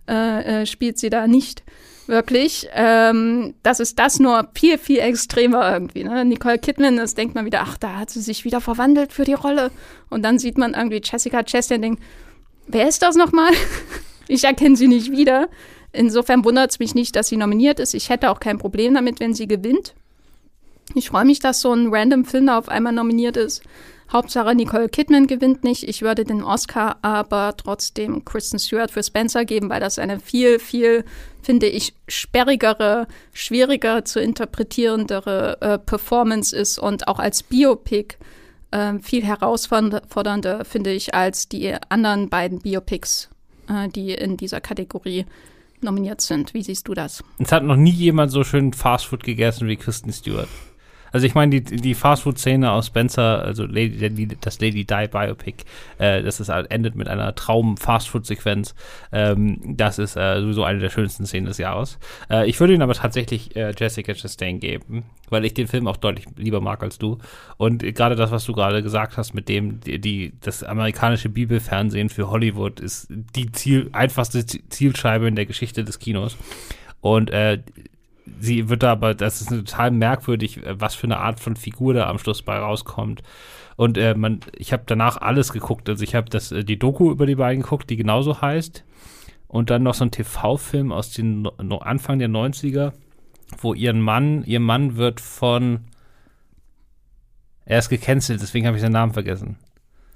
[0.08, 1.64] äh, äh spielt sie da nicht
[2.08, 2.68] wirklich.
[2.74, 6.04] Ähm, das ist das nur viel, viel extremer irgendwie.
[6.04, 6.26] Ne?
[6.26, 9.34] Nicole Kidman, das denkt man wieder, ach, da hat sie sich wieder verwandelt für die
[9.34, 9.72] Rolle.
[10.10, 12.04] Und dann sieht man irgendwie Jessica Chastain denkt,
[12.68, 13.52] wer ist das nochmal?
[14.32, 15.50] ich erkenne sie nicht wieder.
[15.92, 17.94] Insofern wundert es mich nicht, dass sie nominiert ist.
[17.94, 19.94] Ich hätte auch kein Problem damit, wenn sie gewinnt.
[20.96, 23.62] Ich freue mich, dass so ein random Film da auf einmal nominiert ist.
[24.12, 25.88] Hauptsache Nicole Kidman gewinnt nicht.
[25.88, 30.60] Ich würde den Oscar aber trotzdem Kristen Stewart für Spencer geben, weil das eine viel,
[30.60, 31.06] viel,
[31.42, 38.16] finde ich, sperrigere, schwieriger zu interpretierendere äh, Performance ist und auch als Biopic
[38.72, 43.30] äh, viel herausfordernder, finde ich, als die anderen beiden Biopics,
[43.72, 45.26] äh, die in dieser Kategorie
[45.82, 46.54] nominiert sind.
[46.54, 47.24] Wie siehst du das?
[47.40, 50.50] Es hat noch nie jemand so schön Fastfood gegessen wie Kristen Stewart.
[51.12, 55.66] Also ich meine, die, die Fastfood-Szene aus Spencer, also Lady, das Lady Di Biopic,
[55.98, 58.76] äh, das ist, halt, endet mit einer Traum-Fastfood-Sequenz.
[59.12, 62.00] Ähm, das ist äh, sowieso eine der schönsten Szenen des Jahres.
[62.30, 65.98] Äh, ich würde ihn aber tatsächlich äh, Jessica Chastain geben, weil ich den Film auch
[65.98, 67.18] deutlich lieber mag als du.
[67.58, 72.10] Und gerade das, was du gerade gesagt hast, mit dem, die, die, das amerikanische Bibelfernsehen
[72.10, 76.38] für Hollywood ist die Ziel, einfachste Zielscheibe in der Geschichte des Kinos.
[77.02, 77.60] Und äh,
[78.40, 81.94] sie wird da aber, das ist total merkwürdig, äh, was für eine Art von Figur
[81.94, 83.22] da am Schluss bei rauskommt.
[83.76, 85.90] Und äh, man, ich habe danach alles geguckt.
[85.90, 88.84] Also ich habe das äh, die Doku über die beiden geguckt, die genauso heißt.
[89.48, 92.94] Und dann noch so ein TV-Film aus den no, Anfang der 90er,
[93.58, 95.82] wo ihren Mann, ihr Mann wird von
[97.66, 99.58] er ist gecancelt, deswegen habe ich seinen Namen vergessen.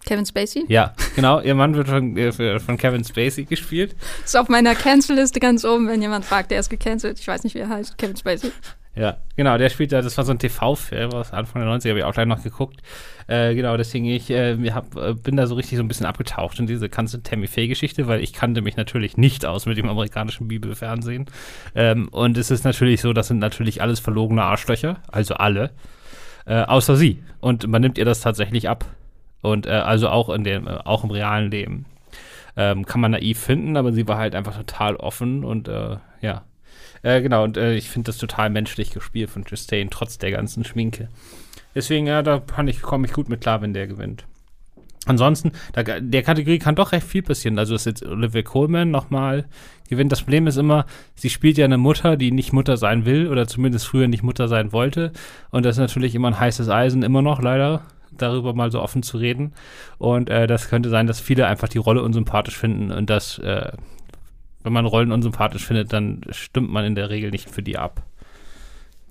[0.05, 0.65] Kevin Spacey?
[0.67, 1.41] Ja, genau.
[1.41, 3.95] Ihr Mann wird von, äh, von Kevin Spacey gespielt.
[4.23, 7.19] Ist auf meiner Cancel-Liste ganz oben, wenn jemand fragt, der ist gecancelt.
[7.19, 7.97] Ich weiß nicht, wie er heißt.
[7.97, 8.51] Kevin Spacey.
[8.95, 11.99] Ja, genau, der spielt da, das war so ein TV-Film aus Anfang der 90er, habe
[11.99, 12.81] ich auch gleich noch geguckt.
[13.27, 16.59] Äh, genau, deswegen ich äh, hab, äh, bin da so richtig so ein bisschen abgetaucht
[16.59, 20.47] in diese ganze Tammy Faye-Geschichte, weil ich kannte mich natürlich nicht aus mit dem amerikanischen
[20.47, 21.25] Bibelfernsehen.
[21.75, 25.71] Ähm, und es ist natürlich so, das sind natürlich alles verlogene Arschlöcher, also alle,
[26.45, 27.21] äh, außer sie.
[27.41, 28.85] Und man nimmt ihr das tatsächlich ab.
[29.45, 31.85] Und äh, also auch in dem, äh, auch im realen Leben.
[32.57, 36.43] Ähm, kann man naiv finden, aber sie war halt einfach total offen und äh, ja.
[37.01, 40.63] Äh, genau, und äh, ich finde das total menschlich gespielt von Justine, trotz der ganzen
[40.63, 41.09] Schminke.
[41.75, 44.25] Deswegen, ja, da komme ich gut mit klar, wenn der gewinnt.
[45.05, 47.59] Ansonsten, da, der Kategorie kann doch recht viel passieren.
[47.59, 49.45] Also, dass jetzt Olivia Coleman nochmal
[49.87, 50.11] gewinnt.
[50.11, 53.47] Das Problem ist immer, sie spielt ja eine Mutter, die nicht Mutter sein will oder
[53.47, 55.11] zumindest früher nicht Mutter sein wollte.
[55.51, 57.83] Und das ist natürlich immer ein heißes Eisen, immer noch leider
[58.17, 59.53] darüber mal so offen zu reden.
[59.97, 63.71] Und äh, das könnte sein, dass viele einfach die Rolle unsympathisch finden und dass, äh,
[64.63, 68.03] wenn man Rollen unsympathisch findet, dann stimmt man in der Regel nicht für die ab.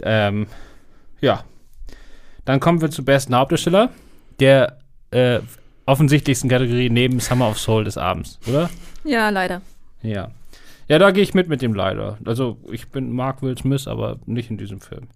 [0.02, 0.46] Ähm,
[1.20, 1.44] ja.
[2.44, 3.90] Dann kommen wir zur besten Hauptdarsteller,
[4.40, 4.78] der
[5.10, 5.40] äh,
[5.86, 8.70] offensichtlichsten Kategorie neben Summer of Soul des Abends, oder?
[9.04, 9.62] Ja, leider.
[10.02, 10.30] Ja.
[10.88, 12.18] Ja, da gehe ich mit mit dem leider.
[12.24, 15.08] Also ich bin Mark Will Smith, aber nicht in diesem Film.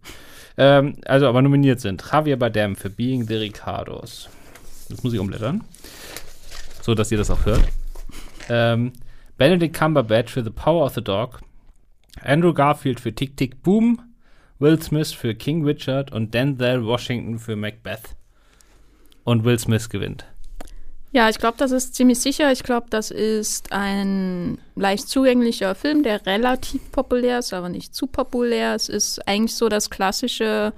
[0.59, 4.29] Ähm, also aber nominiert sind Javier Bardem für Being the Ricardos.
[4.89, 5.63] Das muss ich umblättern.
[6.83, 7.63] So, dass ihr das auch hört.
[8.49, 8.93] Ähm,
[9.37, 11.41] Benedict Cumberbatch für The Power of the Dog.
[12.23, 14.01] Andrew Garfield für Tick Tick Boom.
[14.59, 18.17] Will Smith für King Richard und Denzel Washington für Macbeth.
[19.23, 20.25] Und Will Smith gewinnt.
[21.11, 22.53] Ja, ich glaube, das ist ziemlich sicher.
[22.53, 28.07] Ich glaube, das ist ein leicht zugänglicher Film, der relativ populär ist, aber nicht zu
[28.07, 28.75] populär.
[28.75, 30.75] Es ist eigentlich so das klassische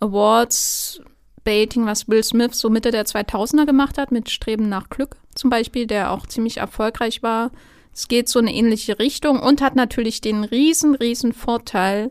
[0.00, 5.50] Awards-Baiting, was Will Smith so Mitte der 2000er gemacht hat, mit Streben nach Glück zum
[5.50, 7.52] Beispiel, der auch ziemlich erfolgreich war.
[7.94, 12.10] Es geht so eine ähnliche Richtung und hat natürlich den riesen, riesen Vorteil,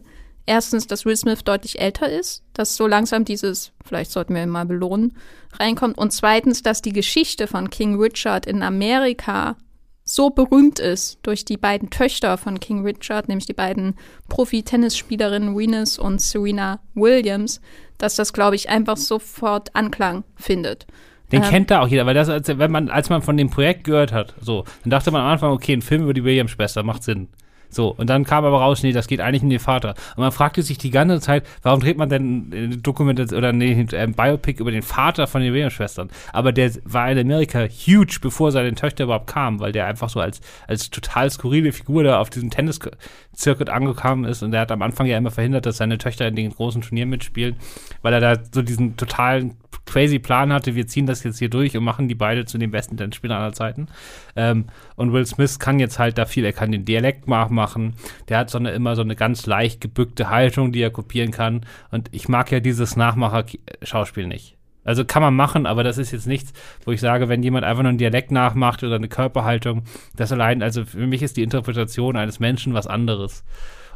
[0.49, 4.49] erstens, dass Will Smith deutlich älter ist, dass so langsam dieses, vielleicht sollten wir ihn
[4.49, 5.15] mal belohnen,
[5.59, 5.97] reinkommt.
[5.97, 9.55] Und zweitens, dass die Geschichte von King Richard in Amerika
[10.03, 13.95] so berühmt ist durch die beiden Töchter von King Richard, nämlich die beiden
[14.27, 17.61] Profi-Tennisspielerinnen Venus und Serena Williams,
[17.99, 20.87] dass das, glaube ich, einfach sofort Anklang findet.
[21.31, 23.51] Den ähm, kennt da auch jeder, weil das, als, wenn man, als man von dem
[23.51, 26.81] Projekt gehört hat, so, dann dachte man am Anfang, okay, ein Film über die Williams-Schwester
[26.81, 27.27] macht Sinn.
[27.69, 29.93] So, und dann kam aber raus, nee, das geht eigentlich um den Vater.
[30.15, 33.87] Und man fragte sich die ganze Zeit, warum dreht man denn eine Dokumentation oder nee,
[33.95, 36.09] ein Biopic über den Vater von den Williams-Schwestern?
[36.33, 40.19] Aber der war in Amerika huge, bevor seine Töchter überhaupt kamen, weil der einfach so
[40.19, 44.81] als, als total skurrile Figur da auf diesem Tennis-Circuit angekommen ist und der hat am
[44.81, 47.55] Anfang ja immer verhindert, dass seine Töchter in den großen Turnieren mitspielen,
[48.01, 51.75] weil er da so diesen totalen crazy Plan hatte, wir ziehen das jetzt hier durch
[51.75, 53.87] und machen die beide zu den besten Tennisspielern aller Zeiten.
[54.35, 54.65] Ähm,
[54.95, 57.93] und Will Smith kann jetzt halt da viel, er kann den Dialekt nachmachen,
[58.27, 61.65] der hat so eine, immer so eine ganz leicht gebückte Haltung, die er kopieren kann.
[61.91, 64.55] Und ich mag ja dieses Nachmacher-Schauspiel nicht.
[64.83, 66.53] Also kann man machen, aber das ist jetzt nichts,
[66.85, 69.83] wo ich sage, wenn jemand einfach nur einen Dialekt nachmacht oder eine Körperhaltung,
[70.15, 73.43] das allein, also für mich ist die Interpretation eines Menschen was anderes.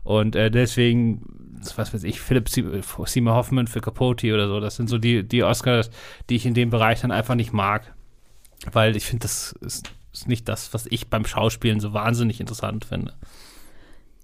[0.03, 1.21] Und äh, deswegen,
[1.77, 5.43] was weiß ich, Philipp Seymour Hoffman für Capote oder so, das sind so die, die
[5.43, 5.89] Oscars,
[6.29, 7.93] die ich in dem Bereich dann einfach nicht mag.
[8.71, 12.85] Weil ich finde, das ist, ist nicht das, was ich beim Schauspielen so wahnsinnig interessant
[12.85, 13.13] finde.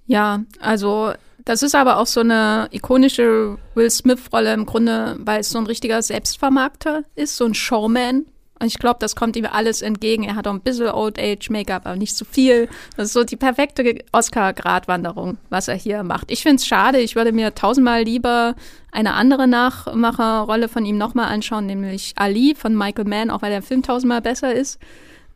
[0.06, 1.14] Ja, also
[1.46, 5.68] das ist aber auch so eine ikonische Will Smith-Rolle im Grunde, weil es so ein
[5.68, 8.26] richtiger Selbstvermarkter ist, so ein Showman.
[8.60, 10.24] Und ich glaube, das kommt ihm alles entgegen.
[10.24, 12.68] Er hat auch ein bisschen Old Age Make-up, aber nicht zu so viel.
[12.98, 16.30] Das ist so die perfekte Oscar-Gratwanderung, was er hier macht.
[16.30, 17.00] Ich finde es schade.
[17.00, 18.56] Ich würde mir tausendmal lieber
[18.92, 23.62] eine andere Nachmacherrolle von ihm nochmal anschauen, nämlich Ali von Michael Mann, auch weil der
[23.62, 24.80] Film tausendmal besser ist.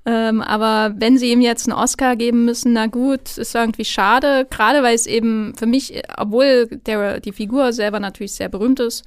[0.06, 4.46] Ähm, aber wenn sie ihm jetzt einen Oscar geben müssen, na gut, ist irgendwie schade.
[4.50, 9.06] Gerade weil es eben für mich, obwohl der, die Figur selber natürlich sehr berühmt ist,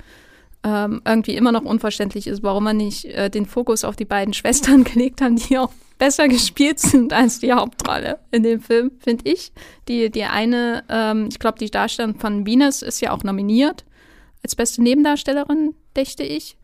[0.67, 4.35] ähm, irgendwie immer noch unverständlich ist, warum man nicht äh, den Fokus auf die beiden
[4.35, 9.31] Schwestern gelegt haben, die auch besser gespielt sind als die Hauptrolle in dem Film, finde
[9.31, 9.53] ich.
[9.87, 13.85] Die, die eine, ähm, ich glaube, die Darstellerin von Venus ist ja auch nominiert
[14.43, 16.57] als beste Nebendarstellerin, dächte ich.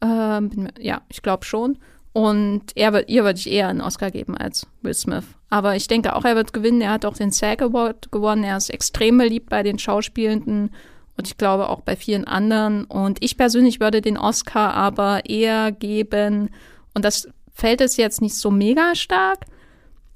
[0.00, 1.78] Ähm, ja, ich glaube schon.
[2.12, 5.24] Und er, ihr würde ich eher einen Oscar geben als Will Smith.
[5.50, 6.80] Aber ich denke auch, er wird gewinnen.
[6.80, 8.42] Er hat auch den SAG Award gewonnen.
[8.42, 10.70] Er ist extrem beliebt bei den Schauspielenden
[11.16, 12.84] und ich glaube auch bei vielen anderen.
[12.84, 16.50] Und ich persönlich würde den Oscar aber eher geben,
[16.94, 19.44] und das fällt es jetzt nicht so mega stark,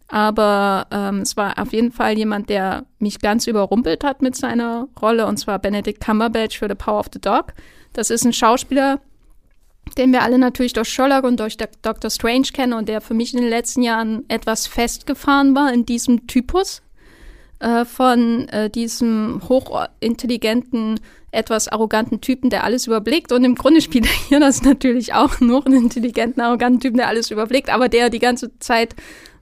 [0.08, 4.88] aber ähm, es war auf jeden Fall jemand, der mich ganz überrumpelt hat mit seiner
[5.00, 7.54] Rolle, und zwar Benedict Cumberbatch für The Power of the Dog.
[7.92, 9.00] Das ist ein Schauspieler,
[9.96, 13.34] den wir alle natürlich durch Sherlock und durch Doctor Strange kennen und der für mich
[13.34, 16.82] in den letzten Jahren etwas festgefahren war in diesem Typus
[17.60, 21.00] äh, von äh, diesem hochintelligenten,
[21.32, 23.30] etwas arroganten Typen, der alles überblickt.
[23.32, 27.08] Und im Grunde spielt er hier das natürlich auch nur einen intelligenten, arroganten Typen, der
[27.08, 28.96] alles überblickt, aber der die ganze Zeit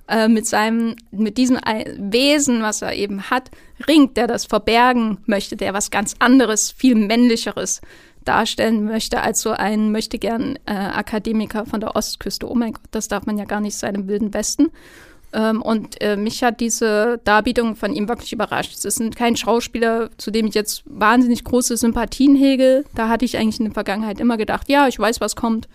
[0.08, 1.58] äh, mit seinem, mit diesem
[1.96, 3.50] Wesen, was er eben hat,
[3.86, 7.80] ringt, der das verbergen möchte, der was ganz anderes, viel männlicheres
[8.24, 12.50] darstellen möchte als so ein möchte gern äh, Akademiker von der Ostküste.
[12.50, 14.70] Oh mein Gott, das darf man ja gar nicht sein im Wilden Westen.
[15.32, 18.72] Ähm, und äh, mich hat diese Darbietung von ihm wirklich überrascht.
[18.72, 22.84] Es ist kein Schauspieler, zu dem ich jetzt wahnsinnig große Sympathien hege.
[22.94, 25.68] Da hatte ich eigentlich in der Vergangenheit immer gedacht, ja, ich weiß, was kommt.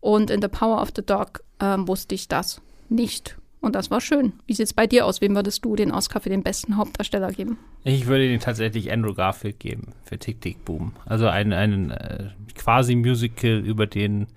[0.00, 3.36] Und in The Power of the Dog ähm, wusste ich das nicht.
[3.60, 4.32] Und das war schön.
[4.46, 5.20] Wie sieht es bei dir aus?
[5.20, 7.58] Wem würdest du den Oscar für den besten Hauptdarsteller geben?
[7.84, 10.92] Ich würde den tatsächlich Andrew Garfield geben für Tick Tick Boom.
[11.04, 14.28] Also ein, ein äh, quasi Musical über den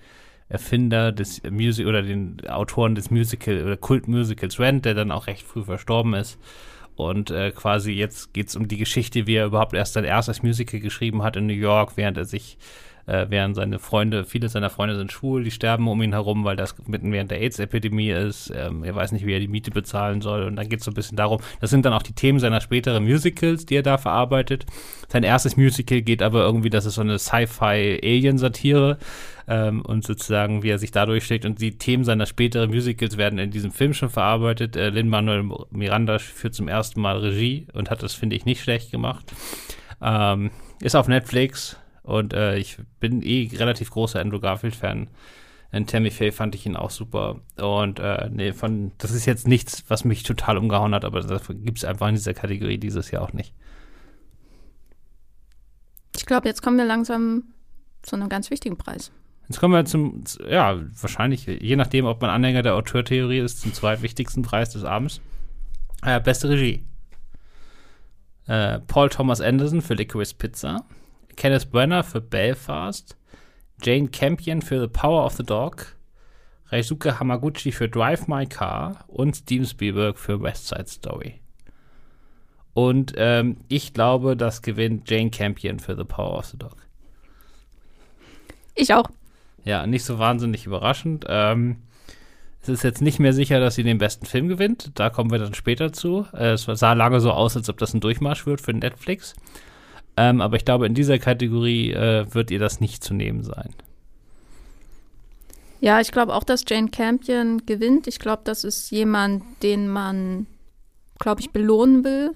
[0.49, 5.45] Erfinder des Music oder den Autoren des Musical oder Kultmusicals Rent, der dann auch recht
[5.45, 6.37] früh verstorben ist.
[6.95, 10.43] Und äh, quasi jetzt geht es um die Geschichte, wie er überhaupt erst sein erstes
[10.43, 12.57] Musical geschrieben hat in New York, während er sich
[13.05, 16.55] äh, während seine Freunde, viele seiner Freunde sind schwul, die sterben um ihn herum, weil
[16.55, 18.51] das mitten während der AIDS-Epidemie ist.
[18.55, 20.43] Ähm, er weiß nicht, wie er die Miete bezahlen soll.
[20.43, 22.61] Und dann geht es so ein bisschen darum, das sind dann auch die Themen seiner
[22.61, 24.65] späteren Musicals, die er da verarbeitet.
[25.09, 28.97] Sein erstes Musical geht aber irgendwie, das ist so eine Sci-Fi-Alien-Satire.
[29.45, 31.43] Ähm, und sozusagen, wie er sich da durchschlägt.
[31.43, 34.77] Und die Themen seiner späteren Musicals werden in diesem Film schon verarbeitet.
[34.77, 38.91] Äh, Lin-Manuel Miranda führt zum ersten Mal Regie und hat das, finde ich, nicht schlecht
[38.91, 39.33] gemacht.
[40.01, 45.07] Ähm, ist auf Netflix, und äh, ich bin eh relativ großer Andrew Garfield-Fan.
[45.71, 47.39] In Tammy Faye fand ich ihn auch super.
[47.57, 51.47] Und äh, nee, von, das ist jetzt nichts, was mich total umgehauen hat, aber das
[51.47, 53.53] gibt es einfach in dieser Kategorie dieses Jahr auch nicht.
[56.15, 57.45] Ich glaube, jetzt kommen wir langsam
[58.03, 59.11] zu einem ganz wichtigen Preis.
[59.49, 63.73] Jetzt kommen wir zum, ja, wahrscheinlich, je nachdem, ob man Anhänger der Auteurtheorie ist, zum
[63.73, 65.21] zweitwichtigsten Preis des Abends.
[66.03, 66.85] Äh, beste Regie.
[68.45, 70.85] Äh, Paul Thomas Anderson für Licorice Pizza.
[71.35, 73.17] Kenneth Brenner für Belfast,
[73.81, 75.95] Jane Campion für The Power of the Dog,
[76.67, 81.41] Reisuke Hamaguchi für Drive My Car und Steven Spielberg für West Side Story.
[82.73, 86.77] Und ähm, ich glaube, das gewinnt Jane Campion für The Power of the Dog.
[88.75, 89.09] Ich auch.
[89.63, 91.25] Ja, nicht so wahnsinnig überraschend.
[91.29, 91.77] Ähm,
[92.63, 94.91] Es ist jetzt nicht mehr sicher, dass sie den besten Film gewinnt.
[94.95, 96.25] Da kommen wir dann später zu.
[96.33, 99.35] Äh, es sah lange so aus, als ob das ein Durchmarsch wird für Netflix.
[100.15, 103.73] Ähm, aber ich glaube, in dieser Kategorie äh, wird ihr das nicht zu nehmen sein.
[105.81, 108.07] Ja, ich glaube auch, dass Jane Campion gewinnt.
[108.07, 110.47] Ich glaube, das ist jemand, den man,
[111.19, 112.31] glaube ich, belohnen will.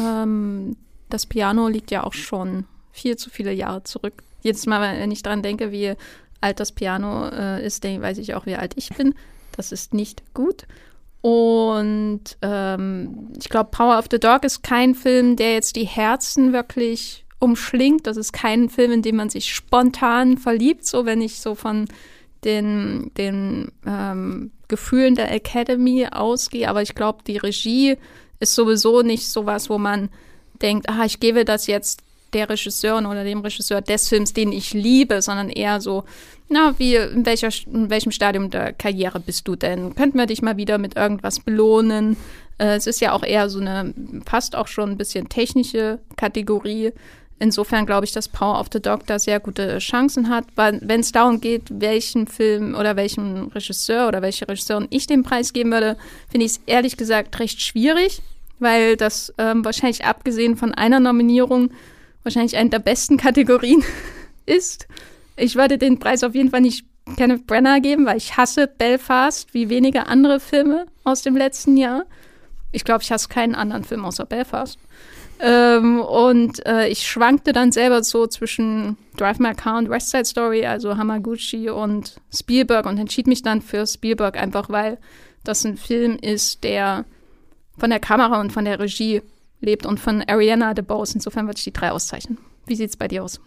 [0.00, 0.76] Ähm,
[1.08, 4.22] das Piano liegt ja auch schon viel zu viele Jahre zurück.
[4.42, 5.94] Jedes Mal, wenn ich dran denke, wie
[6.40, 9.14] alt das Piano äh, ist, dann weiß ich auch, wie alt ich bin.
[9.56, 10.66] Das ist nicht gut.
[11.24, 16.52] Und ähm, ich glaube, Power of the Dog ist kein Film, der jetzt die Herzen
[16.52, 18.06] wirklich umschlingt.
[18.06, 21.88] Das ist kein Film, in dem man sich spontan verliebt, so wenn ich so von
[22.44, 26.68] den, den ähm, Gefühlen der Academy ausgehe.
[26.68, 27.96] Aber ich glaube, die Regie
[28.38, 30.10] ist sowieso nicht sowas, wo man
[30.60, 32.02] denkt, ah, ich gebe das jetzt
[32.34, 36.04] der Regisseurin oder dem Regisseur des Films, den ich liebe, sondern eher so,
[36.48, 39.94] na, wie, in, welcher, in welchem Stadium der Karriere bist du denn?
[39.94, 42.16] Könnten wir dich mal wieder mit irgendwas belohnen?
[42.58, 43.94] Äh, es ist ja auch eher so eine,
[44.26, 46.92] fast auch schon ein bisschen technische Kategorie.
[47.38, 50.44] Insofern glaube ich, dass Power of the Dog da sehr gute Chancen hat.
[50.56, 55.52] Wenn es darum geht, welchen Film oder welchen Regisseur oder welche Regisseurin ich den Preis
[55.52, 55.96] geben würde,
[56.30, 58.22] finde ich es ehrlich gesagt recht schwierig,
[58.60, 61.70] weil das ähm, wahrscheinlich abgesehen von einer Nominierung
[62.24, 63.84] wahrscheinlich eine der besten Kategorien
[64.46, 64.88] ist.
[65.36, 66.84] Ich würde den Preis auf jeden Fall nicht
[67.16, 72.04] Kenneth Brenner geben, weil ich hasse Belfast wie wenige andere Filme aus dem letzten Jahr.
[72.72, 74.78] Ich glaube, ich hasse keinen anderen Film außer Belfast.
[75.40, 80.24] Ähm, und äh, ich schwankte dann selber so zwischen Drive My Car und West Side
[80.24, 84.98] Story, also Hamaguchi und Spielberg und entschied mich dann für Spielberg einfach, weil
[85.42, 87.04] das ein Film ist, der
[87.76, 89.22] von der Kamera und von der Regie
[89.64, 91.14] lebt und von Ariana DeBose.
[91.14, 92.38] Insofern würde ich die drei auszeichnen.
[92.66, 93.40] Wie sieht es bei dir aus?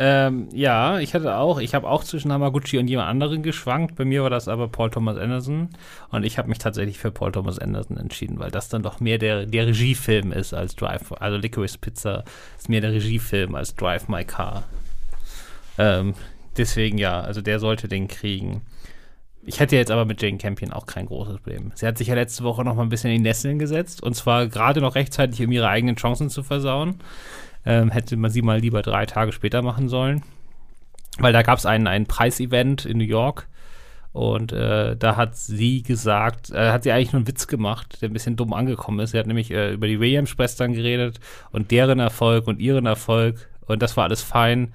[0.00, 3.96] Ähm, ja, ich hatte auch, ich habe auch zwischen Hamaguchi und jemand anderen geschwankt.
[3.96, 5.70] Bei mir war das aber Paul Thomas Anderson.
[6.10, 9.18] Und ich habe mich tatsächlich für Paul Thomas Anderson entschieden, weil das dann doch mehr
[9.18, 11.12] der, der Regiefilm ist als Drive.
[11.18, 12.24] Also Licorice Pizza
[12.56, 14.64] ist mehr der Regiefilm als Drive My Car.
[15.78, 16.14] Ähm,
[16.56, 18.62] deswegen ja, also der sollte den kriegen.
[19.48, 21.72] Ich hätte jetzt aber mit Jane Campion auch kein großes Problem.
[21.74, 24.12] Sie hat sich ja letzte Woche noch mal ein bisschen in die Nesseln gesetzt und
[24.14, 26.96] zwar gerade noch rechtzeitig, um ihre eigenen Chancen zu versauen.
[27.64, 30.22] Ähm, hätte man sie mal lieber drei Tage später machen sollen.
[31.16, 33.48] Weil da gab es ein, ein Preisevent in New York
[34.12, 38.10] und äh, da hat sie gesagt, äh, hat sie eigentlich nur einen Witz gemacht, der
[38.10, 39.12] ein bisschen dumm angekommen ist.
[39.12, 41.20] Sie hat nämlich äh, über die Williams-Schwestern geredet
[41.52, 44.74] und deren Erfolg und ihren Erfolg und das war alles fein.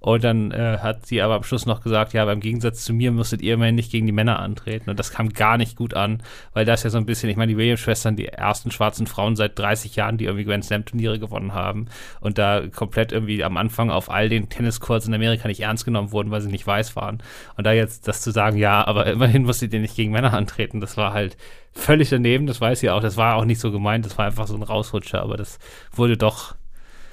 [0.00, 2.94] Und dann äh, hat sie aber am Schluss noch gesagt, ja, aber im Gegensatz zu
[2.94, 4.88] mir musstet ihr immerhin nicht gegen die Männer antreten.
[4.88, 6.22] Und das kam gar nicht gut an,
[6.54, 9.58] weil das ja so ein bisschen, ich meine, die Williams-Schwestern, die ersten schwarzen Frauen seit
[9.58, 11.86] 30 Jahren, die irgendwie Grand Slam-Turniere gewonnen haben
[12.20, 16.12] und da komplett irgendwie am Anfang auf all den Tenniscourts in Amerika nicht ernst genommen
[16.12, 17.22] wurden, weil sie nicht weiß waren.
[17.56, 20.80] Und da jetzt das zu sagen, ja, aber immerhin musstet ihr nicht gegen Männer antreten,
[20.80, 21.36] das war halt
[21.72, 23.00] völlig daneben, das weiß sie auch.
[23.00, 25.58] Das war auch nicht so gemeint, das war einfach so ein Rausrutscher, aber das
[25.92, 26.54] wurde doch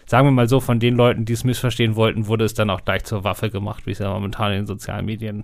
[0.07, 2.83] sagen wir mal so, von den Leuten, die es missverstehen wollten, wurde es dann auch
[2.83, 5.43] gleich zur Waffe gemacht, wie es ja momentan in den sozialen Medien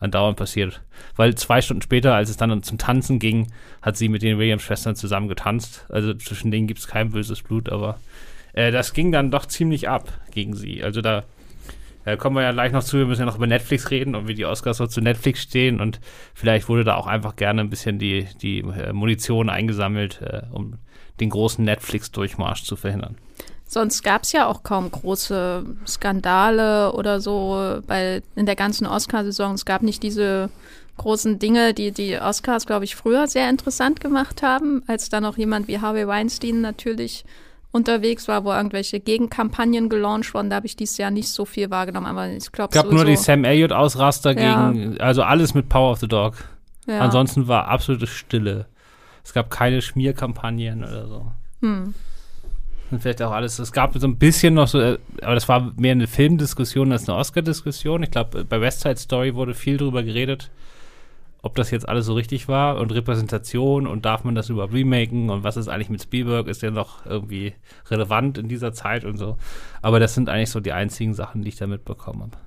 [0.00, 0.80] andauernd passiert.
[1.16, 3.48] Weil zwei Stunden später, als es dann zum Tanzen ging,
[3.82, 5.84] hat sie mit den Williams-Schwestern zusammen getanzt.
[5.88, 7.98] Also zwischen denen gibt es kein böses Blut, aber
[8.52, 10.84] äh, das ging dann doch ziemlich ab gegen sie.
[10.84, 11.24] Also da
[12.04, 12.98] äh, kommen wir ja gleich noch zu.
[12.98, 15.80] Wir müssen ja noch über Netflix reden und wie die Oscars so zu Netflix stehen.
[15.80, 16.00] Und
[16.34, 20.78] vielleicht wurde da auch einfach gerne ein bisschen die, die äh, Munition eingesammelt, äh, um
[21.18, 23.16] den großen Netflix-Durchmarsch zu verhindern.
[23.70, 29.54] Sonst gab es ja auch kaum große Skandale oder so bei, in der ganzen Oscarsaison.
[29.54, 30.48] Es gab nicht diese
[30.96, 35.36] großen Dinge, die die Oscars, glaube ich, früher sehr interessant gemacht haben, als da noch
[35.36, 37.26] jemand wie Harvey Weinstein natürlich
[37.70, 40.48] unterwegs war, wo irgendwelche Gegenkampagnen gelauncht wurden.
[40.48, 43.04] Da habe ich dieses Jahr nicht so viel wahrgenommen, aber ich glaube, es gab nur
[43.04, 44.72] die Sam Elliott-Ausraster ja.
[44.72, 46.36] gegen, also alles mit Power of the Dog.
[46.86, 47.00] Ja.
[47.00, 48.64] Ansonsten war absolute Stille.
[49.22, 51.26] Es gab keine Schmierkampagnen oder so.
[51.60, 51.94] Hm.
[52.90, 53.58] Und vielleicht auch alles.
[53.58, 57.08] Es gab so ein bisschen noch so, äh, aber das war mehr eine Filmdiskussion als
[57.08, 58.02] eine Oscar-Diskussion.
[58.02, 60.50] Ich glaube, bei West Side Story wurde viel drüber geredet,
[61.42, 65.30] ob das jetzt alles so richtig war und Repräsentation und darf man das überhaupt remaken
[65.30, 66.48] und was ist eigentlich mit Spielberg?
[66.48, 67.52] Ist der noch irgendwie
[67.90, 69.36] relevant in dieser Zeit und so?
[69.82, 72.38] Aber das sind eigentlich so die einzigen Sachen, die ich da mitbekommen habe.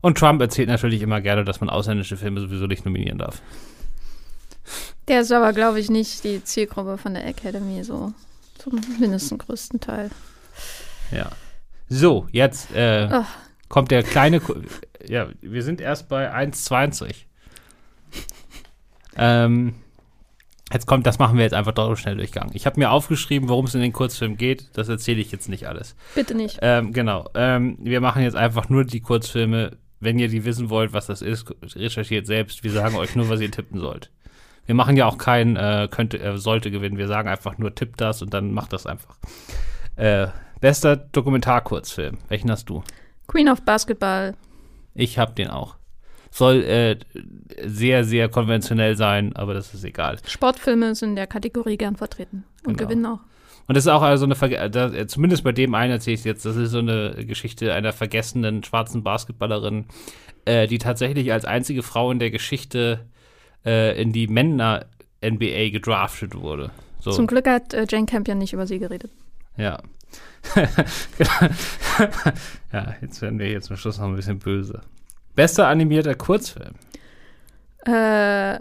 [0.00, 3.40] Und Trump erzählt natürlich immer gerne, dass man ausländische Filme sowieso nicht nominieren darf.
[5.08, 8.12] Der ist aber, glaube ich, nicht die Zielgruppe von der Academy so
[8.58, 10.10] zum mindestens größten Teil.
[11.10, 11.30] Ja.
[11.88, 13.22] So, jetzt äh,
[13.68, 14.40] kommt der kleine.
[14.40, 14.54] Ko
[15.08, 17.14] ja, wir sind erst bei 1,20.
[19.16, 19.74] ähm,
[20.72, 22.50] jetzt kommt, das machen wir jetzt einfach doch schnell durchgang.
[22.54, 24.70] Ich habe mir aufgeschrieben, worum es in den Kurzfilm geht.
[24.74, 25.94] Das erzähle ich jetzt nicht alles.
[26.14, 26.58] Bitte nicht.
[26.60, 27.28] Ähm, genau.
[27.34, 31.22] Ähm, wir machen jetzt einfach nur die Kurzfilme, wenn ihr die wissen wollt, was das
[31.22, 31.46] ist,
[31.76, 32.64] recherchiert selbst.
[32.64, 34.10] Wir sagen euch nur, was ihr tippen sollt.
[34.66, 36.98] Wir machen ja auch kein äh, könnte, äh, sollte gewinnen.
[36.98, 39.16] Wir sagen einfach nur, tippt das und dann macht das einfach.
[39.96, 40.28] Äh,
[40.60, 42.18] bester Dokumentarkurzfilm.
[42.28, 42.82] Welchen hast du?
[43.28, 44.34] Queen of Basketball.
[44.94, 45.76] Ich hab den auch.
[46.30, 46.98] Soll äh,
[47.64, 50.18] sehr, sehr konventionell sein, aber das ist egal.
[50.26, 52.88] Sportfilme sind in der Kategorie gern vertreten und Genau.
[52.88, 53.20] gewinnen auch.
[53.68, 56.24] Und das ist auch also eine, Verge da, äh, zumindest bei dem einen erzähle ich
[56.24, 59.86] jetzt, das ist so eine Geschichte einer vergessenen schwarzen Basketballerin,
[60.44, 63.06] äh, die tatsächlich als einzige Frau in der Geschichte
[63.66, 66.70] äh, in die Männer-NBA gedraftet wurde.
[67.00, 69.10] So, Zum Glück hat äh, Jane Campion nicht über sie geredet.
[69.56, 69.78] ja.
[72.72, 74.80] ja, jetzt werden wir jetzt zum Schluss noch ein bisschen böse.
[75.34, 76.74] Bester animierter Kurzfilm.
[77.84, 78.60] Äh,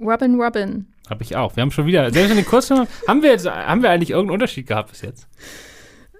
[0.00, 0.86] Robin Robin.
[1.08, 1.54] Habe ich auch.
[1.56, 4.34] Wir haben schon wieder, selbst in den Kurzfilmen, haben wir jetzt, haben wir eigentlich irgendeinen
[4.34, 5.28] Unterschied gehabt bis jetzt?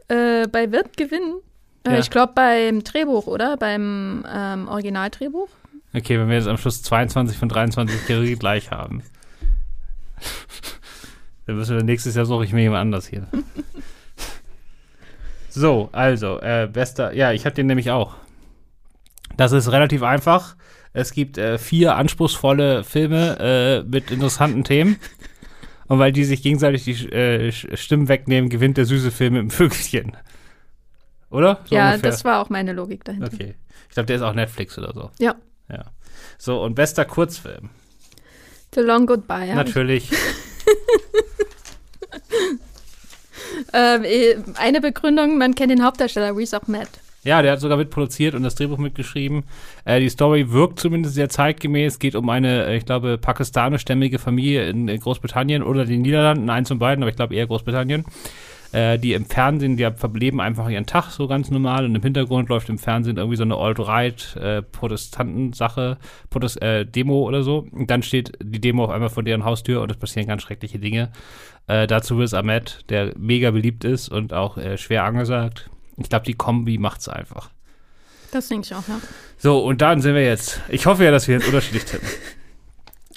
[0.08, 1.40] Äh, bei Wird gewinnen.
[1.84, 1.98] Äh, Ja.
[1.98, 3.56] Ich glaube beim Drehbuch, oder?
[3.56, 5.48] Beim ähm, Originaldrehbuch.
[5.96, 9.02] Okay, wenn wir jetzt am Schluss 22 von 23 Theorie gleich haben.
[11.46, 13.26] Dann müssen wir nächstes Jahr suche ich mir jemand anders hier.
[15.48, 18.14] so, also, äh, bester, ja, ich habe den nämlich auch.
[19.38, 20.56] Das ist relativ einfach.
[20.92, 24.96] Es gibt äh, vier anspruchsvolle Filme äh, mit interessanten Themen.
[25.86, 29.50] Und weil die sich gegenseitig die äh, Stimmen wegnehmen, gewinnt der süße Film mit dem
[29.50, 30.14] Vögelchen.
[31.30, 31.60] Oder?
[31.64, 32.10] So ja, ungefähr.
[32.10, 33.30] das war auch meine Logik dahinter.
[33.32, 33.54] Okay.
[33.88, 35.10] Ich glaube, der ist auch Netflix oder so.
[35.18, 35.36] Ja.
[35.68, 35.84] Ja.
[36.38, 37.70] So, und bester Kurzfilm.
[38.74, 39.54] The Long Goodbye.
[39.54, 40.10] Natürlich.
[43.72, 46.88] Ähm, äh, eine Begründung, man kennt den Hauptdarsteller, Reese Ahmed.
[47.24, 49.44] Ja, der hat sogar mitproduziert und das Drehbuch mitgeschrieben.
[49.84, 51.98] Äh, die Story wirkt zumindest sehr zeitgemäß.
[51.98, 56.68] Geht um eine, äh, ich glaube, pakistanischstämmige Familie in äh, Großbritannien oder den Niederlanden, eins
[56.68, 58.04] von beiden, aber ich glaube eher Großbritannien.
[58.72, 62.48] Äh, die im Fernsehen, die verleben einfach ihren Tag so ganz normal und im Hintergrund
[62.48, 65.98] läuft im Fernsehen irgendwie so eine Alt-Right-Protestanten-Sache,
[66.30, 67.66] Protest äh, Demo oder so.
[67.70, 70.78] Und dann steht die Demo auf einmal vor deren Haustür und es passieren ganz schreckliche
[70.78, 71.10] Dinge.
[71.66, 75.70] Äh, dazu ist Ahmed, der mega beliebt ist und auch äh, schwer angesagt.
[75.96, 77.50] Ich glaube, die Kombi macht's einfach.
[78.32, 78.98] Das denke ich auch, ja.
[79.38, 80.60] So, und dann sind wir jetzt.
[80.68, 82.08] Ich hoffe ja, dass wir jetzt unterschiedlich tippen.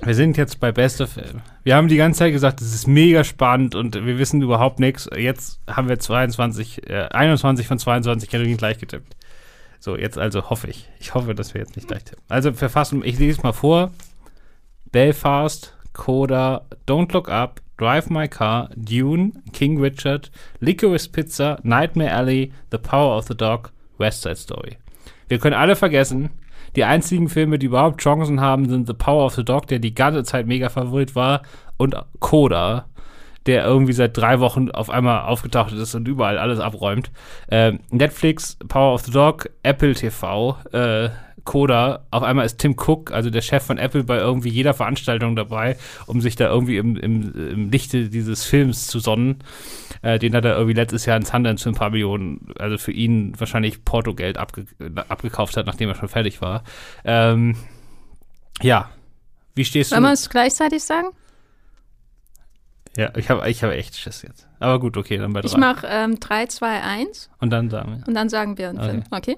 [0.04, 1.42] Wir sind jetzt bei Beste Film.
[1.64, 5.10] Wir haben die ganze Zeit gesagt, es ist mega spannend und wir wissen überhaupt nichts.
[5.16, 9.18] Jetzt haben wir 22, äh, 21 von 22 Kategorien gleich getippt.
[9.80, 10.90] So, jetzt also hoffe ich.
[11.00, 12.24] Ich hoffe, dass wir jetzt nicht gleich tippen.
[12.30, 13.92] Also verfassen, ich lese es mal vor.
[14.92, 22.54] Belfast, Coda, Don't Look Up, Drive My Car, Dune, King Richard, Licorice Pizza, Nightmare Alley,
[22.72, 24.78] The Power of the Dog, West Side Story.
[25.28, 26.30] Wir können alle vergessen,
[26.76, 29.94] die einzigen Filme, die überhaupt Chancen haben, sind The Power of the Dog, der die
[29.94, 31.42] ganze Zeit mega Favorit war,
[31.78, 32.86] und Coda,
[33.46, 37.12] der irgendwie seit drei Wochen auf einmal aufgetaucht ist und überall alles abräumt.
[37.50, 41.10] Ähm, Netflix, Power of the Dog, Apple TV, äh,
[41.50, 45.36] Coda, auf einmal ist Tim Cook, also der Chef von Apple, bei irgendwie jeder Veranstaltung
[45.36, 49.40] dabei, um sich da irgendwie im, im, im Lichte dieses Films zu sonnen.
[50.04, 52.92] Äh, den hat er irgendwie letztes Jahr in Sundance für ein paar Millionen, also für
[52.92, 54.68] ihn wahrscheinlich Portogeld abge
[55.10, 56.64] abgekauft hat, nachdem er schon fertig war.
[57.04, 57.56] Ähm,
[58.62, 58.92] ja.
[59.56, 60.14] Wie stehst Wollen wir du?
[60.14, 61.08] es gleichzeitig sagen?
[62.96, 64.48] Ja, ich habe ich hab echt Schiss jetzt.
[64.60, 65.48] Aber gut, okay, dann bei drei.
[65.48, 68.08] Ich mache ähm, 3, 2, 1 Und dann sagen wir.
[68.08, 68.90] und dann sagen wir einen Okay.
[68.90, 69.04] Film.
[69.10, 69.38] Okay?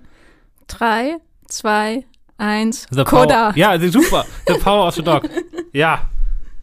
[0.67, 1.17] 3,
[1.51, 2.03] 2,
[2.37, 3.51] 1, The Coda.
[3.51, 4.25] Power, ja, super.
[4.47, 5.29] The Power of the Dog.
[5.73, 6.09] Ja.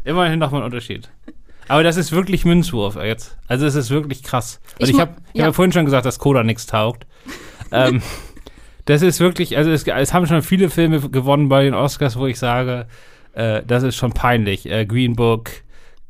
[0.05, 1.11] Immerhin nochmal ein Unterschied.
[1.69, 3.37] Aber das ist wirklich Münzwurf jetzt.
[3.47, 4.61] Also es ist wirklich krass.
[4.79, 5.45] Und Ich ich mu- habe ich ja.
[5.45, 7.07] hab ja vorhin schon gesagt, dass Coda nichts taugt.
[7.73, 8.01] ähm,
[8.87, 12.27] das ist wirklich, also es, es haben schon viele Filme gewonnen bei den Oscars, wo
[12.27, 12.87] ich sage,
[13.35, 14.65] äh, das ist schon peinlich.
[14.71, 15.51] Äh, Green Book,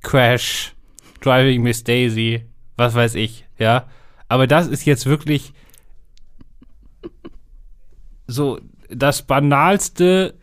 [0.02, 0.74] Crash,
[1.20, 2.44] Driving Miss Daisy,
[2.76, 3.86] was weiß ich, ja.
[4.28, 5.52] Aber das ist jetzt wirklich
[8.28, 10.34] so das banalste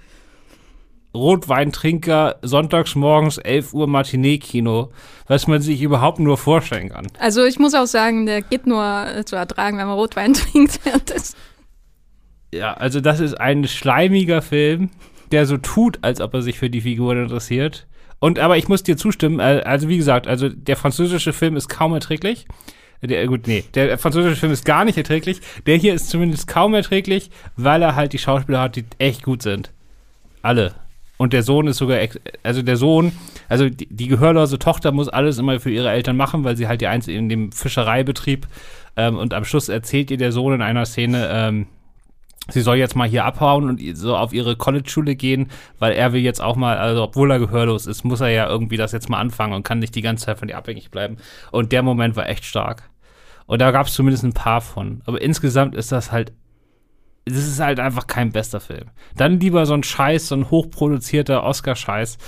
[1.16, 4.92] Rotweintrinker sonntags morgens 11 Uhr Matinee-Kino,
[5.28, 7.08] was man sich überhaupt nur vorstellen kann.
[7.20, 10.80] Also ich muss auch sagen, der geht nur äh, zu ertragen, wenn man Rotwein trinkt.
[12.54, 14.90] Ja, also das ist ein schleimiger Film,
[15.32, 17.88] der so tut, als ob er sich für die Figuren interessiert.
[18.20, 21.94] Und aber ich muss dir zustimmen, also wie gesagt, also der französische Film ist kaum
[21.94, 22.46] erträglich.
[23.02, 25.42] Der, gut, nee, der französische Film ist gar nicht erträglich.
[25.66, 29.42] Der hier ist zumindest kaum erträglich, weil er halt die Schauspieler hat, die echt gut
[29.42, 29.72] sind.
[30.42, 30.74] Alle.
[31.18, 32.00] Und der Sohn ist sogar,
[32.44, 33.14] also der Sohn,
[33.48, 36.82] also die, die gehörlose Tochter muss alles immer für ihre Eltern machen, weil sie halt
[36.82, 38.48] die einzige in dem Fischereibetrieb
[38.98, 41.68] ähm, und am Schluss erzählt ihr der Sohn in einer Szene, ähm,
[42.50, 45.50] sie soll jetzt mal hier abhauen und so auf ihre College-Schule gehen,
[45.80, 48.78] weil er will jetzt auch mal, also obwohl er gehörlos ist, muss er ja irgendwie
[48.78, 51.18] das jetzt mal anfangen und kann nicht die ganze Zeit von ihr abhängig bleiben.
[51.52, 52.90] Und der Moment war echt stark.
[53.48, 55.02] Und da gab es zumindest ein paar von.
[55.06, 56.34] Aber insgesamt ist das halt
[57.26, 58.92] das ist halt einfach kein bester Film.
[59.18, 62.20] Dann lieber so ein Scheiß, so ein hochproduzierter Oscar-Scheiß,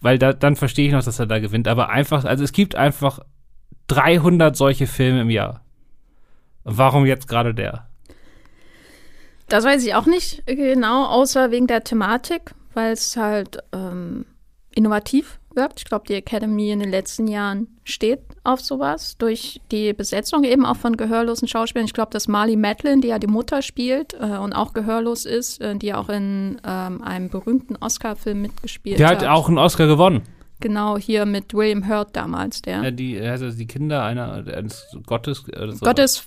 [0.00, 1.66] weil da, dann verstehe ich noch, dass er da gewinnt.
[1.66, 3.18] Aber einfach, also es gibt einfach
[3.88, 5.62] 300 solche Filme im Jahr.
[6.62, 7.88] Warum jetzt gerade der?
[9.48, 14.26] Das weiß ich auch nicht genau, außer wegen der Thematik, weil es halt ähm,
[14.74, 15.80] innovativ wirkt.
[15.80, 20.66] Ich glaube, die Academy in den letzten Jahren steht auf sowas durch die Besetzung eben
[20.66, 21.86] auch von gehörlosen Schauspielern.
[21.86, 25.60] Ich glaube, dass Marley Madeline, die ja die Mutter spielt äh, und auch gehörlos ist,
[25.60, 29.22] äh, die auch in ähm, einem berühmten Oscar-Film mitgespielt Die hat.
[29.22, 30.22] hat auch einen Oscar gewonnen.
[30.60, 35.44] Genau, hier mit William Hurt damals, der Ja, die, also die Kinder einer eines Gottes,
[35.48, 35.84] oder so.
[35.84, 36.26] Gottes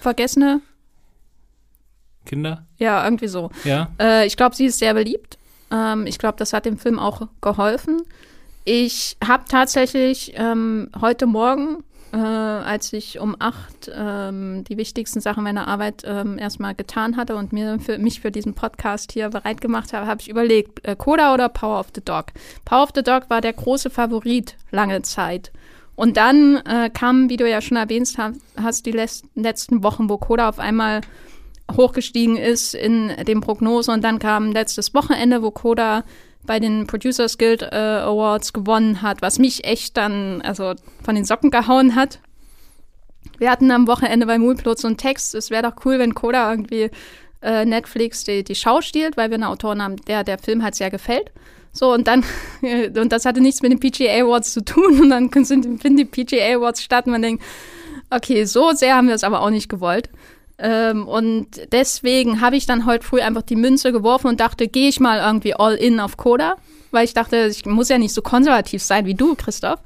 [0.00, 0.60] Vergessene,
[2.26, 3.50] Kinder, ja, irgendwie so.
[3.64, 3.88] ja.
[3.98, 5.38] Äh, ich glaube, sie ist sehr beliebt.
[5.70, 8.02] Ähm, ich glaube, das hat dem Film auch geholfen.
[8.64, 15.44] Ich habe tatsächlich ähm, heute Morgen, äh, als ich um acht ähm, die wichtigsten Sachen
[15.44, 19.60] meiner Arbeit ähm, erstmal getan hatte und mir für mich für diesen Podcast hier bereit
[19.60, 22.26] gemacht habe, habe ich überlegt, äh, Coda oder Power of the Dog.
[22.64, 25.52] Power of the Dog war der große Favorit lange Zeit.
[25.94, 28.16] Und dann äh, kamen, wie du ja schon erwähnt
[28.60, 31.00] hast, die letzten Wochen, wo Coda auf einmal
[31.74, 36.04] hochgestiegen ist in den Prognosen und dann kam letztes Wochenende, wo Coda
[36.46, 41.24] bei den Producers Guild äh, Awards gewonnen hat, was mich echt dann also von den
[41.24, 42.20] Socken gehauen hat.
[43.38, 46.50] Wir hatten am Wochenende bei Moonplot so einen Text, es wäre doch cool, wenn Coda
[46.50, 46.90] irgendwie
[47.42, 50.74] äh, Netflix die, die Schau stiehlt, weil wir einen Autoren haben, der der Film halt
[50.74, 51.32] sehr gefällt.
[51.72, 52.24] So, und dann,
[52.96, 56.56] und das hatte nichts mit den PGA Awards zu tun und dann finden die PGA
[56.56, 57.44] Awards statt und man denkt,
[58.10, 60.08] okay, so sehr haben wir es aber auch nicht gewollt.
[60.58, 64.88] Ähm, und deswegen habe ich dann heute früh einfach die Münze geworfen und dachte, gehe
[64.88, 66.56] ich mal irgendwie all in auf Coda,
[66.92, 69.80] weil ich dachte, ich muss ja nicht so konservativ sein wie du, Christoph.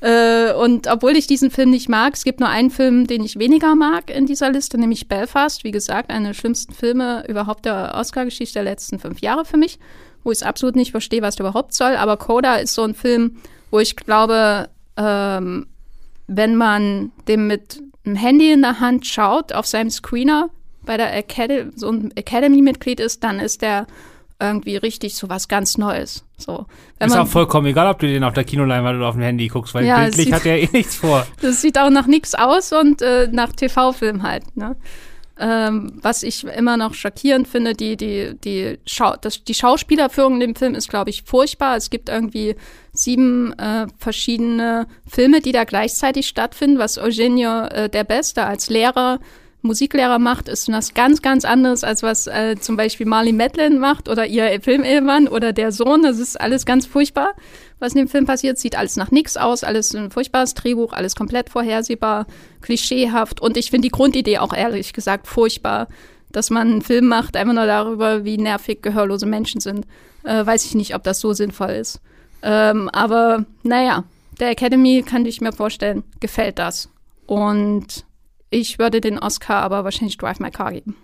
[0.00, 3.40] Äh, und obwohl ich diesen Film nicht mag, es gibt nur einen Film, den ich
[3.40, 5.64] weniger mag in dieser Liste, nämlich Belfast.
[5.64, 9.80] Wie gesagt, einer der schlimmsten Filme überhaupt der Oscar-Geschichte der letzten fünf Jahre für mich,
[10.22, 11.96] wo ich absolut nicht verstehe, was der überhaupt soll.
[11.96, 13.38] Aber Coda ist so ein Film,
[13.72, 15.66] wo ich glaube, ähm,
[16.28, 20.50] wenn man dem mit einem Handy in der Hand schaut, auf seinem Screener
[20.84, 23.86] bei der Academy, so ein Academy-Mitglied ist, dann ist der
[24.40, 26.24] irgendwie richtig so was ganz Neues.
[26.36, 26.66] So,
[26.98, 29.48] wenn Ist auch vollkommen egal, ob du den auf der Kinoleinwand oder auf dem Handy
[29.48, 31.26] guckst, weil Ja, bildlich sieht- hat er eh nichts vor.
[31.40, 34.56] das sieht auch nach nichts aus und äh, nach TV-Film halt.
[34.56, 34.76] Ne?
[35.38, 40.40] Ähm, was ich immer noch schockierend finde, die, die, die, Schau das, die Schauspielerführung in
[40.40, 41.76] dem Film ist, glaube ich, furchtbar.
[41.76, 42.54] Es gibt irgendwie
[42.92, 46.78] sieben äh, verschiedene Filme, die da gleichzeitig stattfinden.
[46.78, 49.18] Was Eugenio äh, der Beste als Lehrer,
[49.62, 54.08] Musiklehrer macht, ist was ganz, ganz anderes, als was äh, zum Beispiel Marley Madeline macht
[54.08, 56.02] oder ihr Filmehemann oder der Sohn.
[56.02, 57.34] Das ist alles ganz furchtbar,
[57.84, 58.58] was in dem Film passiert.
[58.58, 62.26] Sieht alles nach nichts aus, alles ein furchtbares Drehbuch, alles komplett vorhersehbar,
[62.62, 63.40] klischeehaft.
[63.40, 65.88] Und ich finde die Grundidee auch ehrlich gesagt furchtbar,
[66.32, 69.86] dass man einen Film macht, einfach nur darüber, wie nervig gehörlose Menschen sind.
[70.24, 72.00] Äh, weiß ich nicht, ob das so sinnvoll ist.
[72.42, 74.04] Ähm, aber naja,
[74.40, 76.88] der Academy kann ich mir vorstellen, gefällt das.
[77.26, 78.04] Und
[78.50, 80.96] ich würde den Oscar aber wahrscheinlich Drive My Car geben.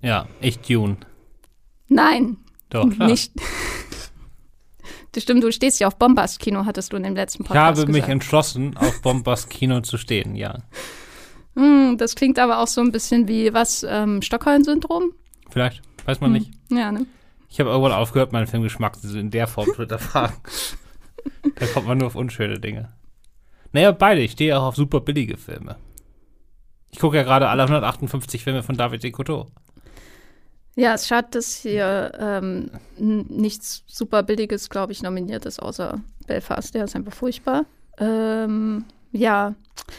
[0.00, 0.96] Ja, ich Dune.
[1.88, 2.38] Nein,
[2.70, 3.08] Doch, klar.
[3.08, 3.32] nicht.
[5.12, 7.86] Das stimmt, du stehst ja auf Bombast-Kino, hattest du in dem letzten Ich Podcast habe
[7.86, 8.12] mich gesagt.
[8.12, 10.58] entschlossen, auf Bombast Kino zu stehen, ja.
[11.54, 15.12] Hm, das klingt aber auch so ein bisschen wie was, ähm, Stockholm-Syndrom?
[15.50, 16.50] Vielleicht, weiß man nicht.
[16.70, 17.06] Ja, ne?
[17.50, 20.34] Ich habe irgendwann aufgehört, meinen Filmgeschmack in der Form zu hinterfragen.
[21.56, 22.90] da kommt man nur auf unschöne Dinge.
[23.72, 24.22] Naja, beide.
[24.22, 25.76] Ich stehe auch auf super billige Filme.
[26.90, 29.48] Ich gucke ja gerade alle 158 Filme von David de Couteau.
[30.74, 36.74] Ja, es schade, dass hier ähm, nichts super Billiges, glaube ich, nominiert ist, außer Belfast.
[36.74, 37.66] Der ist einfach furchtbar.
[37.98, 39.54] Ähm, ja,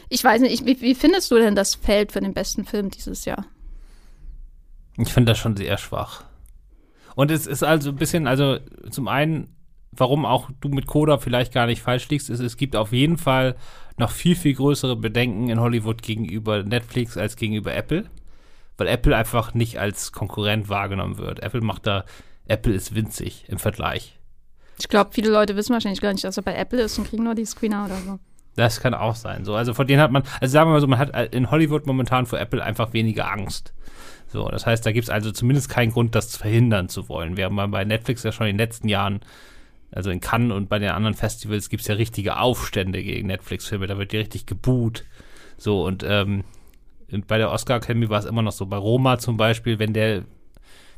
[0.09, 2.89] ich weiß nicht, ich, wie, wie findest du denn das Feld für den besten Film
[2.89, 3.45] dieses Jahr?
[4.97, 6.23] Ich finde das schon sehr schwach.
[7.15, 8.57] Und es ist also ein bisschen, also
[8.89, 9.55] zum einen,
[9.91, 13.17] warum auch du mit Coda vielleicht gar nicht falsch liegst, ist, es gibt auf jeden
[13.17, 13.55] Fall
[13.97, 18.09] noch viel, viel größere Bedenken in Hollywood gegenüber Netflix als gegenüber Apple.
[18.83, 21.41] Weil Apple einfach nicht als Konkurrent wahrgenommen wird.
[21.41, 22.03] Apple macht da,
[22.49, 24.19] Apple ist winzig im Vergleich.
[24.77, 27.23] Ich glaube, viele Leute wissen wahrscheinlich gar nicht, dass er bei Apple ist und kriegen
[27.23, 28.19] nur die Screener oder so.
[28.57, 29.45] Das kann auch sein.
[29.45, 31.87] So, also von denen hat man, also sagen wir mal so, man hat in Hollywood
[31.87, 33.73] momentan vor Apple einfach weniger Angst.
[34.27, 37.37] So, das heißt, da gibt es also zumindest keinen Grund, das verhindern zu wollen.
[37.37, 39.21] Während man bei Netflix ja schon in den letzten Jahren,
[39.91, 43.87] also in Cannes und bei den anderen Festivals, gibt es ja richtige Aufstände gegen Netflix-Filme.
[43.87, 45.05] Da wird ja richtig geboot.
[45.57, 46.43] So, und ähm, und
[47.21, 48.65] bei der Oscar Academy war es immer noch so.
[48.65, 50.23] Bei Roma zum Beispiel, wenn der,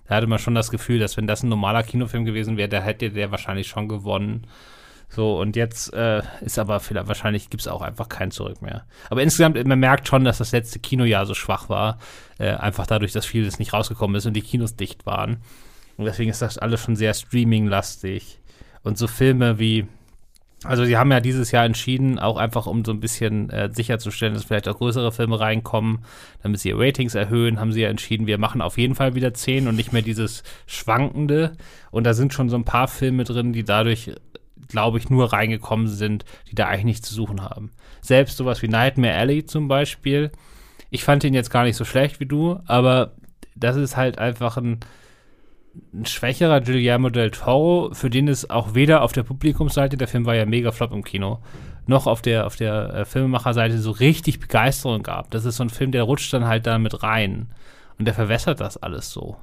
[0.08, 2.82] da hatte man schon das Gefühl, dass wenn das ein normaler Kinofilm gewesen wäre, da
[2.82, 4.48] hätte der wahrscheinlich schon gewonnen.
[5.10, 8.86] So, und jetzt äh, ist aber vielleicht, wahrscheinlich gibt es auch einfach kein Zurück mehr.
[9.10, 12.00] Aber insgesamt, man merkt schon, dass das letzte Kinojahr so schwach war.
[12.38, 15.38] Äh, einfach dadurch, dass vieles nicht rausgekommen ist und die Kinos dicht waren.
[15.98, 18.40] Und deswegen ist das alles schon sehr streaming-lastig.
[18.84, 19.88] Und so Filme wie,
[20.66, 24.34] also sie haben ja dieses Jahr entschieden, auch einfach um so ein bisschen äh, sicherzustellen,
[24.34, 26.00] dass vielleicht auch größere Filme reinkommen,
[26.44, 29.34] damit sie ihr Ratings erhöhen, haben sie ja entschieden, wir machen auf jeden Fall wieder
[29.34, 31.54] 10 und nicht mehr dieses Schwankende.
[31.92, 34.12] Und da sind schon so ein paar Filme drin, die dadurch
[34.68, 37.72] glaube ich, nur reingekommen sind, die da eigentlich nichts zu suchen haben.
[38.02, 40.32] Selbst sowas wie Nightmare Alley zum Beispiel.
[40.90, 43.14] Ich fand ihn jetzt gar nicht so schlecht wie du, aber
[43.56, 44.80] das ist halt einfach ein,
[45.94, 50.26] ein schwächerer Guillermo del Toro, für den es auch weder auf der Publikumsseite, der Film
[50.26, 51.40] war ja mega flop im Kino,
[51.88, 55.32] noch auf der, auf der äh, Filmemacherseite so richtig Begeisterung gab.
[55.32, 57.48] Das ist so ein Film, der rutscht dann halt da mit rein.
[57.98, 59.38] Und der verwässert das alles so.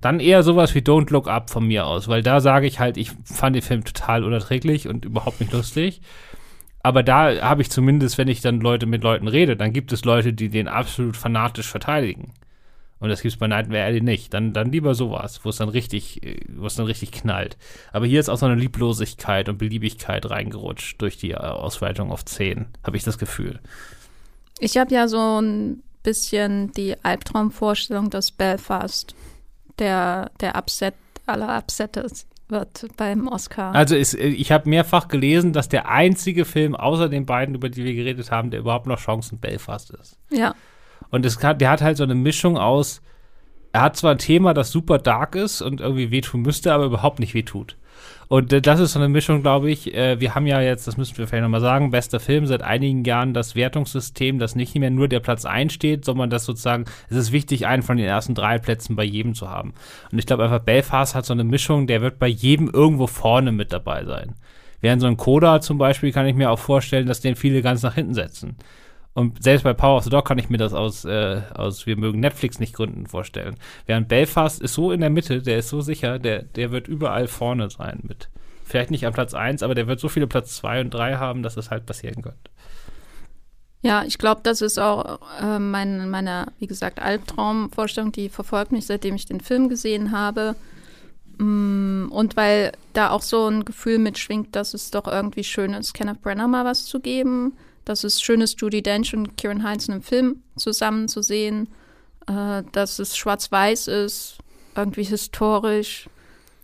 [0.00, 2.96] Dann eher sowas wie Don't Look Up von mir aus, weil da sage ich halt,
[2.96, 6.00] ich fand den Film total unerträglich und überhaupt nicht lustig.
[6.82, 10.04] Aber da habe ich zumindest, wenn ich dann Leute mit Leuten rede, dann gibt es
[10.04, 12.32] Leute, die den absolut fanatisch verteidigen.
[13.00, 14.34] Und das gibt es bei Nightmare Alley nicht.
[14.34, 17.56] Dann, dann lieber sowas, wo es dann richtig, wo es dann richtig knallt.
[17.92, 22.66] Aber hier ist auch so eine Lieblosigkeit und Beliebigkeit reingerutscht durch die Ausweitung auf 10,
[22.84, 23.60] habe ich das Gefühl.
[24.58, 29.14] Ich habe ja so ein bisschen die Albtraumvorstellung, dass Belfast
[29.78, 30.94] der, der Upset
[31.26, 33.74] aller Upsettes wird beim Oscar.
[33.74, 37.84] Also ist, ich habe mehrfach gelesen, dass der einzige Film außer den beiden, über die
[37.84, 40.16] wir geredet haben, der überhaupt noch Chancen Belfast ist.
[40.30, 40.54] Ja.
[41.10, 43.02] Und es kann, der hat halt so eine Mischung aus,
[43.72, 47.18] er hat zwar ein Thema, das super dark ist und irgendwie wehtun müsste, aber überhaupt
[47.18, 47.76] nicht wehtut.
[48.28, 49.94] Und das ist so eine Mischung, glaube ich.
[49.94, 53.02] Äh, wir haben ja jetzt, das müssen wir vielleicht nochmal sagen, bester Film seit einigen
[53.04, 57.16] Jahren das Wertungssystem, das nicht mehr nur der Platz 1 steht, sondern das sozusagen, es
[57.16, 59.72] ist wichtig, einen von den ersten drei Plätzen bei jedem zu haben.
[60.12, 63.50] Und ich glaube einfach, Belfast hat so eine Mischung, der wird bei jedem irgendwo vorne
[63.50, 64.34] mit dabei sein.
[64.80, 67.82] Während so ein Coda zum Beispiel kann ich mir auch vorstellen, dass den viele ganz
[67.82, 68.56] nach hinten setzen.
[69.18, 71.96] Und selbst bei Power of the Dog kann ich mir das aus, äh, aus Wir
[71.96, 73.56] mögen Netflix nicht gründen vorstellen.
[73.84, 77.26] Während Belfast ist so in der Mitte, der ist so sicher, der, der wird überall
[77.26, 78.28] vorne sein mit.
[78.64, 81.42] Vielleicht nicht am Platz 1, aber der wird so viele Platz 2 und 3 haben,
[81.42, 82.38] dass es halt passieren könnte.
[83.82, 88.86] Ja, ich glaube, das ist auch äh, mein, meine, wie gesagt, Albtraumvorstellung, die verfolgt mich,
[88.86, 90.54] seitdem ich den Film gesehen habe.
[91.38, 95.92] Mm, und weil da auch so ein Gefühl mitschwingt, dass es doch irgendwie schön ist,
[95.92, 97.54] Kenneth Brenner mal was zu geben
[97.88, 101.68] dass es schön ist, Judy Dench und Kieran Heinz in einem Film zusammen zu sehen,
[102.26, 104.38] äh, dass es schwarz-weiß ist,
[104.76, 106.08] irgendwie historisch,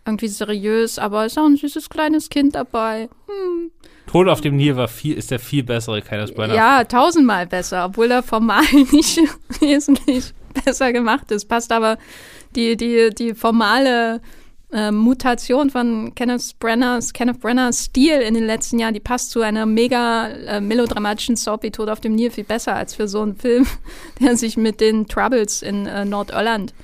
[0.06, 3.09] irgendwie seriös, aber es ist auch ein süßes kleines Kind dabei.
[3.26, 3.70] Hm.
[4.06, 6.55] Tod auf dem Nil war viel, ist der viel bessere Kenneth Branagh.
[6.55, 9.18] Ja, tausendmal besser, obwohl er formal nicht
[9.60, 10.34] wesentlich
[10.64, 11.46] besser gemacht ist.
[11.46, 11.98] Passt aber
[12.55, 14.20] die, die, die formale
[14.74, 19.40] äh, Mutation von Kenneth Brenners, Kenneth Brenners Stil in den letzten Jahren, die passt zu
[19.40, 23.22] einer mega äh, melodramatischen Soap wie Tod auf dem Nil viel besser als für so
[23.22, 23.66] einen Film,
[24.20, 26.74] der sich mit den Troubles in äh, Nordirland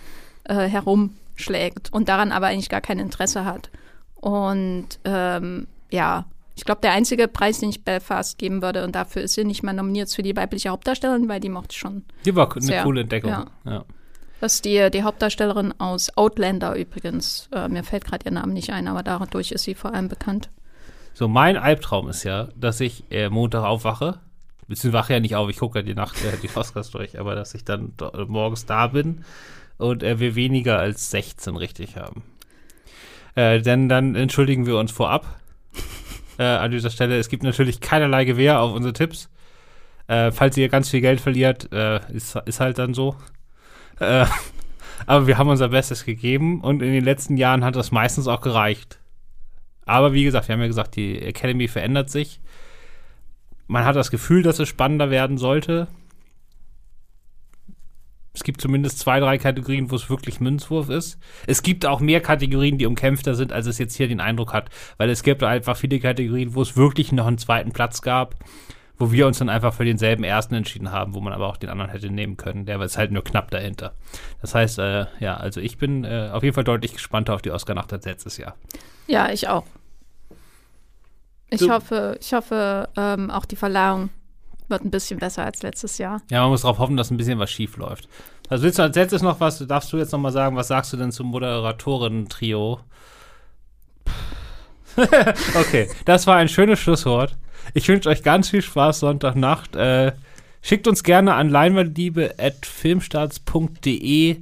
[0.44, 3.70] äh, herumschlägt und daran aber eigentlich gar kein Interesse hat.
[4.14, 9.22] Und ähm, ja, ich glaube, der einzige Preis, den ich Belfast geben würde, und dafür
[9.22, 12.04] ist sie nicht mal nominiert für die weibliche Hauptdarstellerin, weil die mochte schon.
[12.24, 13.30] Die war eine sehr, coole Entdeckung.
[13.30, 13.46] Ja.
[13.64, 13.84] ja.
[14.40, 17.48] Das ist die, die Hauptdarstellerin aus Outlander übrigens.
[17.54, 20.48] Äh, mir fällt gerade ihr Name nicht ein, aber dadurch ist sie vor allem bekannt.
[21.12, 24.20] So, mein Albtraum ist ja, dass ich äh, Montag aufwache.
[24.66, 27.34] Beziehungsweise wache ja nicht auf, ich gucke ja die Nacht äh, die Oscars durch, aber
[27.34, 27.92] dass ich dann
[28.28, 29.24] morgens da bin
[29.76, 32.22] und äh, wir weniger als 16 richtig haben.
[33.34, 35.26] Äh, denn dann entschuldigen wir uns vorab
[36.38, 37.18] äh, an dieser Stelle.
[37.18, 39.28] Es gibt natürlich keinerlei Gewähr auf unsere Tipps.
[40.06, 43.16] Äh, falls ihr ganz viel Geld verliert, äh, ist, ist halt dann so.
[44.00, 44.26] Äh,
[45.06, 48.40] aber wir haben unser Bestes gegeben und in den letzten Jahren hat das meistens auch
[48.40, 48.98] gereicht.
[49.86, 52.40] Aber wie gesagt, wir haben ja gesagt, die Academy verändert sich.
[53.66, 55.88] Man hat das Gefühl, dass es spannender werden sollte.
[58.32, 61.18] Es gibt zumindest zwei, drei Kategorien, wo es wirklich Münzwurf ist.
[61.46, 64.70] Es gibt auch mehr Kategorien, die umkämpfter sind, als es jetzt hier den Eindruck hat.
[64.98, 68.36] Weil es gibt einfach viele Kategorien, wo es wirklich noch einen zweiten Platz gab
[69.00, 71.70] wo wir uns dann einfach für denselben ersten entschieden haben, wo man aber auch den
[71.70, 72.66] anderen hätte nehmen können.
[72.66, 73.94] Der ist halt nur knapp dahinter.
[74.42, 77.50] Das heißt, äh, ja, also ich bin äh, auf jeden Fall deutlich gespannter auf die
[77.50, 78.56] Oscar-Nacht als letztes Jahr.
[79.06, 79.64] Ja, ich auch.
[81.48, 81.70] Ich du.
[81.70, 84.10] hoffe, ich hoffe, ähm, auch die Verleihung
[84.68, 86.20] wird ein bisschen besser als letztes Jahr.
[86.30, 88.06] Ja, man muss darauf hoffen, dass ein bisschen was schief läuft.
[88.50, 90.92] Also willst du als letztes noch was, darfst du jetzt noch mal sagen, was sagst
[90.92, 92.80] du denn zum Moderatoren-Trio?
[95.58, 97.34] okay, das war ein schönes Schlusswort.
[97.74, 99.74] Ich wünsche euch ganz viel Spaß Sonntagnacht.
[99.76, 100.12] Äh,
[100.62, 104.36] schickt uns gerne an leinwandliebe.filmstarts.de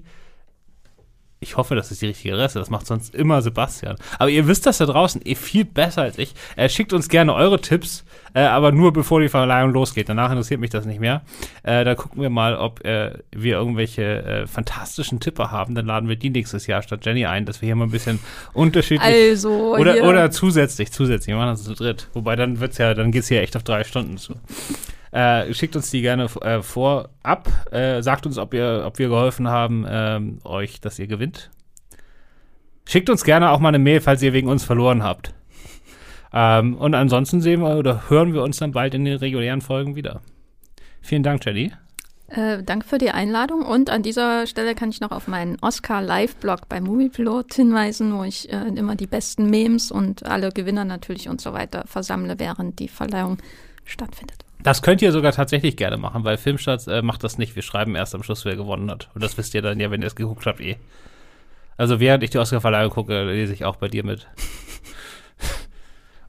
[1.40, 2.59] Ich hoffe, das ist die richtige Adresse.
[2.59, 3.97] Das macht sonst immer Sebastian.
[4.19, 6.35] Aber ihr wisst das da draußen eh viel besser als ich.
[6.57, 10.09] Äh, schickt uns gerne eure Tipps, äh, aber nur bevor die Verleihung losgeht.
[10.09, 11.22] Danach interessiert mich das nicht mehr.
[11.62, 15.74] Äh, da gucken wir mal, ob äh, wir irgendwelche äh, fantastischen Tipper haben.
[15.74, 18.18] Dann laden wir die nächstes Jahr statt Jenny ein, dass wir hier mal ein bisschen
[18.52, 19.30] unterschiedlich.
[19.30, 20.05] Also, oder, hier.
[20.05, 21.28] oder zusätzlich, zusätzlich.
[21.28, 22.09] Wir machen das zu dritt.
[22.14, 24.34] Wobei dann wird's ja, dann geht's hier echt auf drei Stunden zu.
[25.10, 27.48] Äh, schickt uns die gerne äh, vorab.
[27.70, 31.50] Äh, sagt uns, ob, ihr, ob wir geholfen haben, ähm, euch, dass ihr gewinnt.
[32.86, 35.34] Schickt uns gerne auch mal eine Mail, falls ihr wegen uns verloren habt.
[36.32, 39.96] Ähm, und ansonsten sehen wir oder hören wir uns dann bald in den regulären Folgen
[39.96, 40.20] wieder.
[41.00, 41.72] Vielen Dank, Jenny.
[42.28, 46.02] Äh, danke für die Einladung und an dieser Stelle kann ich noch auf meinen Oscar
[46.02, 51.30] Live-Blog bei Moviepilot hinweisen, wo ich äh, immer die besten Memes und alle Gewinner natürlich
[51.30, 53.38] und so weiter versammle, während die Verleihung
[53.86, 54.44] stattfindet.
[54.62, 57.56] Das könnt ihr sogar tatsächlich gerne machen, weil Filmstarts äh, macht das nicht.
[57.56, 59.09] Wir schreiben erst am Schluss, wer gewonnen hat.
[59.14, 60.76] Und das wisst ihr dann ja, wenn ihr es geguckt habt, eh.
[61.78, 64.26] Also während ich die Oscar-Verleihung gucke, lese ich auch bei dir mit.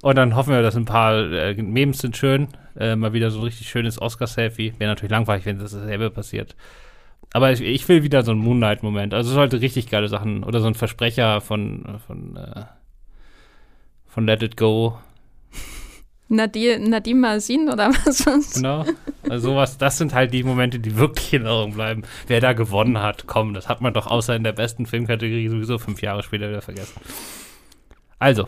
[0.02, 2.48] Und dann hoffen wir, dass ein paar äh, Memes sind schön.
[2.78, 4.74] Äh, mal wieder so ein richtig schönes Oscar-Selfie.
[4.78, 6.56] Wäre natürlich langweilig, wenn das dasselbe passiert.
[7.34, 9.14] Aber ich, ich will wieder so einen Moonlight-Moment.
[9.14, 10.44] Also es sollte richtig geile Sachen.
[10.44, 12.64] Oder so ein Versprecher von, von, äh,
[14.08, 14.98] von Let It Go.
[16.30, 18.56] Nadir, Nadim Mazin oder was sonst?
[18.56, 18.86] Genau.
[19.28, 22.04] Also sowas, das sind halt die Momente, die wirklich in Erinnerung bleiben.
[22.28, 25.78] Wer da gewonnen hat, komm, das hat man doch außer in der besten Filmkategorie sowieso
[25.78, 27.02] fünf Jahre später wieder vergessen.
[28.20, 28.48] Also,